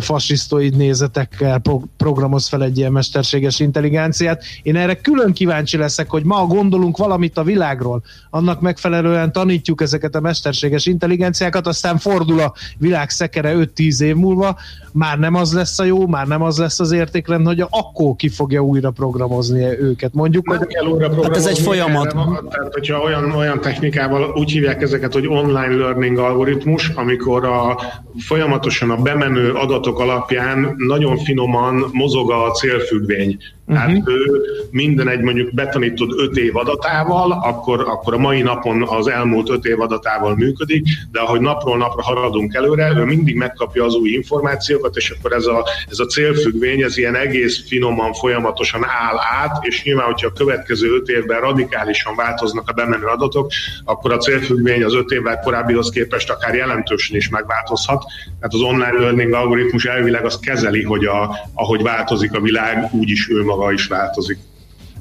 fasisztoid 0.00 0.76
nézetekkel 0.76 1.62
programoz 1.96 2.48
fel 2.48 2.62
egy 2.62 2.78
ilyen 2.78 2.92
mesterséges 2.92 3.60
intelligenciát. 3.60 4.42
Én 4.62 4.76
erre 4.76 4.94
külön 4.94 5.32
kíváncsi 5.32 5.76
leszek, 5.76 6.10
hogy 6.10 6.24
ma 6.24 6.46
gondolunk 6.46 6.96
valamit 6.96 7.38
a 7.38 7.42
világról, 7.42 8.02
annak 8.30 8.60
megfelelően 8.60 9.32
tanítjuk 9.32 9.80
ezeket 9.80 10.14
a 10.14 10.20
mesterséges 10.20 10.86
intelligenciákat, 10.86 11.66
aztán 11.66 11.98
fordul 11.98 12.40
a 12.40 12.54
világ 12.78 13.10
szekere 13.10 13.54
5-10 13.56 14.00
év 14.00 14.14
múlva, 14.14 14.56
már 14.92 15.18
nem 15.18 15.34
az 15.34 15.52
lesz 15.52 15.78
a 15.78 15.84
jó, 15.84 16.06
már 16.06 16.26
nem 16.26 16.42
az 16.42 16.58
lesz 16.58 16.80
az 16.80 16.92
értékrend, 16.92 17.46
hogy 17.46 17.64
akkor 17.70 18.16
ki 18.16 18.28
fogja 18.28 18.60
újra 18.60 18.90
programozni 18.90 19.64
őket. 19.64 20.14
Mondjuk, 20.14 20.48
nem 20.48 20.58
hogy 20.58 20.66
kell 20.66 20.86
újra 20.86 21.22
hát 21.22 21.36
ez 21.36 21.46
egy 21.46 21.58
folyamat. 21.58 22.08
Tehát, 22.50 22.72
hogyha 22.72 22.98
olyan, 22.98 23.30
olyan 23.30 23.60
technikával 23.60 24.32
úgy 24.36 24.50
hívják 24.50 24.82
ezeket, 24.82 25.12
hogy 25.12 25.26
online 25.26 25.74
learning 25.74 26.18
algoritmus, 26.18 26.88
amikor 26.88 27.44
a, 27.44 27.78
folyamatosan 28.18 28.90
a 28.90 28.96
bemenő 28.96 29.52
adatok 29.64 30.00
alapján 30.00 30.74
nagyon 30.76 31.18
finoman 31.18 31.84
mozog 31.92 32.30
a 32.30 32.50
célfüggvény. 32.50 33.38
Uh-huh. 33.66 34.08
Ő 34.08 34.42
minden 34.70 35.08
egy 35.08 35.20
mondjuk 35.20 35.54
betanított 35.54 36.18
öt 36.18 36.36
év 36.36 36.56
adatával, 36.56 37.32
akkor, 37.32 37.80
akkor 37.80 38.14
a 38.14 38.18
mai 38.18 38.42
napon 38.42 38.82
az 38.88 39.08
elmúlt 39.08 39.50
öt 39.50 39.64
év 39.64 39.80
adatával 39.80 40.34
működik, 40.34 40.86
de 41.12 41.20
ahogy 41.20 41.40
napról 41.40 41.76
napra 41.76 42.02
haladunk 42.02 42.54
előre, 42.54 42.92
ő 42.96 43.04
mindig 43.04 43.36
megkapja 43.36 43.84
az 43.84 43.94
új 43.94 44.10
információkat, 44.10 44.96
és 44.96 45.10
akkor 45.10 45.32
ez 45.32 45.46
a, 45.46 45.66
ez 45.90 45.98
a 45.98 46.06
célfüggvény, 46.06 46.82
ez 46.82 46.96
ilyen 46.96 47.14
egész 47.14 47.66
finoman, 47.66 48.12
folyamatosan 48.12 48.84
áll 48.84 49.16
át, 49.42 49.64
és 49.64 49.84
nyilván, 49.84 50.06
hogyha 50.06 50.26
a 50.26 50.38
következő 50.38 50.94
öt 50.94 51.08
évben 51.08 51.40
radikálisan 51.40 52.16
változnak 52.16 52.68
a 52.68 52.72
bemenő 52.72 53.06
adatok, 53.06 53.50
akkor 53.84 54.12
a 54.12 54.16
célfüggvény 54.16 54.84
az 54.84 54.94
öt 54.94 55.10
évvel 55.10 55.40
korábbihoz 55.40 55.90
képest 55.90 56.30
akár 56.30 56.54
jelentősen 56.54 57.16
is 57.16 57.28
megváltozhat. 57.28 58.04
Tehát 58.24 58.54
az 58.54 58.60
online 58.60 58.98
learning 58.98 59.30
algoritmus 59.54 59.84
elvileg 59.84 60.24
azt 60.24 60.40
kezeli, 60.40 60.82
hogy 60.82 61.04
a, 61.04 61.36
ahogy 61.54 61.82
változik 61.82 62.32
a 62.32 62.40
világ, 62.40 62.88
úgy 62.92 63.10
is 63.10 63.28
ő 63.28 63.44
maga 63.44 63.72
is 63.72 63.86
változik. 63.86 64.38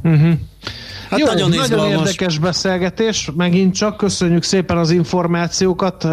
Uh-huh. 0.04 0.34
Hát 1.14 1.22
Jó, 1.22 1.26
nagyon, 1.26 1.50
nagyon 1.50 1.90
érdekes 1.90 2.38
beszélgetés, 2.38 3.32
megint 3.38 3.76
csak 3.76 3.98
köszönjük 3.98 4.44
szépen 4.44 4.78
az 4.78 4.92
információkat, 4.92 6.08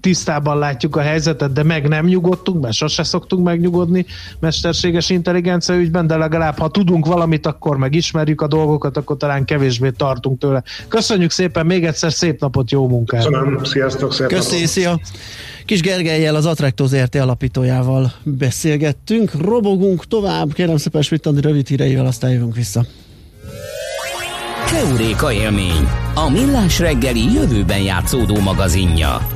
tisztában 0.00 0.58
látjuk 0.58 0.96
a 0.96 1.00
helyzetet, 1.00 1.52
de 1.52 1.62
meg 1.62 1.88
nem 1.88 2.06
nyugodtunk, 2.06 2.62
mert 2.62 2.74
sose 2.74 3.02
szoktunk 3.02 3.44
megnyugodni 3.44 4.06
mesterséges 4.40 5.10
intelligencia 5.10 5.74
ügyben, 5.74 6.06
de 6.06 6.16
legalább 6.16 6.58
ha 6.58 6.68
tudunk 6.68 7.06
valamit, 7.06 7.46
akkor 7.46 7.76
megismerjük 7.76 8.40
a 8.40 8.46
dolgokat, 8.46 8.96
akkor 8.96 9.16
talán 9.16 9.44
kevésbé 9.44 9.90
tartunk 9.90 10.38
tőle. 10.38 10.62
Köszönjük 10.88 11.30
szépen, 11.30 11.66
még 11.66 11.84
egyszer 11.84 12.12
szép 12.12 12.40
napot, 12.40 12.70
jó 12.70 12.88
munkát! 12.88 13.24
Köszönöm, 13.24 13.64
sziasztok, 13.64 14.12
szép 14.12 14.26
Köszönjük, 14.26 14.68
szia! 14.68 15.00
Kis 15.64 15.80
Gergelyel, 15.80 16.34
az 16.34 16.46
Attracto 16.46 16.86
ZRT 16.86 17.14
alapítójával 17.14 18.12
beszélgettünk. 18.22 19.32
Robogunk 19.34 20.06
tovább, 20.06 20.52
kérem 20.52 20.76
szépen 20.76 21.02
Smittandi 21.02 21.40
rövid 21.40 21.68
híreivel, 21.68 22.06
aztán 22.06 22.30
jövünk 22.30 22.54
vissza. 22.54 22.84
Keuréka 24.72 25.32
élmény, 25.32 25.88
a 26.14 26.30
millás 26.30 26.78
reggeli 26.78 27.32
jövőben 27.32 27.82
játszódó 27.82 28.40
magazinja. 28.40 29.26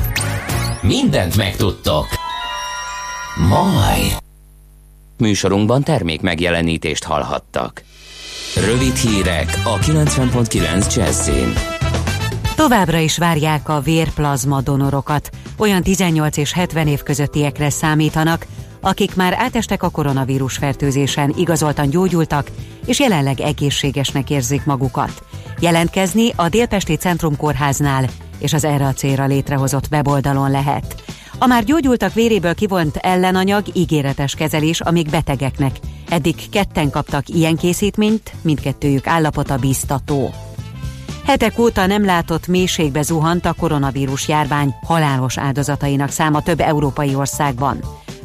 Mindent 0.82 1.36
megtudtok. 1.36 2.06
Majd. 3.48 4.16
Műsorunkban 5.18 5.82
termék 5.82 6.20
megjelenítést 6.20 7.04
hallhattak. 7.04 7.82
Rövid 8.54 8.94
hírek 8.94 9.60
a 9.64 9.78
90.9 9.78 10.94
Jazzin. 10.94 11.52
Továbbra 12.54 12.98
is 12.98 13.18
várják 13.18 13.68
a 13.68 13.80
vérplazma 13.80 14.60
donorokat. 14.60 15.30
Olyan 15.58 15.82
18 15.82 16.36
és 16.36 16.52
70 16.52 16.86
év 16.86 17.02
közöttiekre 17.02 17.70
számítanak, 17.70 18.46
akik 18.80 19.14
már 19.14 19.34
átestek 19.38 19.82
a 19.82 19.88
koronavírus 19.88 20.56
fertőzésen, 20.56 21.34
igazoltan 21.36 21.90
gyógyultak, 21.90 22.50
és 22.86 23.00
jelenleg 23.00 23.40
egészségesnek 23.40 24.30
érzik 24.30 24.64
magukat. 24.64 25.22
Jelentkezni 25.60 26.32
a 26.36 26.48
Délpesti 26.48 26.96
Centrum 26.96 27.36
Kórháznál 27.36 28.08
és 28.38 28.52
az 28.52 28.64
erre 28.64 28.86
a 28.86 28.92
célra 28.92 29.26
létrehozott 29.26 29.86
weboldalon 29.90 30.50
lehet. 30.50 31.02
A 31.38 31.46
már 31.46 31.64
gyógyultak 31.64 32.12
véréből 32.12 32.54
kivont 32.54 32.96
ellenanyag 32.96 33.64
ígéretes 33.72 34.34
kezelés 34.34 34.80
a 34.80 34.90
még 34.90 35.10
betegeknek. 35.10 35.76
Eddig 36.08 36.48
ketten 36.50 36.90
kaptak 36.90 37.28
ilyen 37.28 37.56
készítményt, 37.56 38.32
mindkettőjük 38.42 39.06
állapota 39.06 39.56
biztató. 39.56 40.30
Hetek 41.24 41.58
óta 41.58 41.86
nem 41.86 42.04
látott 42.04 42.46
mélységbe 42.46 43.02
zuhant 43.02 43.46
a 43.46 43.52
koronavírus 43.52 44.28
járvány 44.28 44.74
halálos 44.82 45.38
áldozatainak 45.38 46.10
száma 46.10 46.42
több 46.42 46.60
európai 46.60 47.14
országban. 47.14 47.78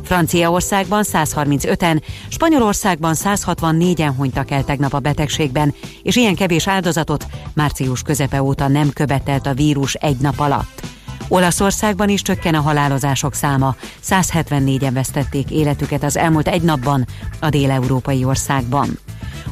Franciaországban 0.04 1.04
135-en, 1.14 2.02
Spanyolországban 2.30 3.16
164-en 3.18 4.12
hunytak 4.18 4.52
el 4.52 4.64
tegnap 4.64 4.94
a 4.94 5.00
betegségben, 5.00 5.74
és 6.04 6.16
ilyen 6.16 6.36
kevés 6.36 6.68
áldozatot 6.68 7.26
március 7.54 8.02
közepe 8.02 8.42
óta 8.42 8.68
nem 8.68 8.90
követelt 8.94 9.48
a 9.48 9.54
vírus 9.54 9.94
egy 9.94 10.18
nap 10.18 10.40
alatt. 10.40 10.82
Olaszországban 11.28 12.10
is 12.10 12.22
csökken 12.22 12.56
a 12.56 12.62
halálozások 12.62 13.34
száma, 13.34 13.76
174-en 14.04 14.92
vesztették 14.94 15.52
életüket 15.52 16.04
az 16.04 16.18
elmúlt 16.18 16.48
egy 16.48 16.62
napban 16.62 17.06
a 17.40 17.50
déleurópai 17.50 18.24
országban. 18.24 19.00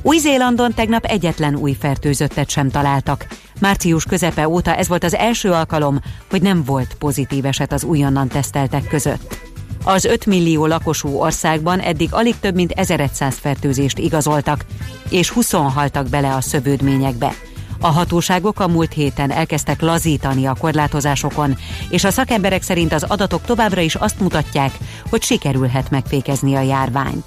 Új-Zélandon 0.02 0.74
tegnap 0.74 1.06
egyetlen 1.06 1.56
új 1.56 1.76
fertőzöttet 1.80 2.50
sem 2.50 2.70
találtak. 2.70 3.28
Március 3.60 4.04
közepe 4.04 4.48
óta 4.48 4.76
ez 4.76 4.88
volt 4.88 5.04
az 5.04 5.16
első 5.16 5.52
alkalom, 5.52 6.00
hogy 6.30 6.42
nem 6.42 6.64
volt 6.64 6.96
pozitív 6.98 7.46
eset 7.46 7.74
az 7.74 7.84
újonnan 7.84 8.28
teszteltek 8.28 8.88
között. 8.88 9.49
Az 9.90 10.06
5 10.06 10.26
millió 10.26 10.66
lakosú 10.66 11.10
országban 11.18 11.80
eddig 11.80 12.10
alig 12.12 12.36
több 12.40 12.56
mint 12.56 12.72
1100 12.72 13.38
fertőzést 13.38 13.98
igazoltak, 13.98 14.66
és 15.10 15.30
20 15.30 15.52
haltak 15.52 16.10
bele 16.10 16.36
a 16.36 16.42
szövődményekbe. 16.42 17.34
A 17.80 17.88
hatóságok 17.88 18.60
a 18.60 18.68
múlt 18.68 18.94
héten 18.94 19.32
elkezdtek 19.32 19.82
lazítani 19.82 20.46
a 20.46 20.56
korlátozásokon, 20.60 21.58
és 21.90 22.04
a 22.04 22.12
szakemberek 22.12 22.62
szerint 22.62 22.94
az 22.94 23.04
adatok 23.04 23.42
továbbra 23.46 23.82
is 23.82 23.96
azt 23.96 24.20
mutatják, 24.20 24.72
hogy 25.10 25.24
sikerülhet 25.24 25.90
megfékezni 25.90 26.56
a 26.56 26.62
járványt. 26.62 27.26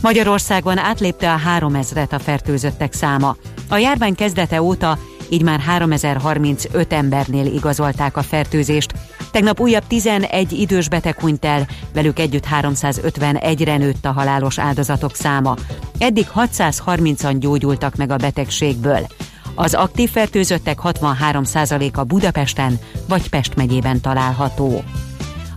Magyarországon 0.00 0.78
átlépte 0.78 1.32
a 1.32 1.40
3000-et 1.58 2.10
a 2.10 2.18
fertőzöttek 2.18 2.92
száma. 2.92 3.36
A 3.68 3.76
járvány 3.76 4.14
kezdete 4.14 4.62
óta 4.62 4.98
így 5.28 5.42
már 5.42 5.60
3035 5.60 6.92
embernél 6.92 7.46
igazolták 7.46 8.16
a 8.16 8.22
fertőzést. 8.22 8.92
Tegnap 9.30 9.60
újabb 9.60 9.86
11 9.86 10.52
idős 10.52 10.88
beteg 10.88 11.20
hunyt 11.20 11.44
el, 11.44 11.66
velük 11.92 12.18
együtt 12.18 12.46
351-re 12.60 13.76
nőtt 13.76 14.04
a 14.04 14.12
halálos 14.12 14.58
áldozatok 14.58 15.14
száma. 15.14 15.56
Eddig 15.98 16.26
630-an 16.34 17.36
gyógyultak 17.38 17.96
meg 17.96 18.10
a 18.10 18.16
betegségből. 18.16 19.06
Az 19.54 19.74
aktív 19.74 20.10
fertőzöttek 20.10 20.78
63%-a 20.82 22.04
Budapesten 22.04 22.78
vagy 23.08 23.28
Pest 23.28 23.56
megyében 23.56 24.00
található. 24.00 24.82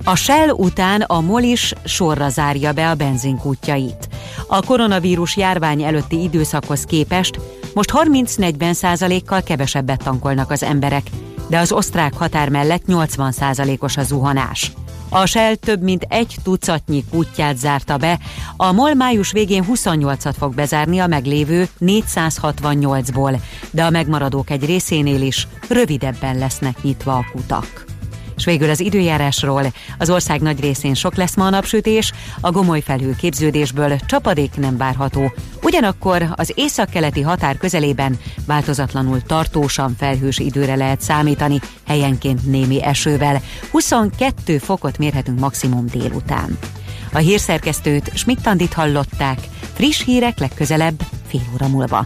A 0.04 0.16
Shell 0.16 0.50
után 0.50 1.02
a 1.02 1.22
MOL 1.22 1.42
is 1.42 1.74
sorra 1.84 2.30
zárja 2.30 2.72
be 2.72 2.90
a 2.90 2.96
benzinkútjait. 2.96 4.10
A 4.48 4.62
koronavírus 4.62 5.38
járvány 5.38 5.84
előtti 5.84 6.22
időszakhoz 6.22 6.84
képest 6.84 7.40
most 7.74 7.92
30-40 7.94 8.74
százalékkal 8.74 9.44
kevesebbet 9.44 10.04
tankolnak 10.04 10.52
az 10.52 10.64
emberek, 10.64 11.04
de 11.48 11.60
az 11.60 11.72
osztrák 11.72 12.14
határ 12.14 12.50
mellett 12.50 12.86
80 12.86 13.32
százalékos 13.32 13.98
a 13.98 14.04
zuhanás. 14.04 14.72
A 15.10 15.26
Shell 15.26 15.56
több 15.56 15.82
mint 15.82 16.06
egy 16.10 16.36
tucatnyi 16.44 17.04
kútját 17.10 17.58
zárta 17.58 17.98
be, 17.98 18.20
a 18.58 18.72
MOL 18.72 18.94
május 18.94 19.32
végén 19.32 19.66
28-at 19.74 20.34
fog 20.38 20.56
bezárni 20.56 21.00
a 21.00 21.08
meglévő 21.08 21.68
468-ból, 21.80 23.40
de 23.72 23.84
a 23.84 23.90
megmaradók 23.90 24.50
egy 24.50 24.66
részénél 24.66 25.22
is 25.22 25.48
rövidebben 25.70 26.38
lesznek 26.38 26.82
nyitva 26.82 27.14
a 27.14 27.26
kutak. 27.32 27.91
És 28.38 28.46
végül 28.46 28.70
az 28.70 28.80
időjárásról. 28.80 29.74
Az 29.98 30.10
ország 30.10 30.42
nagy 30.42 30.60
részén 30.60 30.94
sok 30.94 31.16
lesz 31.16 31.36
ma 31.36 31.46
a 31.46 31.50
napsütés, 31.50 32.12
a 32.42 32.52
gomoly 32.52 32.82
felhő 32.82 33.16
képződésből 33.16 34.00
csapadék 34.06 34.56
nem 34.56 34.78
várható. 34.78 35.34
Ugyanakkor 35.62 36.28
az 36.36 36.52
északkeleti 36.56 37.22
határ 37.22 37.58
közelében 37.58 38.20
változatlanul 38.46 39.22
tartósan 39.22 39.96
felhős 39.98 40.40
időre 40.40 40.76
lehet 40.76 41.02
számítani, 41.02 41.60
helyenként 41.88 42.46
némi 42.46 42.84
esővel. 42.84 43.42
22 43.72 44.58
fokot 44.58 44.98
mérhetünk 44.98 45.40
maximum 45.40 45.86
délután. 45.86 46.58
A 47.14 47.18
hírszerkesztőt 47.18 48.12
Schmidt-Tandit 48.14 48.74
hallották. 48.74 49.40
Friss 49.74 50.04
hírek 50.04 50.40
legközelebb 50.40 51.02
fél 51.28 51.42
óra 51.54 51.68
múlva. 51.68 52.06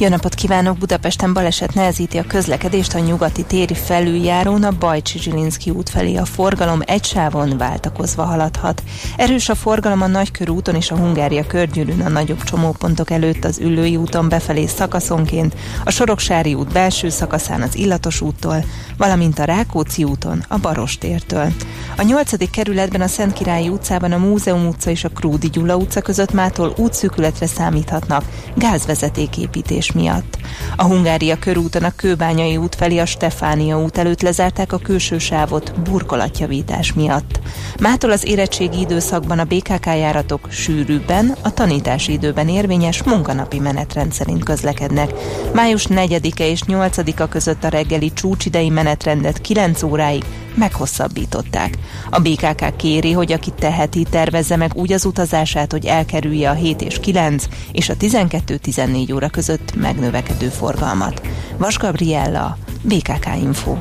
jó 0.00 0.08
napot 0.08 0.34
kívánok! 0.34 0.78
Budapesten 0.78 1.32
baleset 1.32 1.74
nehezíti 1.74 2.18
a 2.18 2.24
közlekedést 2.26 2.94
a 2.94 2.98
nyugati 2.98 3.44
téri 3.44 3.74
felüljárón 3.74 4.62
a 4.62 4.70
Bajcsi 4.78 5.18
Zsilinszki 5.18 5.70
út 5.70 5.88
felé 5.88 6.16
a 6.16 6.24
forgalom 6.24 6.80
egy 6.86 7.04
sávon 7.04 7.58
váltakozva 7.58 8.24
haladhat. 8.24 8.82
Erős 9.16 9.48
a 9.48 9.54
forgalom 9.54 10.02
a 10.02 10.06
Nagykörúton 10.06 10.74
és 10.74 10.90
a 10.90 10.96
Hungária 10.96 11.46
körgyűrűn 11.46 12.00
a 12.00 12.08
nagyobb 12.08 12.42
csomópontok 12.42 13.10
előtt 13.10 13.44
az 13.44 13.58
Üllői 13.58 13.96
úton 13.96 14.28
befelé 14.28 14.66
szakaszonként, 14.66 15.54
a 15.84 15.90
Soroksári 15.90 16.54
út 16.54 16.72
belső 16.72 17.08
szakaszán 17.08 17.62
az 17.62 17.76
Illatos 17.76 18.20
úttól, 18.20 18.64
valamint 18.96 19.38
a 19.38 19.44
Rákóczi 19.44 20.04
úton 20.04 20.44
a 20.48 20.58
Barostértől. 20.58 21.52
A 21.96 22.02
8. 22.02 22.50
kerületben 22.50 23.00
a 23.00 23.06
Szentkirályi 23.06 23.68
utcában 23.68 24.12
a 24.12 24.18
Múzeum 24.18 24.66
utca 24.66 24.90
és 24.90 25.04
a 25.04 25.08
Krúdi 25.08 25.50
Gyula 25.50 25.76
utca 25.76 26.00
között 26.00 26.32
mától 26.32 26.74
útszűkületre 26.76 27.46
számíthatnak 27.46 28.24
gázvezetéképítés 28.56 29.89
miatt. 29.94 30.38
A 30.76 30.84
Hungária 30.84 31.38
körúton 31.38 31.82
a 31.82 31.94
Kőbányai 31.96 32.56
út 32.56 32.74
felé 32.74 32.98
a 32.98 33.06
Stefánia 33.06 33.82
út 33.82 33.98
előtt 33.98 34.22
lezárták 34.22 34.72
a 34.72 34.78
külső 34.78 35.18
sávot 35.18 35.80
burkolatjavítás 35.80 36.92
miatt. 36.92 37.40
Mától 37.80 38.10
az 38.10 38.26
érettségi 38.26 38.80
időszakban 38.80 39.38
a 39.38 39.44
BKK 39.44 39.86
járatok 39.86 40.48
sűrűbben, 40.50 41.36
a 41.42 41.54
tanítási 41.54 42.12
időben 42.12 42.48
érvényes 42.48 43.02
munkanapi 43.02 43.58
menetrend 43.58 44.12
szerint 44.12 44.44
közlekednek. 44.44 45.10
Május 45.54 45.86
4-e 45.88 46.44
és 46.44 46.60
8-a 46.66 47.28
között 47.28 47.64
a 47.64 47.68
reggeli 47.68 48.12
csúcsidei 48.12 48.68
menetrendet 48.68 49.40
9 49.40 49.82
óráig 49.82 50.24
meghosszabbították. 50.54 51.78
A 52.10 52.20
BKK 52.20 52.76
kéri, 52.76 53.12
hogy 53.12 53.32
aki 53.32 53.50
teheti, 53.58 54.06
tervezze 54.10 54.56
meg 54.56 54.74
úgy 54.74 54.92
az 54.92 55.04
utazását, 55.04 55.72
hogy 55.72 55.86
elkerülje 55.86 56.50
a 56.50 56.54
7 56.54 56.82
és 56.82 57.00
9 57.00 57.48
és 57.72 57.88
a 57.88 57.94
12-14 57.94 59.14
óra 59.14 59.28
között 59.28 59.74
megnövekedő 59.80 60.48
forgalmat. 60.48 61.20
Vas 61.56 61.78
Gabriella, 61.78 62.56
BKK 62.82 63.26
Info. 63.42 63.76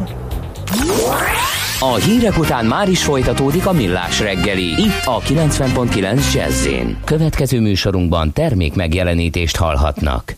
A 1.80 1.96
hírek 1.96 2.38
után 2.38 2.66
már 2.66 2.90
is 2.90 3.04
folytatódik 3.04 3.66
a 3.66 3.72
millás 3.72 4.20
reggeli. 4.20 4.66
Itt 4.66 5.06
a 5.06 5.20
90.9 5.20 6.34
jazz 6.34 6.68
Következő 7.04 7.60
műsorunkban 7.60 8.34
termék 8.34 8.76
megjelenítést 8.76 9.56
hallhatnak. 9.56 10.36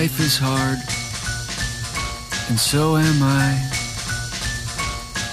Life 0.00 0.20
is 0.20 0.38
hard, 0.38 0.78
and 2.48 2.58
so 2.58 2.96
am 2.96 3.22
I. 3.22 3.52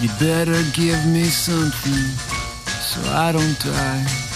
You 0.02 0.10
better 0.20 0.62
give 0.74 1.06
me 1.06 1.24
something 1.24 2.04
so 2.82 3.00
I 3.14 3.32
don't 3.32 3.58
die. 3.62 4.27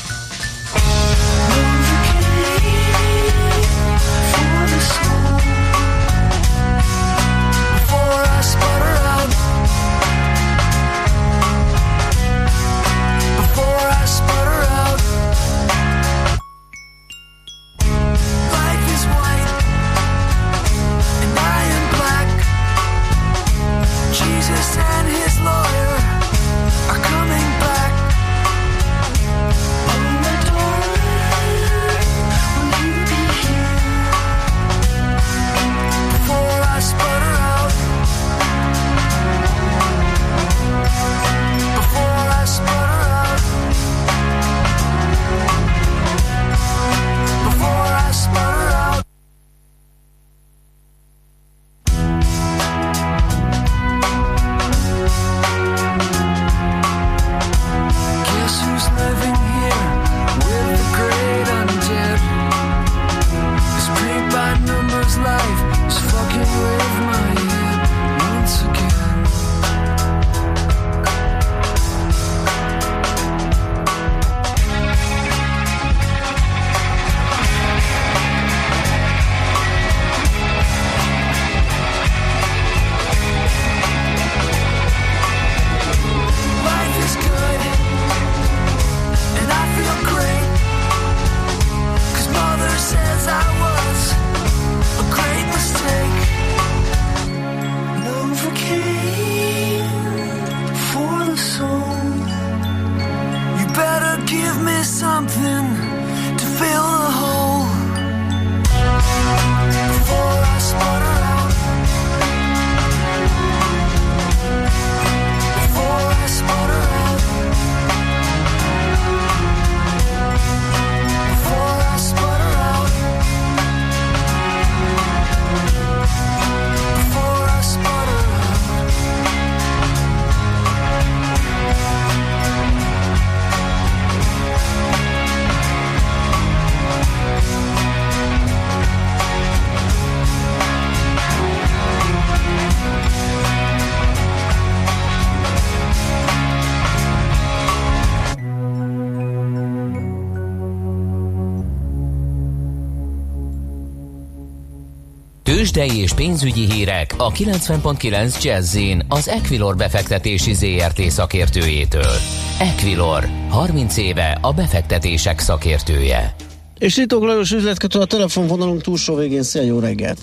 Tőzsdei 155.71 156.01
és 156.01 156.13
pénzügyi 156.13 156.71
hírek 156.71 157.13
a 157.17 157.31
90.9 157.31 158.43
jazz 158.43 158.77
az 159.07 159.29
Equilor 159.29 159.75
befektetési 159.75 160.53
ZRT 160.53 161.01
szakértőjétől. 161.01 162.12
Equilor, 162.60 163.27
30 163.49 163.97
éve 163.97 164.38
a 164.41 164.53
befektetések 164.53 165.39
szakértője. 165.39 166.36
És 166.77 166.95
Ritók 166.95 167.23
Lajos 167.23 167.51
üzletkötő 167.51 167.99
a 167.99 168.05
telefonvonalunk 168.05 168.81
túlsó 168.81 169.15
végén. 169.15 169.43
Szia, 169.43 169.62
jó 169.62 169.79
reggelt! 169.79 170.19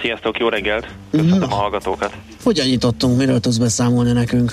Sziasztok, 0.00 0.38
jó 0.38 0.48
reggelt! 0.48 0.86
Köszönöm 1.10 1.42
a 1.42 1.54
hallgatókat! 1.54 2.12
Hogyan 2.42 2.66
nyitottunk, 2.66 3.16
miről 3.16 3.40
tudsz 3.40 3.56
beszámolni 3.56 4.12
nekünk? 4.12 4.52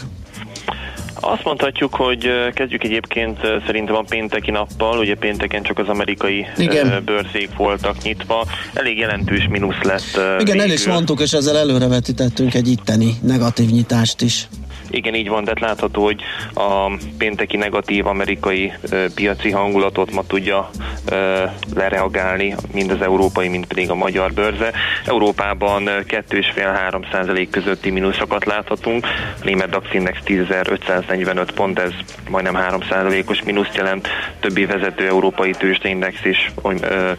Azt 1.25 1.43
mondhatjuk, 1.43 1.95
hogy 1.95 2.29
kezdjük 2.53 2.83
egyébként 2.83 3.39
szerintem 3.65 3.95
a 3.95 4.03
pénteki 4.09 4.51
nappal, 4.51 4.97
ugye 4.97 5.15
pénteken 5.15 5.63
csak 5.63 5.79
az 5.79 5.87
amerikai 5.87 6.45
Igen. 6.57 7.03
bőrzék 7.05 7.55
voltak 7.55 8.01
nyitva, 8.03 8.45
elég 8.73 8.97
jelentős 8.97 9.47
mínusz 9.49 9.81
lett. 9.81 10.11
Igen, 10.11 10.37
végül. 10.37 10.61
el 10.61 10.69
is 10.71 10.87
mondtuk, 10.87 11.19
és 11.19 11.33
ezzel 11.33 11.57
előrevetítettünk 11.57 12.53
egy 12.53 12.67
itteni 12.67 13.13
negatív 13.21 13.69
nyitást 13.69 14.21
is. 14.21 14.47
Igen, 14.93 15.15
így 15.15 15.29
van, 15.29 15.43
tehát 15.43 15.59
látható, 15.59 16.03
hogy 16.03 16.21
a 16.53 16.91
pénteki 17.17 17.57
negatív 17.57 18.07
amerikai 18.07 18.73
ö, 18.91 19.05
piaci 19.15 19.51
hangulatot 19.51 20.11
ma 20.11 20.23
tudja 20.27 20.69
ö, 21.09 21.43
lereagálni, 21.75 22.55
mind 22.73 22.91
az 22.91 23.01
európai, 23.01 23.47
mind 23.47 23.65
pedig 23.65 23.89
a 23.89 23.95
magyar 23.95 24.33
bőrze. 24.33 24.71
Európában 25.05 25.83
2,5-3 25.85 27.11
százalék 27.11 27.49
közötti 27.49 27.89
mínuszokat 27.89 28.45
láthatunk, 28.45 29.05
a 29.41 29.43
német 29.43 29.69
DAX 29.69 29.93
Index 29.93 30.17
10.545 30.25 31.47
pont, 31.55 31.79
ez 31.79 31.91
majdnem 32.29 32.55
3 32.55 32.81
százalékos 32.89 33.43
mínuszt 33.43 33.75
jelent, 33.75 34.07
többi 34.39 34.65
vezető 34.65 35.07
európai 35.07 35.51
tőzsdeindex 35.51 36.25
is 36.25 36.51
ö, 36.63 37.11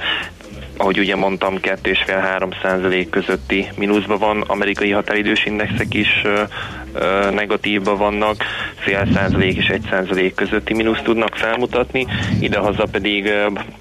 ahogy 0.77 0.99
ugye 0.99 1.17
mondtam, 1.17 1.55
2,5-3 1.63 2.63
százalék 2.63 3.11
közötti 3.11 3.69
mínuszban 3.77 4.19
van, 4.19 4.41
amerikai 4.41 4.91
határidős 4.91 5.47
indexek 5.47 5.95
is 5.95 6.23
negatívban 7.33 7.97
vannak, 7.97 8.45
fél 8.77 9.09
százalék 9.15 9.57
és 9.57 9.67
egy 9.67 9.87
százalék 9.91 10.35
közötti 10.35 10.75
mínusz 10.75 11.03
tudnak 11.03 11.37
felmutatni, 11.37 12.07
idehaza 12.41 12.85
pedig 12.93 13.33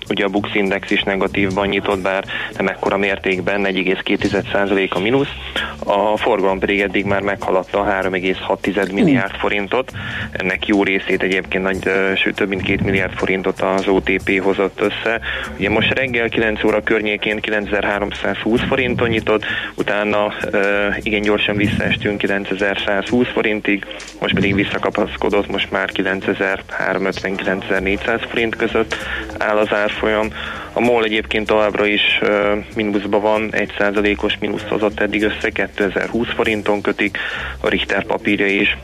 ugye 0.09 0.25
a 0.25 0.29
Bux 0.29 0.55
Index 0.55 0.91
is 0.91 1.03
negatívban 1.03 1.67
nyitott, 1.67 1.99
bár 1.99 2.23
nem 2.57 2.67
ekkora 2.67 2.97
mértékben, 2.97 3.63
1,2 3.63 4.51
százalék 4.51 4.95
a 4.95 4.99
mínusz, 4.99 5.31
a 5.85 6.17
forgalom 6.17 6.59
pedig 6.59 6.81
eddig 6.81 7.05
már 7.05 7.21
meghaladta 7.21 7.79
a 7.79 7.85
3,6 7.85 8.93
milliárd 8.93 9.35
forintot, 9.35 9.91
ennek 10.31 10.67
jó 10.67 10.83
részét 10.83 11.23
egyébként 11.23 11.63
nagy, 11.63 11.89
sőt 12.15 12.35
több 12.35 12.47
mint 12.47 12.61
2 12.61 12.79
milliárd 12.83 13.13
forintot 13.13 13.61
az 13.61 13.87
OTP 13.87 14.41
hozott 14.41 14.81
össze. 14.81 15.19
Ugye 15.57 15.69
most 15.69 15.93
reggel 15.93 16.29
9 16.29 16.63
óra 16.63 16.83
környékén 16.83 17.39
9320 17.39 18.61
forinton 18.67 19.09
nyitott, 19.09 19.45
utána 19.75 20.33
igen 21.01 21.21
gyorsan 21.21 21.55
visszaestünk 21.55 22.17
9100 22.17 23.02
920 23.03 23.27
forintig, 23.33 23.85
most 24.19 24.33
pedig 24.33 24.55
visszakapaszkodott, 24.55 25.47
most 25.47 25.71
már 25.71 25.89
9350-9400 25.93 28.25
forint 28.29 28.55
között 28.55 28.95
áll 29.37 29.57
az 29.57 29.73
árfolyam. 29.73 30.27
A 30.73 30.79
MOL 30.79 31.03
egyébként 31.03 31.47
továbbra 31.47 31.85
is 31.85 32.21
mínuszban 32.75 33.21
van, 33.21 33.49
1%-os 33.51 34.37
mínusz 34.39 34.67
hozott 34.67 34.99
eddig 34.99 35.23
össze, 35.23 35.49
2020 35.49 36.27
forinton 36.35 36.81
kötik, 36.81 37.17
a 37.59 37.69
Richter 37.69 38.05
papírja 38.05 38.47
is 38.47 38.77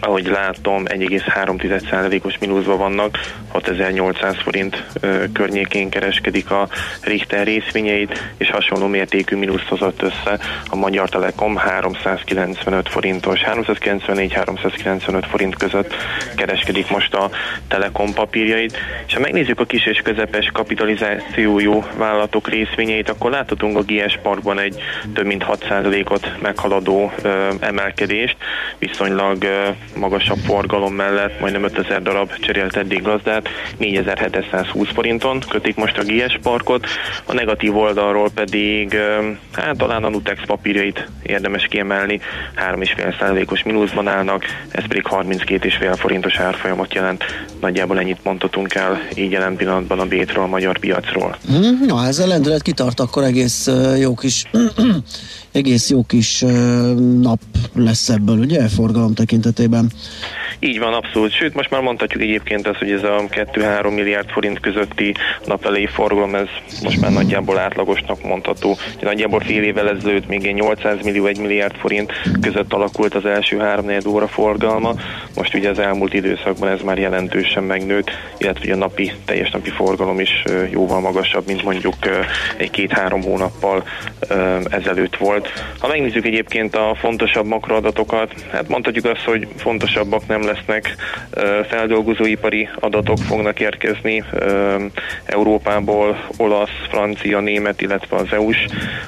ahogy 0.00 0.26
látom, 0.26 0.82
1,3%-os 0.84 2.38
mínuszban 2.38 2.78
vannak, 2.78 3.18
6800 3.48 4.36
forint 4.42 4.84
környékén 5.32 5.88
kereskedik 5.90 6.50
a 6.50 6.68
Richter 7.02 7.46
részvényeit, 7.46 8.32
és 8.36 8.50
hasonló 8.50 8.86
mértékű 8.86 9.36
mínuszt 9.36 9.68
hozott 9.68 10.02
össze 10.02 10.38
a 10.70 10.76
Magyar 10.76 11.08
Telekom 11.08 11.56
395 11.56 12.88
forintos, 12.88 13.40
394-395 13.46 15.24
forint 15.30 15.56
között 15.56 15.94
kereskedik 16.36 16.90
most 16.90 17.14
a 17.14 17.30
Telekom 17.68 18.14
papírjait, 18.14 18.76
és 19.06 19.14
ha 19.14 19.20
megnézzük 19.20 19.60
a 19.60 19.64
kis 19.64 19.86
és 19.86 20.00
közepes 20.04 20.50
kapitalizációjú 20.52 21.84
vállalatok 21.96 22.48
részvényeit, 22.48 23.08
akkor 23.08 23.30
láthatunk 23.30 23.76
a 23.76 23.82
GS 23.82 24.18
Parkban 24.22 24.58
egy 24.58 24.82
több 25.14 25.26
mint 25.26 25.44
6%-ot 25.48 26.30
meghaladó 26.42 27.12
ö, 27.22 27.48
emelkedést, 27.60 28.36
viszonylag 28.78 29.42
ö, 29.42 29.68
magasabb 29.94 30.38
forgalom 30.38 30.94
mellett 30.94 31.40
majdnem 31.40 31.64
5000 31.64 32.02
darab 32.02 32.32
cserélt 32.40 32.76
eddig 32.76 33.02
gazdát, 33.02 33.48
4720 33.78 34.88
forinton 34.92 35.42
kötik 35.48 35.76
most 35.76 35.98
a 35.98 36.02
GS 36.02 36.38
Parkot, 36.42 36.86
a 37.24 37.32
negatív 37.32 37.76
oldalról 37.76 38.30
pedig 38.34 38.96
hát 39.52 39.76
talán 39.76 40.04
a 40.04 40.08
Nutex 40.08 40.40
papírjait 40.46 41.08
érdemes 41.22 41.66
kiemelni, 41.66 42.20
3,5%-os 42.70 43.62
mínuszban 43.62 44.08
állnak, 44.08 44.44
ez 44.68 44.86
pedig 44.86 45.04
32,5 45.10 45.94
forintos 45.98 46.36
árfolyamot 46.36 46.94
jelent. 46.94 47.24
Nagyjából 47.60 47.98
ennyit 47.98 48.24
mondhatunk 48.24 48.74
el 48.74 49.08
így 49.14 49.30
jelen 49.30 49.56
pillanatban 49.56 50.00
a 50.00 50.06
Bétről, 50.06 50.44
a 50.44 50.46
magyar 50.46 50.78
piacról. 50.78 51.36
Mm, 51.52 51.86
na, 51.86 52.06
ez 52.06 52.18
a 52.18 52.26
lendület 52.26 52.62
kitart, 52.62 53.00
akkor 53.00 53.24
egész 53.24 53.70
jó 53.98 54.14
kis 54.14 54.44
egész 55.56 55.90
jó 55.90 56.02
kis 56.02 56.44
nap 57.20 57.40
lesz 57.74 58.08
ebből, 58.08 58.38
ugye, 58.38 58.68
forgalom 58.68 59.14
tekintetében. 59.14 59.90
Így 60.58 60.78
van, 60.78 60.92
abszolút. 60.92 61.32
Sőt, 61.32 61.54
most 61.54 61.70
már 61.70 61.80
mondhatjuk 61.80 62.22
egyébként 62.22 62.66
azt, 62.68 62.78
hogy 62.78 62.90
ez 62.90 63.02
a 63.02 63.24
2-3 63.30 63.94
milliárd 63.94 64.28
forint 64.28 64.60
közötti 64.60 65.14
napelei 65.46 65.86
forgalom, 65.86 66.34
ez 66.34 66.48
most 66.82 67.00
már 67.00 67.12
nagyjából 67.12 67.58
átlagosnak 67.58 68.22
mondható. 68.22 68.76
Nagyjából 69.00 69.40
fél 69.40 69.62
évvel 69.62 69.88
ezelőtt 69.88 70.28
még 70.28 70.54
800 70.54 70.96
millió, 71.02 71.26
1 71.26 71.38
milliárd 71.38 71.74
forint 71.74 72.12
között 72.40 72.72
alakult 72.72 73.14
az 73.14 73.24
első 73.24 73.58
3 73.58 73.90
óra 74.06 74.28
forgalma. 74.28 74.94
Most 75.34 75.54
ugye 75.54 75.70
az 75.70 75.78
elmúlt 75.78 76.14
időszakban 76.14 76.68
ez 76.68 76.80
már 76.80 76.98
jelentősen 76.98 77.62
megnőtt, 77.62 78.10
illetve 78.38 78.72
a 78.72 78.76
napi, 78.76 79.12
teljes 79.24 79.50
napi 79.50 79.70
forgalom 79.70 80.20
is 80.20 80.44
jóval 80.70 81.00
magasabb, 81.00 81.46
mint 81.46 81.62
mondjuk 81.62 81.94
egy 82.56 82.70
két-három 82.70 83.22
hónappal 83.22 83.84
ezelőtt 84.70 85.16
volt. 85.16 85.45
Ha 85.78 85.88
megnézzük 85.88 86.26
egyébként 86.26 86.76
a 86.76 86.96
fontosabb 87.00 87.46
makroadatokat, 87.46 88.34
hát 88.52 88.68
mondhatjuk 88.68 89.04
azt, 89.04 89.24
hogy 89.24 89.48
fontosabbak 89.56 90.26
nem 90.26 90.44
lesznek, 90.44 90.94
feldolgozóipari 91.68 92.68
adatok 92.80 93.18
fognak 93.18 93.60
érkezni 93.60 94.24
Európából, 95.24 96.26
olasz, 96.36 96.86
francia, 96.88 97.40
német, 97.40 97.80
illetve 97.80 98.16
az 98.16 98.32
EU-s 98.32 98.66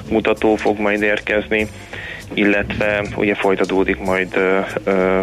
mutató 0.09 0.55
fog 0.55 0.79
majd 0.79 1.01
érkezni 1.01 1.67
illetve 2.33 3.03
ugye 3.15 3.35
folytatódik 3.35 3.99
majd 3.99 4.35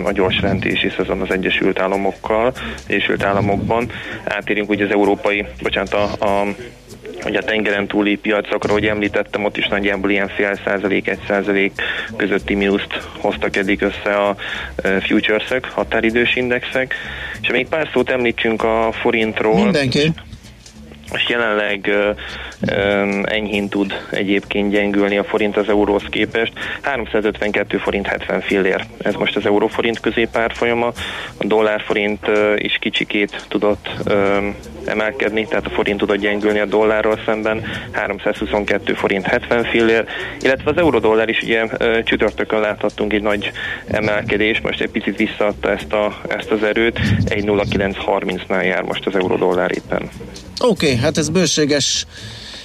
a 0.04 0.12
gyors 0.12 0.40
rentési 0.40 0.92
szezon 0.96 1.20
az 1.20 1.30
Egyesült 1.30 1.78
Államokkal, 1.78 2.52
Egyesült 2.86 3.22
Államokban. 3.22 3.90
Átérünk 4.24 4.70
ugye 4.70 4.84
az 4.84 4.90
európai, 4.90 5.46
bocsánat, 5.62 5.94
a, 5.94 6.02
a 6.24 6.46
hogy 7.22 7.34
a 7.34 7.42
tengeren 7.42 7.86
túli 7.86 8.16
piacokra, 8.16 8.72
hogy 8.72 8.86
említettem, 8.86 9.44
ott 9.44 9.56
is 9.56 9.66
nagyjából 9.66 10.10
ilyen 10.10 10.28
fél 10.28 10.58
százalék, 10.64 11.08
egy 11.08 11.20
százalék 11.26 11.72
közötti 12.16 12.54
mínuszt 12.54 13.00
hoztak 13.18 13.56
eddig 13.56 13.82
össze 13.82 14.16
a 14.16 14.36
futures-ek, 15.00 15.70
határidős 15.70 16.36
indexek. 16.36 16.94
És 17.42 17.48
még 17.48 17.68
pár 17.68 17.88
szót 17.92 18.10
említsünk 18.10 18.62
a 18.62 18.92
forintról. 18.92 19.62
Mindenki 19.62 20.12
és 21.12 21.28
jelenleg 21.28 21.86
ö, 21.86 22.10
ö, 22.66 23.20
enyhén 23.24 23.68
tud 23.68 24.02
egyébként 24.10 24.70
gyengülni 24.70 25.18
a 25.18 25.24
forint 25.24 25.56
az 25.56 25.68
euróhoz 25.68 26.02
képest. 26.10 26.52
352 26.82 27.78
forint 27.78 28.06
70 28.06 28.40
fillér. 28.40 28.84
Ez 29.02 29.14
most 29.14 29.36
az 29.36 29.46
euróforint 29.46 30.00
középárfolyama. 30.00 30.86
A 31.36 31.44
dollárforint 31.44 32.30
is 32.56 32.76
kicsikét 32.80 33.44
tudott 33.48 33.88
emelkedni, 34.86 35.46
tehát 35.46 35.66
a 35.66 35.70
forint 35.70 35.98
tudott 35.98 36.16
gyengülni 36.16 36.58
a 36.58 36.64
dollárral 36.64 37.20
szemben. 37.24 37.62
322 37.92 38.94
forint 38.94 39.26
70 39.26 39.64
fillér, 39.64 40.04
illetve 40.40 40.70
az 40.70 40.76
eurodollár 40.76 41.28
is 41.28 41.42
ugye 41.42 41.66
csütörtökön 42.02 42.60
láthattunk 42.60 43.12
egy 43.12 43.22
nagy 43.22 43.50
emelkedés, 43.86 44.60
most 44.60 44.80
egy 44.80 44.90
picit 44.90 45.16
visszaadta 45.16 45.70
ezt, 45.70 45.92
a, 45.92 46.20
ezt 46.28 46.50
az 46.50 46.62
erőt. 46.62 46.98
1.0930-nál 47.24 48.64
jár 48.64 48.82
most 48.82 49.06
az 49.06 49.14
eurodollár 49.14 49.70
éppen. 49.74 50.10
Oké, 50.60 50.86
okay, 50.86 50.96
hát 50.96 51.18
ez 51.18 51.28
bőséges 51.28 52.06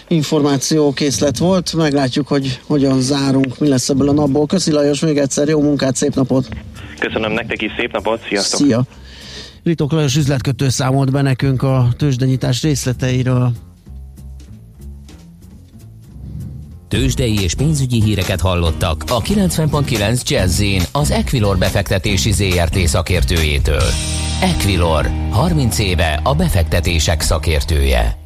információ 0.08 0.94
készlet 0.94 1.38
volt, 1.38 1.74
meglátjuk, 1.74 2.28
hogy 2.28 2.60
hogyan 2.68 3.02
zárunk, 3.02 3.60
mi 3.60 3.68
lesz 3.68 3.90
ebből 3.90 4.10
a 4.10 4.12
napból. 4.12 4.46
Köszi 4.46 4.72
Lajos, 4.72 5.00
még 5.00 5.18
egyszer 5.18 5.48
jó 5.48 5.62
munkát, 5.62 5.96
szép 5.96 6.14
napot! 6.14 6.48
Köszönöm 7.00 7.32
nektek 7.32 7.62
is, 7.62 7.72
szép 7.78 7.92
napot, 7.92 8.22
sziasztok! 8.28 8.60
Szia! 8.60 8.84
Ritok 9.64 9.92
Lajos 9.92 10.16
üzletkötő 10.16 10.70
számolt 10.70 11.12
be 11.12 11.22
nekünk 11.22 11.64
a 11.64 11.88
tőzsdenyítás 11.98 12.62
részleteiről. 12.62 13.52
Tőzsdei 16.88 17.42
és 17.42 17.56
pénzügyi 17.56 18.02
híreket 18.02 18.42
hallottak 18.42 19.04
a 19.08 19.22
90.9 19.22 20.28
jazz 20.28 20.64
az 20.92 21.12
Equilor 21.12 21.58
befektetési 21.58 22.32
ZRT 22.32 22.78
szakértőjétől. 22.78 23.84
Equilor, 24.42 25.10
30 25.30 25.80
éve 25.80 26.20
a 26.24 26.36
befektetések 26.36 27.22
szakértője. 27.22 28.21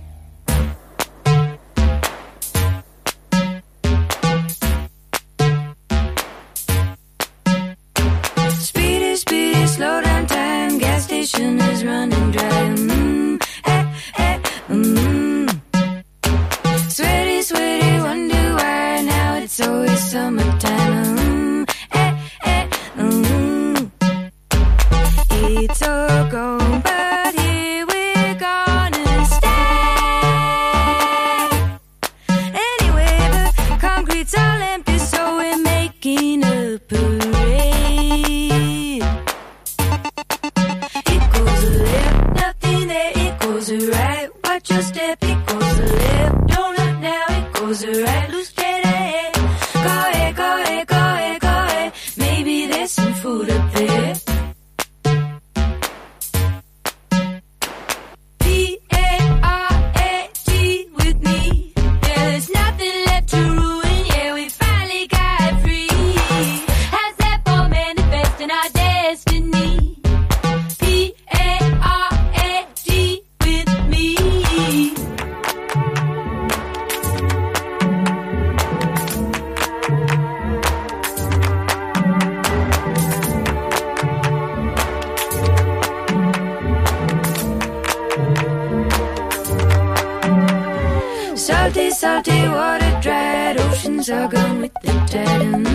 are 94.10 94.28
gone 94.28 94.62
with 94.62 94.74
the 94.84 94.92
dead 95.10 95.75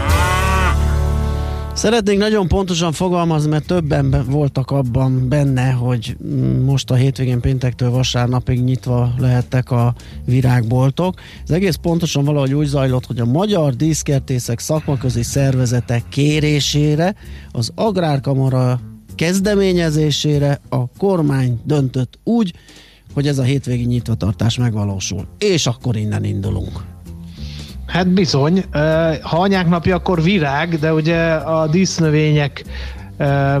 Szeretnénk 1.81 2.19
nagyon 2.19 2.47
pontosan 2.47 2.91
fogalmazni, 2.91 3.49
mert 3.49 3.65
többen 3.65 4.09
be- 4.09 4.23
voltak 4.23 4.71
abban 4.71 5.29
benne, 5.29 5.71
hogy 5.71 6.17
most 6.65 6.91
a 6.91 6.95
hétvégén 6.95 7.39
péntektől 7.39 7.89
vasárnapig 7.89 8.63
nyitva 8.63 9.13
lehettek 9.17 9.71
a 9.71 9.93
virágboltok. 10.25 11.15
Ez 11.43 11.51
egész 11.51 11.75
pontosan 11.75 12.25
valahogy 12.25 12.53
úgy 12.53 12.65
zajlott, 12.65 13.05
hogy 13.05 13.19
a 13.19 13.25
Magyar 13.25 13.75
Díszkertészek 13.75 14.59
szakmaközi 14.59 15.23
szervezetek 15.23 16.03
kérésére, 16.09 17.15
az 17.51 17.71
Agrárkamara 17.75 18.79
kezdeményezésére 19.15 20.59
a 20.69 20.87
kormány 20.97 21.59
döntött 21.63 22.19
úgy, 22.23 22.53
hogy 23.13 23.27
ez 23.27 23.37
a 23.37 23.43
hétvégi 23.43 23.85
nyitvatartás 23.85 24.57
megvalósul. 24.57 25.27
És 25.37 25.67
akkor 25.67 25.95
innen 25.95 26.23
indulunk. 26.23 26.90
Hát 27.91 28.07
bizony, 28.07 28.65
ha 29.21 29.39
anyák 29.39 29.67
napja, 29.67 29.95
akkor 29.95 30.21
virág, 30.21 30.79
de 30.79 30.93
ugye 30.93 31.33
a 31.33 31.67
dísznövények 31.67 32.63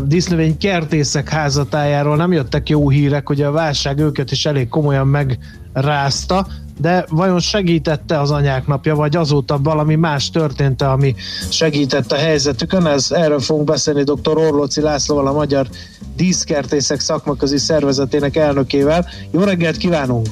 dísznövény 0.03 0.57
kertészek 0.57 1.29
házatájáról 1.29 2.15
nem 2.15 2.31
jöttek 2.31 2.69
jó 2.69 2.89
hírek, 2.89 3.29
ugye 3.29 3.45
a 3.45 3.51
válság 3.51 3.99
őket 3.99 4.31
is 4.31 4.45
elég 4.45 4.69
komolyan 4.69 5.07
megrázta, 5.07 6.47
de 6.79 7.05
vajon 7.09 7.39
segítette 7.39 8.19
az 8.19 8.31
anyák 8.31 8.67
napja, 8.67 8.95
vagy 8.95 9.15
azóta 9.15 9.59
valami 9.63 9.95
más 9.95 10.29
történt 10.29 10.81
ami 10.81 11.15
segítette 11.49 12.15
a 12.15 12.19
helyzetükön? 12.19 12.85
Ez, 12.85 13.11
erről 13.11 13.39
fogunk 13.39 13.65
beszélni 13.65 14.03
dr. 14.03 14.37
Orlóci 14.37 14.81
Lászlóval, 14.81 15.27
a 15.27 15.33
Magyar 15.33 15.67
Díszkertészek 16.15 16.99
szakmaközi 16.99 17.57
szervezetének 17.57 18.35
elnökével. 18.35 19.07
Jó 19.31 19.41
reggelt 19.41 19.77
kívánunk! 19.77 20.27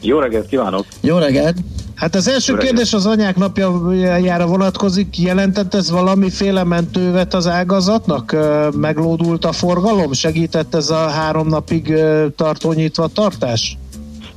Jó 0.00 0.18
reggelt 0.18 0.46
kívánok! 0.46 0.84
Jó 1.00 1.18
reggelt! 1.18 1.56
Hát 1.96 2.14
az 2.14 2.28
első 2.28 2.52
Jó 2.52 2.58
reggelt. 2.58 2.74
kérdés 2.74 2.94
az 2.94 3.06
anyák 3.06 3.36
napjára 3.36 4.46
vonatkozik. 4.46 5.18
Jelentett 5.18 5.74
ez 5.74 5.90
valamiféle 5.90 6.64
mentővet 6.64 7.34
az 7.34 7.46
ágazatnak? 7.46 8.36
Meglódult 8.76 9.44
a 9.44 9.52
forgalom? 9.52 10.12
Segített 10.12 10.74
ez 10.74 10.90
a 10.90 11.08
három 11.08 11.48
napig 11.48 11.94
tartó 12.36 12.72
nyitva 12.72 13.06
tartás? 13.06 13.78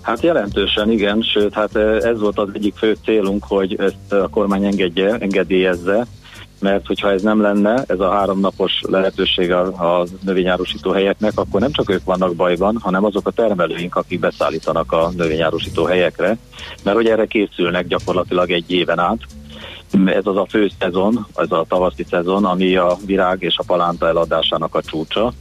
Hát 0.01 0.21
jelentősen 0.21 0.91
igen, 0.91 1.21
sőt, 1.21 1.53
hát 1.53 1.75
ez 1.75 2.19
volt 2.19 2.37
az 2.37 2.49
egyik 2.53 2.75
fő 2.75 2.97
célunk, 3.05 3.43
hogy 3.47 3.75
ezt 3.79 4.21
a 4.21 4.27
kormány 4.27 4.65
engedje, 4.65 5.17
engedélyezze, 5.19 6.07
mert 6.61 6.87
hogyha 6.87 7.11
ez 7.11 7.21
nem 7.21 7.41
lenne, 7.41 7.83
ez 7.87 7.99
a 7.99 8.11
háromnapos 8.11 8.81
lehetőség 8.81 9.51
a, 9.51 9.61
a 9.99 10.05
növényárusító 10.21 10.91
helyeknek, 10.91 11.31
akkor 11.35 11.59
nem 11.59 11.71
csak 11.71 11.89
ők 11.89 12.03
vannak 12.03 12.35
bajban, 12.35 12.77
hanem 12.81 13.05
azok 13.05 13.27
a 13.27 13.31
termelőink, 13.31 13.95
akik 13.95 14.19
beszállítanak 14.19 14.91
a 14.91 15.11
növényárusító 15.15 15.83
helyekre, 15.83 16.37
mert 16.83 16.95
hogy 16.95 17.07
erre 17.07 17.25
készülnek 17.25 17.87
gyakorlatilag 17.87 18.51
egy 18.51 18.71
éven 18.71 18.99
át. 18.99 19.19
Ez 20.05 20.25
az 20.25 20.37
a 20.37 20.45
fő 20.49 20.69
szezon, 20.79 21.27
ez 21.35 21.51
a 21.51 21.65
tavaszi 21.67 22.05
szezon, 22.09 22.45
ami 22.45 22.75
a 22.75 22.97
virág 23.05 23.41
és 23.41 23.57
a 23.57 23.63
palánta 23.67 24.07
eladásának 24.07 24.75
a 24.75 24.81
csúcsa, 24.81 25.33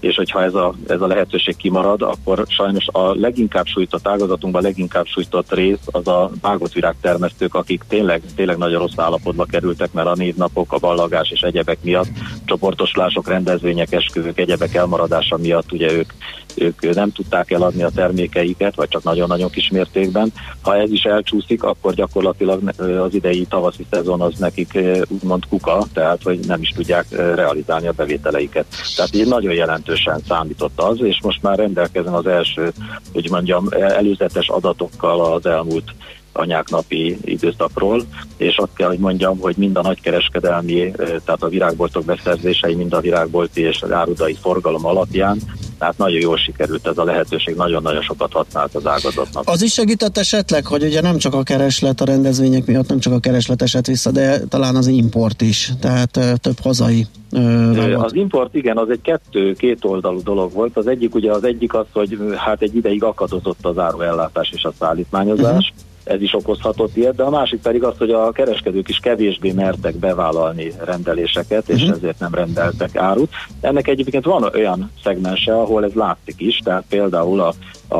és 0.00 0.16
hogyha 0.16 0.42
ez 0.42 0.54
a, 0.54 0.74
ez 0.86 1.00
a 1.00 1.06
lehetőség 1.06 1.56
kimarad, 1.56 2.02
akkor 2.02 2.44
sajnos 2.48 2.86
a 2.92 3.14
leginkább 3.14 3.66
sújtott 3.66 4.08
ágazatunkban 4.08 4.62
a 4.62 4.66
leginkább 4.66 5.06
sújtott 5.06 5.52
rész 5.52 5.78
az 5.84 6.08
a 6.08 6.30
vágott 6.40 6.72
virágtermesztők, 6.72 7.54
akik 7.54 7.84
tényleg, 7.88 8.22
tényleg 8.34 8.56
nagyon 8.56 8.80
rossz 8.80 8.96
állapotba 8.98 9.44
kerültek, 9.44 9.92
mert 9.92 10.08
a 10.08 10.14
névnapok, 10.14 10.72
a 10.72 10.78
ballagás 10.78 11.30
és 11.30 11.40
egyebek 11.40 11.78
miatt, 11.82 12.08
csoportosulások, 12.44 13.28
rendezvények, 13.28 13.92
esküvők, 13.92 14.38
egyebek 14.38 14.74
elmaradása 14.74 15.36
miatt 15.36 15.72
ugye 15.72 15.92
ők, 15.92 16.12
ők 16.54 16.94
nem 16.94 17.12
tudták 17.12 17.50
eladni 17.50 17.82
a 17.82 17.90
termékeiket, 17.94 18.74
vagy 18.74 18.88
csak 18.88 19.02
nagyon-nagyon 19.02 19.50
kis 19.50 19.70
mértékben. 19.70 20.32
Ha 20.60 20.76
ez 20.76 20.90
is 20.90 21.02
elcsúszik, 21.02 21.62
akkor 21.62 21.94
gyakorlatilag 21.94 22.72
az 22.78 23.14
idei 23.14 23.44
tavaszi 23.44 23.86
szezon 23.90 24.20
az 24.20 24.38
nekik 24.38 24.78
úgymond 25.08 25.46
kuka, 25.48 25.84
tehát 25.92 26.22
hogy 26.22 26.38
nem 26.46 26.60
is 26.60 26.68
tudják 26.68 27.06
realizálni 27.10 27.86
a 27.86 27.92
bevételeiket. 27.92 28.66
Tehát 28.96 29.14
így 29.14 29.28
nagyon 29.28 29.52
jelentősen 29.86 30.20
számított 30.28 30.80
az, 30.80 31.00
és 31.00 31.18
most 31.22 31.42
már 31.42 31.56
rendelkezem 31.58 32.14
az 32.14 32.26
első, 32.26 32.72
hogy 33.12 33.30
mondjam, 33.30 33.66
előzetes 33.70 34.48
adatokkal 34.48 35.32
az 35.32 35.46
elmúlt 35.46 35.94
anyáknapi 36.36 37.18
időszakról, 37.24 38.02
és 38.36 38.56
azt 38.56 38.74
kell, 38.76 38.88
hogy 38.88 38.98
mondjam, 38.98 39.38
hogy 39.38 39.56
mind 39.56 39.76
a 39.76 39.82
nagykereskedelmi, 39.82 40.82
eh, 40.82 40.92
tehát 40.96 41.42
a 41.42 41.48
virágboltok 41.48 42.04
beszerzései, 42.04 42.74
mind 42.74 42.92
a 42.92 43.00
virágbolti 43.00 43.60
és 43.60 43.84
árudai 43.90 44.36
forgalom 44.40 44.86
alapján, 44.86 45.38
tehát 45.78 45.98
nagyon 45.98 46.20
jól 46.20 46.36
sikerült 46.36 46.86
ez 46.86 46.98
a 46.98 47.04
lehetőség, 47.04 47.54
nagyon-nagyon 47.54 48.02
sokat 48.02 48.32
használt 48.32 48.74
az 48.74 48.86
ágazatnak. 48.86 49.42
Az 49.46 49.62
is 49.62 49.72
segített 49.72 50.18
esetleg, 50.18 50.66
hogy 50.66 50.82
ugye 50.82 51.00
nem 51.00 51.18
csak 51.18 51.34
a 51.34 51.42
kereslet 51.42 52.00
a 52.00 52.04
rendezvények 52.04 52.66
miatt, 52.66 52.88
nem 52.88 52.98
csak 52.98 53.12
a 53.12 53.18
kereslet 53.18 53.62
esett 53.62 53.86
vissza, 53.86 54.10
de 54.10 54.38
talán 54.38 54.76
az 54.76 54.86
import 54.86 55.42
is, 55.42 55.72
tehát 55.80 56.16
ö, 56.16 56.32
több 56.40 56.58
hazai 56.62 57.06
ö. 57.30 57.94
Az 57.98 58.14
import, 58.14 58.54
igen, 58.54 58.76
az 58.76 58.90
egy 58.90 59.00
kettő, 59.02 59.52
két 59.52 59.84
oldalú 59.84 60.22
dolog 60.22 60.52
volt. 60.52 60.76
Az 60.76 60.86
egyik 60.86 61.14
ugye 61.14 61.30
az 61.30 61.44
egyik 61.44 61.74
az, 61.74 61.84
hogy 61.92 62.18
hát 62.36 62.62
egy 62.62 62.76
ideig 62.76 63.02
akadozott 63.02 63.66
az 63.66 63.78
áruellátás 63.78 64.50
és 64.54 64.64
a 64.64 64.72
szállítmányozás. 64.78 65.72
Uh-huh. 65.74 65.94
Ez 66.06 66.22
is 66.22 66.34
okozhatott 66.34 66.96
ilyet, 66.96 67.14
de 67.14 67.22
a 67.22 67.30
másik 67.30 67.60
pedig 67.60 67.82
az, 67.82 67.94
hogy 67.98 68.10
a 68.10 68.32
kereskedők 68.32 68.88
is 68.88 68.98
kevésbé 68.98 69.52
mertek 69.52 69.94
bevállalni 69.96 70.72
rendeléseket, 70.84 71.68
és 71.68 71.82
Mhm. 71.82 71.92
ezért 71.92 72.18
nem 72.18 72.34
rendeltek 72.34 72.96
árut. 72.96 73.32
Ennek 73.60 73.88
egyébként 73.88 74.24
van 74.24 74.50
olyan 74.54 74.90
szegmense, 75.04 75.54
ahol 75.54 75.84
ez 75.84 75.92
látszik 75.92 76.34
is, 76.38 76.58
tehát 76.64 76.84
például 76.88 77.40
a, 77.40 77.54
a, 77.88 77.96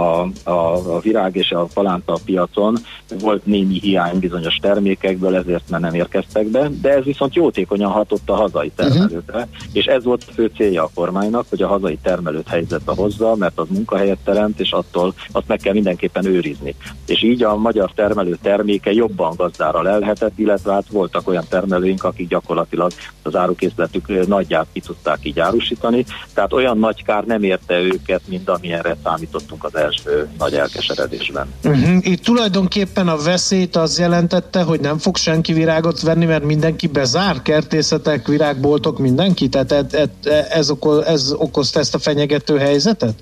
a, 0.51 0.95
a 0.95 1.01
virág 1.01 1.37
és 1.37 1.51
a 1.51 1.67
palánta 1.75 2.19
piacon 2.25 2.77
volt 3.21 3.47
némi 3.47 3.79
hiány 3.81 4.19
bizonyos 4.19 4.57
termékekből, 4.57 5.37
ezért 5.37 5.71
már 5.71 5.81
nem 5.81 5.95
érkeztek 5.95 6.47
be, 6.47 6.71
de 6.81 6.91
ez 6.95 7.05
viszont 7.05 7.35
jótékonyan 7.35 7.91
hatott 7.91 8.31
a 8.31 8.35
hazai 8.35 8.73
termelőkre, 8.77 9.39
uh-huh. 9.39 9.51
és 9.73 9.85
ez 9.85 10.05
volt 10.05 10.25
a 10.29 10.33
fő 10.33 10.51
célja 10.57 10.83
a 10.83 10.91
kormánynak, 10.95 11.47
hogy 11.49 11.63
a 11.63 11.67
hazai 11.67 11.99
termelőt 12.03 12.49
helyzetbe 12.49 12.93
hozza, 12.95 13.35
mert 13.35 13.59
az 13.59 13.67
munkahelyet 13.69 14.19
teremt, 14.25 14.61
és 14.61 14.71
attól 14.71 15.15
azt 15.33 15.49
meg 15.49 15.59
kell 15.59 15.73
mindenképpen 15.73 16.25
őrizni. 16.25 16.75
És 17.07 17.23
így 17.23 17.43
a 17.43 17.57
magyar 17.57 17.91
termelő 17.95 18.39
terméke 18.43 18.93
jobban 18.93 19.35
gazdára 19.37 19.83
lelhetett, 19.83 20.39
illetve 20.39 20.73
hát 20.73 20.89
voltak 20.91 21.29
olyan 21.29 21.45
termelőink, 21.49 22.05
akik 22.05 22.29
gyakorlatilag 22.29 22.93
az 23.23 23.37
árukészletük 23.37 24.27
nagyját 24.27 24.67
ki 24.73 24.81
tudták 24.81 25.19
így 25.23 25.41
árusítani, 25.41 26.05
tehát 26.35 26.53
olyan 26.53 26.79
nagy 26.79 27.05
kár 27.05 27.25
nem 27.25 27.43
érte 27.43 27.81
őket, 27.81 28.21
mint 28.29 28.49
amilyenre 28.49 28.97
számítottunk 29.05 29.65
az 29.65 29.76
első 29.77 30.29
nagy 30.39 30.55
elkeseredésben. 30.55 31.47
Uh-huh. 31.65 31.97
Itt 32.01 32.25
tulajdonképpen 32.25 33.09
a 33.09 33.17
veszélyt 33.17 33.77
az 33.77 33.99
jelentette, 33.99 34.63
hogy 34.63 34.81
nem 34.81 34.99
fog 34.99 35.17
senki 35.17 35.53
virágot 35.53 36.01
venni, 36.01 36.25
mert 36.25 36.45
mindenki 36.45 36.87
bezár, 36.87 37.43
kertészetek, 37.43 38.27
virágboltok, 38.27 38.99
mindenki? 38.99 39.49
Tehát 39.49 39.73
ez, 39.73 40.09
ez, 40.51 40.71
okoz, 40.71 41.05
ez 41.05 41.33
okozta 41.33 41.79
ezt 41.79 41.95
a 41.95 41.99
fenyegető 41.99 42.59
helyzetet? 42.59 43.15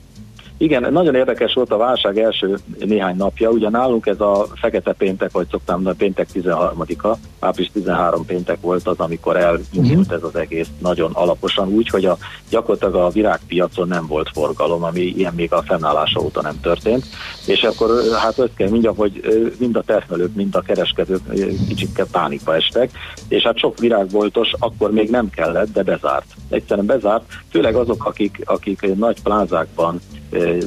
Igen, 0.56 0.92
nagyon 0.92 1.14
érdekes 1.14 1.54
volt 1.54 1.70
a 1.70 1.76
válság 1.76 2.18
első 2.18 2.58
néhány 2.78 3.16
napja. 3.16 3.50
Ugye 3.50 3.68
nálunk 3.68 4.06
ez 4.06 4.20
a 4.20 4.46
fekete 4.54 4.92
péntek, 4.92 5.32
vagy 5.32 5.46
szoktam 5.50 5.74
mondani, 5.74 5.96
péntek 5.96 6.28
13-a, 6.34 7.16
április 7.44 7.70
13 7.72 8.24
péntek 8.24 8.60
volt 8.60 8.86
az, 8.86 8.98
amikor 8.98 9.36
elindult 9.36 10.12
ez 10.12 10.22
az 10.22 10.36
egész 10.36 10.68
nagyon 10.78 11.10
alaposan 11.12 11.68
úgy, 11.68 11.88
hogy 11.88 12.04
a, 12.04 12.16
gyakorlatilag 12.50 12.94
a 12.94 13.08
virágpiacon 13.08 13.88
nem 13.88 14.06
volt 14.06 14.30
forgalom, 14.32 14.82
ami 14.82 15.00
ilyen 15.00 15.34
még 15.34 15.52
a 15.52 15.62
fennállása 15.62 16.20
óta 16.20 16.42
nem 16.42 16.60
történt. 16.60 17.04
És 17.46 17.62
akkor 17.62 17.90
hát 18.22 18.38
azt 18.38 18.54
kell 18.56 18.68
mondjam, 18.68 18.96
hogy 18.96 19.20
mind 19.58 19.76
a 19.76 19.82
termelők, 19.82 20.34
mind 20.34 20.54
a 20.54 20.60
kereskedők 20.60 21.32
kicsit 21.68 22.06
pánikba 22.10 22.54
estek, 22.54 22.90
és 23.28 23.42
hát 23.42 23.58
sok 23.58 23.78
virágboltos 23.78 24.52
akkor 24.58 24.90
még 24.90 25.10
nem 25.10 25.30
kellett, 25.30 25.72
de 25.72 25.82
bezárt. 25.82 26.34
Egyszerűen 26.48 26.86
bezárt, 26.86 27.24
főleg 27.50 27.74
azok, 27.74 28.04
akik, 28.04 28.42
akik 28.44 28.94
nagy 28.94 29.22
plázákban 29.22 30.00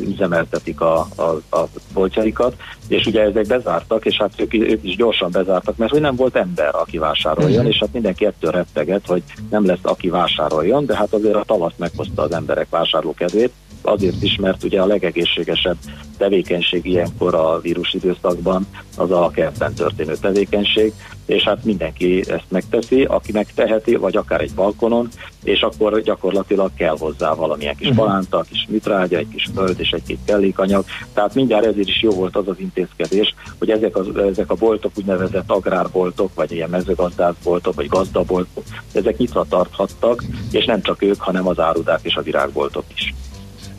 üzemeltetik 0.08 0.82
a, 0.82 1.08
a, 1.16 1.56
a 1.58 1.68
boltjaikat, 1.94 2.56
és 2.88 3.06
ugye 3.06 3.22
ezek 3.22 3.48
bezártak, 3.48 4.06
és 4.06 4.18
hát 4.18 4.32
ők, 4.38 4.54
ők 4.54 4.84
is 4.84 4.96
gyorsan 4.96 5.32
bezártak, 5.32 5.78
mert 5.78 5.92
hogy 5.92 6.02
nem 6.02 6.16
volt 6.16 6.36
ember, 6.36 6.67
aki 6.76 6.98
vásároljon, 6.98 7.52
uh-huh. 7.52 7.74
és 7.74 7.78
hát 7.80 7.94
mindenki 7.94 8.26
ettől 8.26 8.52
retteget, 8.52 9.06
hogy 9.06 9.24
nem 9.50 9.66
lesz, 9.66 9.80
aki 9.82 10.10
vásároljon, 10.10 10.86
de 10.86 10.96
hát 10.96 11.14
azért 11.14 11.36
a 11.36 11.44
tavasz 11.44 11.74
meghozta 11.78 12.22
az 12.22 12.32
emberek 12.32 12.68
vásárlókedvét, 12.70 13.52
azért 13.82 14.24
is, 14.24 14.36
mert 14.36 14.64
ugye 14.64 14.82
a 14.82 14.86
legegészségesebb 14.86 15.78
tevékenység 16.18 16.86
ilyenkor 16.86 17.36
a 17.36 17.60
vírus 17.60 17.94
időszakban 17.94 18.68
az 18.98 19.12
a 19.12 19.30
kertben 19.34 19.74
történő 19.74 20.16
tevékenység, 20.22 20.94
és 21.28 21.44
hát 21.44 21.64
mindenki 21.64 22.24
ezt 22.28 22.46
megteszi, 22.50 23.04
aki 23.04 23.32
megteheti, 23.32 23.96
vagy 23.96 24.18
akár 24.18 24.42
egy 24.42 24.54
balkonon, 24.56 25.08
és 25.44 25.62
akkor 25.62 26.02
gyakorlatilag 26.02 26.72
kell 26.78 26.96
hozzá 27.00 27.34
valamilyen 27.34 27.76
kis 27.76 27.90
palánta, 27.96 28.46
kis 28.50 28.66
műtrágya, 28.70 29.18
egy 29.18 29.28
kis 29.34 29.48
föld 29.56 29.80
és 29.80 29.90
egy-két 29.92 30.20
kellékanyag. 30.26 30.86
Tehát 31.14 31.36
mindjárt 31.36 31.66
ezért 31.66 31.88
is 31.88 32.02
jó 32.02 32.12
volt 32.12 32.36
az 32.36 32.48
az 32.48 32.56
intézkedés, 32.60 33.36
hogy 33.60 33.70
ezek, 33.70 33.96
az, 33.96 34.18
ezek 34.18 34.52
a 34.52 34.56
boltok, 34.56 34.92
úgynevezett 34.96 35.52
agrárboltok, 35.52 36.34
vagy 36.34 36.52
ilyen 36.52 36.70
mezőgazdászboltok, 36.70 37.76
vagy 37.76 37.88
gazdaboltok, 37.88 38.64
ezek 38.92 39.18
nyitva 39.18 39.46
tarthattak, 39.50 40.24
és 40.52 40.66
nem 40.66 40.82
csak 40.82 41.02
ők, 41.02 41.22
hanem 41.22 41.48
az 41.48 41.60
árudák 41.60 42.00
és 42.02 42.16
a 42.16 42.22
virágboltok 42.22 42.84
is. 42.96 43.14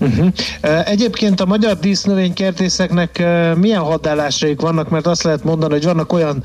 Uh-huh. 0.01 0.29
Egyébként 0.85 1.41
a 1.41 1.47
magyar 1.47 1.77
dísznövénykertészeknek 1.77 3.19
milyen 3.57 3.83
hadállásaik 3.83 4.61
vannak, 4.61 4.89
mert 4.89 5.07
azt 5.07 5.23
lehet 5.23 5.45
mondani, 5.45 5.73
hogy 5.73 5.85
vannak 5.85 6.13
olyan 6.13 6.45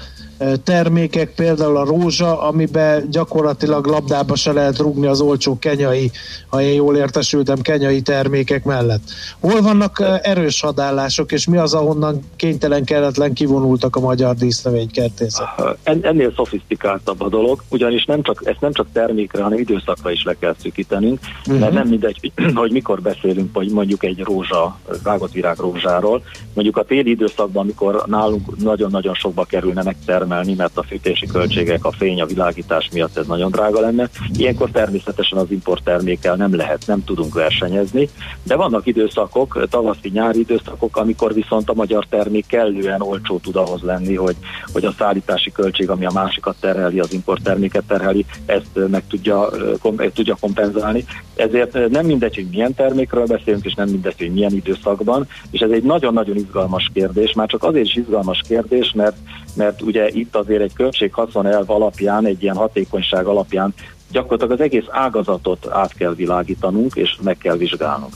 termékek, 0.64 1.34
például 1.36 1.78
a 1.78 1.86
rózsa, 1.86 2.42
amiben 2.42 3.10
gyakorlatilag 3.10 3.86
labdába 3.86 4.36
se 4.36 4.52
lehet 4.52 4.78
rugni 4.78 5.08
az 5.08 5.22
olcsó 5.22 5.60
kenyai, 5.60 6.12
ha 6.50 6.62
én 6.62 6.74
jól 6.74 6.96
értesültem, 6.96 7.62
kenyai 7.62 8.02
termékek 8.02 8.64
mellett. 8.64 9.02
Hol 9.40 9.62
vannak 9.62 10.04
erős 10.22 10.62
hadállások, 10.62 11.32
és 11.32 11.48
mi 11.48 11.58
az, 11.58 11.74
ahonnan 11.74 12.20
kénytelen 12.36 12.84
kelletlen 12.84 13.34
kivonultak 13.34 13.96
a 13.96 14.00
magyar 14.00 14.36
dísznövénykertészek? 14.36 15.48
Ennél 15.84 16.34
szofisztikáltabb 16.36 17.22
a 17.22 17.30
dolog, 17.30 17.64
ugyanis 17.70 18.06
nem 18.06 18.22
csak, 18.22 18.42
ezt 18.46 18.62
nem 18.62 18.74
csak 18.74 18.88
termékre, 18.94 19.44
hanem 19.44 19.60
időszakra 19.60 20.12
is 20.12 20.24
le 20.24 20.36
kell 20.40 20.56
szűkítenünk, 20.62 21.20
uh-huh. 21.40 21.60
mert 21.60 21.74
nem 21.74 21.88
mindegy, 21.88 22.32
hogy 22.54 22.72
mikor 22.72 23.02
beszélünk, 23.02 23.54
vagy 23.54 23.72
mondjuk 23.72 24.04
egy 24.04 24.20
rózsa, 24.20 24.78
vágott 25.04 25.32
virág 25.32 25.58
rózsáról. 25.58 26.24
Mondjuk 26.54 26.78
a 26.78 26.84
téli 26.84 27.10
időszakban, 27.10 27.62
amikor 27.64 28.04
nálunk 28.06 28.58
nagyon-nagyon 28.58 29.14
sokba 29.14 29.44
kerülne 29.44 29.84
megtermelni, 29.84 30.32
mert 30.42 30.78
a 30.78 30.84
fűtési 30.84 31.26
költségek, 31.26 31.86
a 31.86 31.92
fény, 31.92 32.22
a 32.22 32.26
világítás 32.26 32.90
miatt 32.94 33.18
ez 33.18 33.28
nagyon 33.28 33.52
drága 33.52 33.80
lenne. 33.80 34.10
Ilyenkor 34.38 34.70
természetesen 34.72 35.38
az 35.38 35.52
importtermékkel 35.52 36.36
nem 36.36 36.56
lehet, 36.56 36.84
nem 36.88 37.04
tudunk 37.04 37.34
versenyezni, 37.34 38.10
de 38.44 38.56
vannak 38.56 38.88
időszakok, 38.88 39.68
tavaszi 39.70 40.10
nyári 40.14 40.40
időszakok, 40.40 40.98
amikor 40.98 41.34
viszont 41.34 41.70
a 41.70 41.74
magyar 41.74 42.06
termék 42.10 42.46
kellően 42.48 43.02
olcsó 43.02 43.38
tud 43.38 43.56
ahhoz 43.56 43.82
lenni, 43.82 44.16
hogy, 44.16 44.36
hogy 44.74 44.86
a 44.86 44.94
szállítási 44.98 45.52
költség, 45.52 45.90
ami 45.90 46.06
a 46.06 46.12
másikat 46.14 46.56
terheli, 46.60 47.00
az 47.00 47.14
importterméket 47.14 47.84
terheli, 47.88 48.26
ezt 48.46 48.90
meg 48.92 49.04
tudja, 49.08 49.50
kom, 49.82 49.96
tudja 50.14 50.36
kompenzálni. 50.40 51.06
Ezért 51.36 51.90
nem 51.90 52.06
mindegy, 52.06 52.36
hogy 52.36 52.48
milyen 52.52 52.74
termékről 52.74 53.26
beszélünk, 53.26 53.66
és 53.66 53.74
nem 53.74 53.90
mindegy, 53.90 54.18
hogy 54.18 54.34
milyen 54.34 54.54
időszakban, 54.54 55.28
és 55.52 55.60
ez 55.60 55.70
egy 55.70 55.84
nagyon-nagyon 55.84 56.36
izgalmas 56.36 56.90
kérdés, 56.94 57.34
már 57.34 57.48
csak 57.48 57.64
azért 57.64 57.86
is 57.86 57.96
izgalmas 57.96 58.42
kérdés, 58.48 58.92
mert, 58.96 59.18
mert 59.56 59.82
ugye 59.82 60.10
itt 60.24 60.36
azért 60.36 60.62
egy 60.62 60.74
költség-haszon 60.74 61.46
elv 61.46 61.70
alapján, 61.70 62.26
egy 62.26 62.44
ilyen 62.44 62.56
hatékonyság 62.56 63.26
alapján 63.26 63.74
gyakorlatilag 64.14 64.52
az 64.52 64.62
egész 64.66 64.86
ágazatot 64.90 65.68
át 65.72 65.94
kell 65.94 66.14
világítanunk, 66.14 66.96
és 66.96 67.18
meg 67.24 67.38
kell 67.38 67.58
vizsgálnunk. 67.58 68.14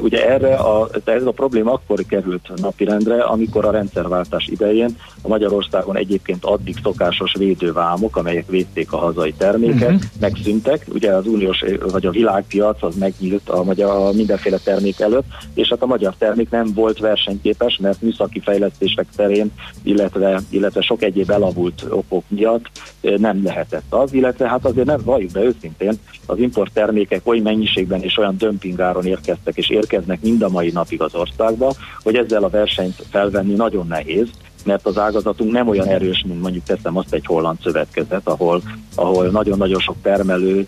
Ugye 0.00 0.28
erre 0.28 0.54
a, 0.54 0.88
ez 1.04 1.26
a 1.26 1.30
probléma 1.30 1.72
akkor 1.72 2.00
került 2.08 2.50
napirendre, 2.56 3.22
amikor 3.22 3.64
a 3.64 3.70
rendszerváltás 3.70 4.46
idején 4.46 4.96
a 5.22 5.28
Magyarországon 5.28 5.96
egyébként 5.96 6.44
addig 6.44 6.76
szokásos 6.82 7.34
védővámok, 7.38 8.16
amelyek 8.16 8.46
védték 8.48 8.92
a 8.92 8.96
hazai 8.96 9.32
terméket, 9.32 9.90
uh-huh. 9.90 10.02
megszűntek. 10.20 10.86
Ugye 10.88 11.10
az 11.10 11.26
uniós 11.26 11.64
vagy 11.90 12.06
a 12.06 12.10
világpiac 12.10 12.82
az 12.82 12.96
megnyílt 12.96 13.48
a, 13.48 13.64
magyar, 13.64 14.14
mindenféle 14.14 14.58
termék 14.58 15.00
előtt, 15.00 15.26
és 15.54 15.68
hát 15.68 15.82
a 15.82 15.86
magyar 15.86 16.14
termék 16.18 16.50
nem 16.50 16.72
volt 16.74 16.98
versenyképes, 16.98 17.78
mert 17.82 18.02
műszaki 18.02 18.40
fejlesztések 18.40 19.06
terén, 19.16 19.52
illetve, 19.82 20.40
illetve 20.50 20.80
sok 20.80 21.02
egyéb 21.02 21.30
elavult 21.30 21.86
okok 21.90 22.24
miatt 22.28 22.70
nem 23.00 23.44
lehetett 23.44 23.84
az, 23.88 24.12
illetve 24.12 24.48
hát 24.48 24.64
azért 24.64 24.86
nem 24.86 25.00
valljuk 25.32 25.52
be 25.52 25.58
őszintén, 25.58 25.98
az 26.26 26.38
importtermékek 26.38 27.20
oly 27.24 27.38
mennyiségben 27.38 28.02
és 28.02 28.18
olyan 28.18 28.36
dömpingáron 28.38 29.06
érkeztek 29.06 29.56
és 29.56 29.70
érkeznek 29.70 30.20
mind 30.20 30.42
a 30.42 30.48
mai 30.48 30.70
napig 30.70 31.00
az 31.00 31.14
országba, 31.14 31.74
hogy 32.02 32.16
ezzel 32.16 32.44
a 32.44 32.48
versenyt 32.48 33.02
felvenni 33.10 33.54
nagyon 33.54 33.86
nehéz, 33.86 34.28
mert 34.64 34.86
az 34.86 34.98
ágazatunk 34.98 35.52
nem 35.52 35.68
olyan 35.68 35.88
erős, 35.88 36.24
mint 36.26 36.40
mondjuk 36.40 36.64
teszem 36.64 36.96
azt 36.96 37.14
egy 37.14 37.26
holland 37.26 37.58
szövetkezet, 37.62 38.28
ahol, 38.28 38.62
ahol 38.94 39.26
nagyon-nagyon 39.26 39.80
sok 39.80 39.96
termelő 40.02 40.66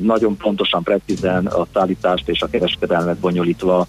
nagyon 0.00 0.36
pontosan, 0.36 0.82
precízen 0.82 1.46
a 1.46 1.66
szállítást 1.74 2.28
és 2.28 2.42
a 2.42 2.46
kereskedelmet 2.46 3.18
bonyolítva 3.18 3.86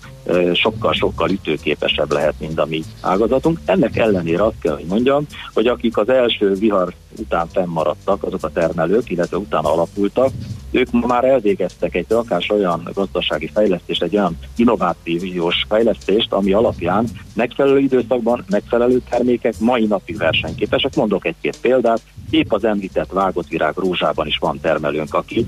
sokkal-sokkal 0.53 1.29
ütőképesebb 1.29 2.11
lehet, 2.11 2.33
mint 2.39 2.59
a 2.59 2.65
mi 2.65 2.83
ágazatunk. 3.01 3.59
Ennek 3.65 3.97
ellenére 3.97 4.43
azt 4.43 4.59
kell, 4.61 4.75
hogy 4.75 4.85
mondjam, 4.85 5.25
hogy 5.53 5.67
akik 5.67 5.97
az 5.97 6.09
első 6.09 6.53
vihar 6.53 6.93
után 7.19 7.47
fennmaradtak, 7.47 8.23
azok 8.23 8.43
a 8.43 8.49
termelők, 8.49 9.09
illetve 9.09 9.37
utána 9.37 9.73
alapultak, 9.73 10.29
ők 10.71 10.91
már 11.07 11.23
elvégeztek 11.23 11.95
egy 11.95 12.05
rakás 12.09 12.49
olyan 12.49 12.89
gazdasági 12.93 13.49
fejlesztést, 13.53 14.03
egy 14.03 14.15
olyan 14.15 14.37
innovációs 14.55 15.65
fejlesztést, 15.67 16.33
ami 16.33 16.53
alapján 16.53 17.07
megfelelő 17.35 17.79
időszakban 17.79 18.43
megfelelő 18.49 19.01
termékek 19.09 19.53
mai 19.59 19.85
napig 19.85 20.17
versenyképesek. 20.17 20.95
Mondok 20.95 21.25
egy-két 21.25 21.57
példát, 21.61 22.01
épp 22.29 22.51
az 22.51 22.65
említett 22.65 23.11
vágott 23.11 23.47
virág 23.47 23.73
rózsában 23.77 24.27
is 24.27 24.37
van 24.37 24.59
termelőnk, 24.59 25.13
aki 25.13 25.45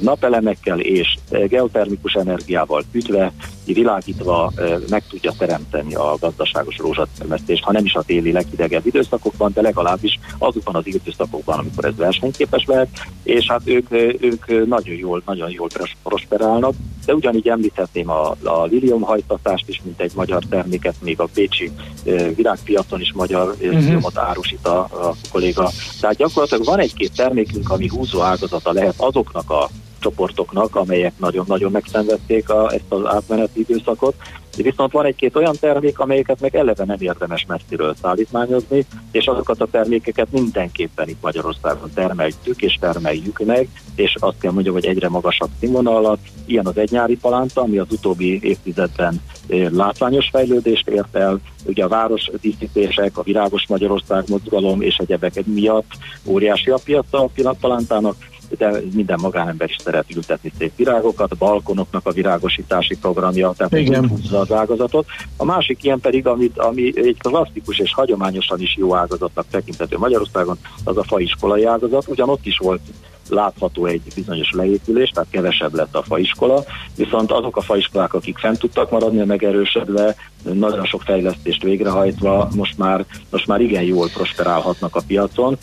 napelemekkel 0.00 0.80
és 0.80 1.14
geotermikus 1.48 2.14
energiával 2.14 2.82
ütve, 2.92 3.32
világítva 3.72 4.52
meg 4.90 5.02
tudja 5.08 5.32
teremteni 5.38 5.94
a 5.94 6.16
gazdaságos 6.20 6.78
rózsatermesztést, 6.78 7.62
ha 7.62 7.72
nem 7.72 7.84
is 7.84 7.94
a 7.94 8.02
téli 8.02 8.32
leghidegebb 8.32 8.86
időszakokban, 8.86 9.52
de 9.54 9.60
legalábbis 9.60 10.18
azokban 10.38 10.74
az 10.74 10.86
időszakokban, 10.86 11.58
amikor 11.58 11.84
ez 11.84 11.96
versenyképes 11.96 12.64
lehet, 12.64 12.88
és 13.22 13.46
hát 13.46 13.60
ők, 13.64 13.92
ők 14.20 14.66
nagyon 14.66 14.94
jól, 14.94 15.22
nagyon 15.26 15.50
jól 15.50 15.68
prosperálnak, 16.02 16.74
de 17.06 17.14
ugyanígy 17.14 17.48
említhetném 17.48 18.10
a, 18.10 18.30
a 18.42 18.64
liliumhajtatást 18.64 19.68
is, 19.68 19.80
mint 19.84 20.00
egy 20.00 20.12
magyar 20.14 20.42
terméket, 20.50 20.94
még 21.00 21.20
a 21.20 21.28
Bécsi 21.34 21.70
eh, 22.04 22.30
virágpiacon 22.34 23.00
is 23.00 23.12
magyar 23.12 23.48
uh-huh. 23.48 23.70
liliumot 23.70 24.18
árusít 24.18 24.66
a, 24.66 24.78
a 24.78 25.14
kolléga. 25.32 25.70
Tehát 26.00 26.16
gyakorlatilag 26.16 26.64
van 26.64 26.78
egy-két 26.78 27.12
termékünk, 27.16 27.70
ami 27.70 27.88
húzó 27.88 28.20
ágazata 28.20 28.72
lehet 28.72 28.94
azoknak 28.96 29.50
a 29.50 29.68
csoportoknak, 30.06 30.76
amelyek 30.76 31.12
nagyon-nagyon 31.18 31.70
megszenvedték 31.70 32.50
a, 32.50 32.72
ezt 32.72 32.84
az 32.88 33.04
átmeneti 33.04 33.60
időszakot. 33.60 34.14
Viszont 34.56 34.92
van 34.92 35.04
egy-két 35.04 35.36
olyan 35.36 35.54
termék, 35.60 35.98
amelyeket 35.98 36.40
meg 36.40 36.56
eleve 36.56 36.84
nem 36.84 36.96
érdemes 37.00 37.44
messziről 37.48 37.94
szállítmányozni, 38.02 38.86
és 39.12 39.26
azokat 39.26 39.60
a 39.60 39.66
termékeket 39.70 40.30
mindenképpen 40.30 41.08
itt 41.08 41.22
Magyarországon 41.22 41.90
termeljük 41.94 42.56
és 42.56 42.76
termeljük 42.80 43.44
meg, 43.44 43.68
és 43.94 44.14
azt 44.18 44.38
kell 44.40 44.52
mondjam, 44.52 44.74
hogy 44.74 44.86
egyre 44.86 45.08
magasabb 45.08 45.50
színvonalat. 45.60 46.18
Ilyen 46.44 46.66
az 46.66 46.76
egynyári 46.76 47.16
palánta, 47.16 47.60
ami 47.60 47.78
az 47.78 47.86
utóbbi 47.90 48.38
évtizedben 48.42 49.20
eh, 49.46 49.70
látványos 49.70 50.28
fejlődést 50.32 50.88
ért 50.88 51.16
el, 51.16 51.40
ugye 51.64 51.84
a 51.84 51.88
város 51.88 52.30
díszítések, 52.40 53.18
a 53.18 53.22
virágos 53.22 53.66
Magyarország 53.68 54.24
mozgalom 54.28 54.80
és 54.80 54.96
egyebek 54.96 55.46
miatt 55.46 55.90
óriási 56.24 56.70
a 56.70 56.78
piaca 56.84 57.22
a 57.22 57.30
pillanatpalántának, 57.34 58.16
de 58.58 58.80
minden 58.92 59.18
magánember 59.22 59.68
is 59.68 59.76
szeret 59.84 60.14
ültetni 60.14 60.52
szép 60.58 60.72
virágokat, 60.76 61.32
a 61.32 61.36
balkonoknak 61.38 62.06
a 62.06 62.10
virágosítási 62.12 62.98
programja, 62.98 63.52
tehát 63.56 63.72
Igen. 63.72 64.08
húzza 64.08 64.38
az 64.38 64.52
ágazatot. 64.52 65.06
A 65.36 65.44
másik 65.44 65.84
ilyen 65.84 66.00
pedig, 66.00 66.26
amit, 66.26 66.58
ami 66.58 66.92
egy 66.94 67.16
klasszikus 67.18 67.78
és 67.78 67.94
hagyományosan 67.94 68.60
is 68.60 68.76
jó 68.76 68.94
ágazatnak 68.94 69.46
tekinthető 69.50 69.98
Magyarországon, 69.98 70.58
az 70.84 70.96
a 70.96 71.02
faiskolai 71.02 71.64
ágazat. 71.64 72.08
Ugyan 72.08 72.28
ott 72.28 72.46
is 72.46 72.58
volt 72.58 72.80
látható 73.28 73.86
egy 73.86 74.02
bizonyos 74.14 74.50
leépülés, 74.50 75.10
tehát 75.10 75.30
kevesebb 75.30 75.74
lett 75.74 75.96
a 75.96 76.02
faiskola, 76.02 76.64
viszont 76.96 77.32
azok 77.32 77.56
a 77.56 77.60
faiskolák, 77.60 78.14
akik 78.14 78.38
fent 78.38 78.58
tudtak 78.58 78.90
maradni, 78.90 79.24
megerősödve, 79.24 80.14
nagyon 80.52 80.84
sok 80.84 81.02
fejlesztést 81.02 81.62
végrehajtva, 81.62 82.48
most 82.54 82.78
már, 82.78 83.04
most 83.30 83.46
már 83.46 83.60
igen 83.60 83.82
jól 83.82 84.08
prosperálhatnak 84.14 84.96
a 84.96 85.02
piacon. 85.06 85.56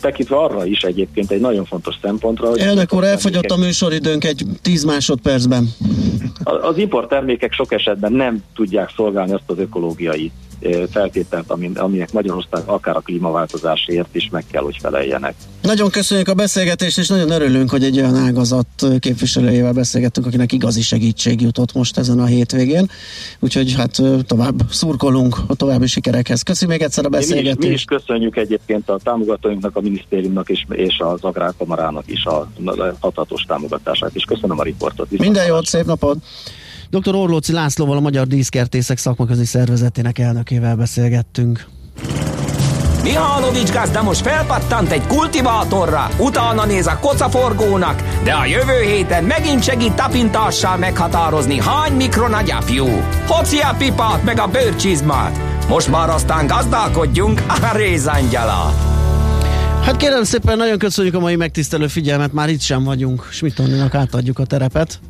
Tekintve 0.00 0.36
arra 0.36 0.66
is 0.66 0.80
egyébként 0.80 1.30
egy 1.30 1.40
nagyon 1.40 1.64
fontos 1.64 1.94
szempontra, 2.02 2.48
hogy 2.48 2.58
Elnök 2.58 2.94
úr, 2.94 3.04
elfogyott 3.04 3.50
a 3.50 3.56
műsoridőnk 3.56 4.24
egy 4.24 4.44
10 4.62 4.84
másodpercben. 4.84 5.68
az 6.42 6.78
importtermékek 6.78 7.52
sok 7.52 7.72
esetben 7.72 8.12
nem 8.12 8.44
tudják 8.54 8.92
szolgálni 8.96 9.32
azt 9.32 9.42
az 9.46 9.58
ökológiai 9.58 10.32
feltételt, 10.90 11.50
ami- 11.50 11.70
aminek 11.74 12.12
Magyarország 12.12 12.62
akár 12.64 12.96
a 12.96 13.00
klímaváltozásért 13.00 14.14
is 14.14 14.28
meg 14.30 14.44
kell, 14.50 14.62
hogy 14.62 14.76
feleljenek. 14.80 15.34
Nagyon 15.62 15.90
köszönjük 15.90 16.28
a 16.28 16.34
beszélgetést, 16.34 16.98
és 16.98 17.08
nagyon 17.08 17.30
örülünk, 17.30 17.70
hogy 17.70 17.84
egy 17.84 17.98
olyan 17.98 18.16
ágazat 18.16 18.66
képviselőjével 18.98 19.72
beszélgettünk, 19.72 20.26
akinek 20.26 20.52
igazi 20.52 20.82
segítség 20.82 21.40
jutott 21.40 21.72
most 21.72 21.98
ezen 21.98 22.18
a 22.18 22.24
hétvégén. 22.24 22.90
Úgyhogy 23.40 23.74
hát 23.74 24.02
tovább 24.26 24.60
szurkolunk 24.70 25.36
a 25.46 25.54
további 25.54 25.86
sikerekhez. 25.86 26.42
Köszönjük 26.42 26.78
még 26.78 26.86
egyszer 26.86 27.04
a 27.04 27.08
Mi 27.08 27.18
is, 27.18 27.26
mi 27.28 27.34
is 27.34 27.42
beszélgetést. 27.42 27.86
köszönjük 27.86 28.36
egyébként 28.36 28.88
a 28.88 28.98
támogatóinknak, 29.04 29.76
a 29.76 29.80
minisztériumnak 29.80 30.48
és, 30.48 30.64
és 30.70 30.98
az 30.98 31.22
Agrárkamarának 31.22 32.04
is 32.06 32.24
a 32.24 32.48
hatatos 33.00 33.42
támogatását, 33.42 34.10
és 34.14 34.24
köszönöm 34.24 34.58
a 34.58 34.62
riportot. 34.62 35.10
Minden 35.10 35.46
jót, 35.46 35.66
szép 35.66 35.84
napot! 35.84 36.16
Dr. 36.92 37.14
Orlóci 37.14 37.52
Lászlóval, 37.52 37.96
a 37.96 38.00
Magyar 38.00 38.26
Díszkertészek 38.26 38.98
szakmaközi 38.98 39.44
szervezetének 39.44 40.18
elnökével 40.18 40.76
beszélgettünk. 40.76 41.66
Mihálovics 43.02 43.72
gazda 43.72 44.02
most 44.02 44.20
felpattant 44.20 44.90
egy 44.90 45.06
kultivátorra, 45.06 46.08
utána 46.18 46.64
néz 46.66 46.86
a 46.86 46.98
kocaforgónak, 47.00 48.02
de 48.24 48.32
a 48.32 48.44
jövő 48.44 48.80
héten 48.80 49.24
megint 49.24 49.62
segít 49.62 49.92
tapintással 49.92 50.76
meghatározni, 50.76 51.60
hány 51.60 51.92
mikron 51.92 52.32
a 52.32 52.42
gyapjú. 52.42 52.86
Hoci 53.26 53.58
a 53.58 53.74
pipát 53.78 54.24
meg 54.24 54.38
a 54.38 54.46
bőrcsizmát. 54.46 55.38
Most 55.68 55.88
már 55.88 56.10
aztán 56.10 56.46
gazdálkodjunk 56.46 57.42
a 57.48 57.76
rézangyala. 57.76 58.74
Hát 59.82 59.96
kérem 59.96 60.24
szépen, 60.24 60.56
nagyon 60.56 60.78
köszönjük 60.78 61.14
a 61.14 61.20
mai 61.20 61.36
megtisztelő 61.36 61.86
figyelmet, 61.86 62.32
már 62.32 62.48
itt 62.48 62.60
sem 62.60 62.84
vagyunk. 62.84 63.28
Smittoninak 63.30 63.94
átadjuk 63.94 64.38
a 64.38 64.44
terepet. 64.44 65.00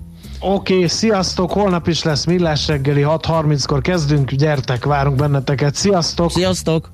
Oké, 0.44 0.74
okay, 0.74 0.88
sziasztok, 0.88 1.52
holnap 1.52 1.88
is 1.88 2.02
lesz 2.02 2.24
Millás 2.24 2.66
reggeli, 2.66 3.02
6.30-kor 3.02 3.80
kezdünk, 3.80 4.30
gyertek, 4.30 4.84
várunk 4.84 5.16
benneteket, 5.16 5.74
sziasztok! 5.74 6.30
Sziasztok! 6.30 6.92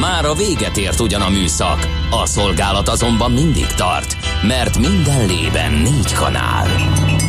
Már 0.00 0.24
a 0.24 0.34
véget 0.34 0.76
ért 0.76 1.00
ugyan 1.00 1.20
a 1.20 1.28
műszak, 1.28 1.78
a 2.10 2.26
szolgálat 2.26 2.88
azonban 2.88 3.30
mindig 3.30 3.66
tart, 3.66 4.16
mert 4.42 4.78
minden 4.78 5.26
lében 5.26 5.72
négy 5.72 6.12
kanál. 6.12 6.66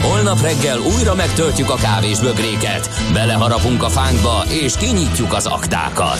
Holnap 0.02 0.42
reggel 0.42 0.80
újra 0.98 1.16
megtöltjük 1.16 1.70
a 1.70 1.76
kávés 1.76 2.20
bögréket, 2.20 2.90
beleharapunk 3.14 3.84
a 3.84 3.90
fánkba 3.90 4.44
és 4.64 4.78
kinyitjuk 4.78 5.34
az 5.34 5.46
aktákat. 5.46 6.20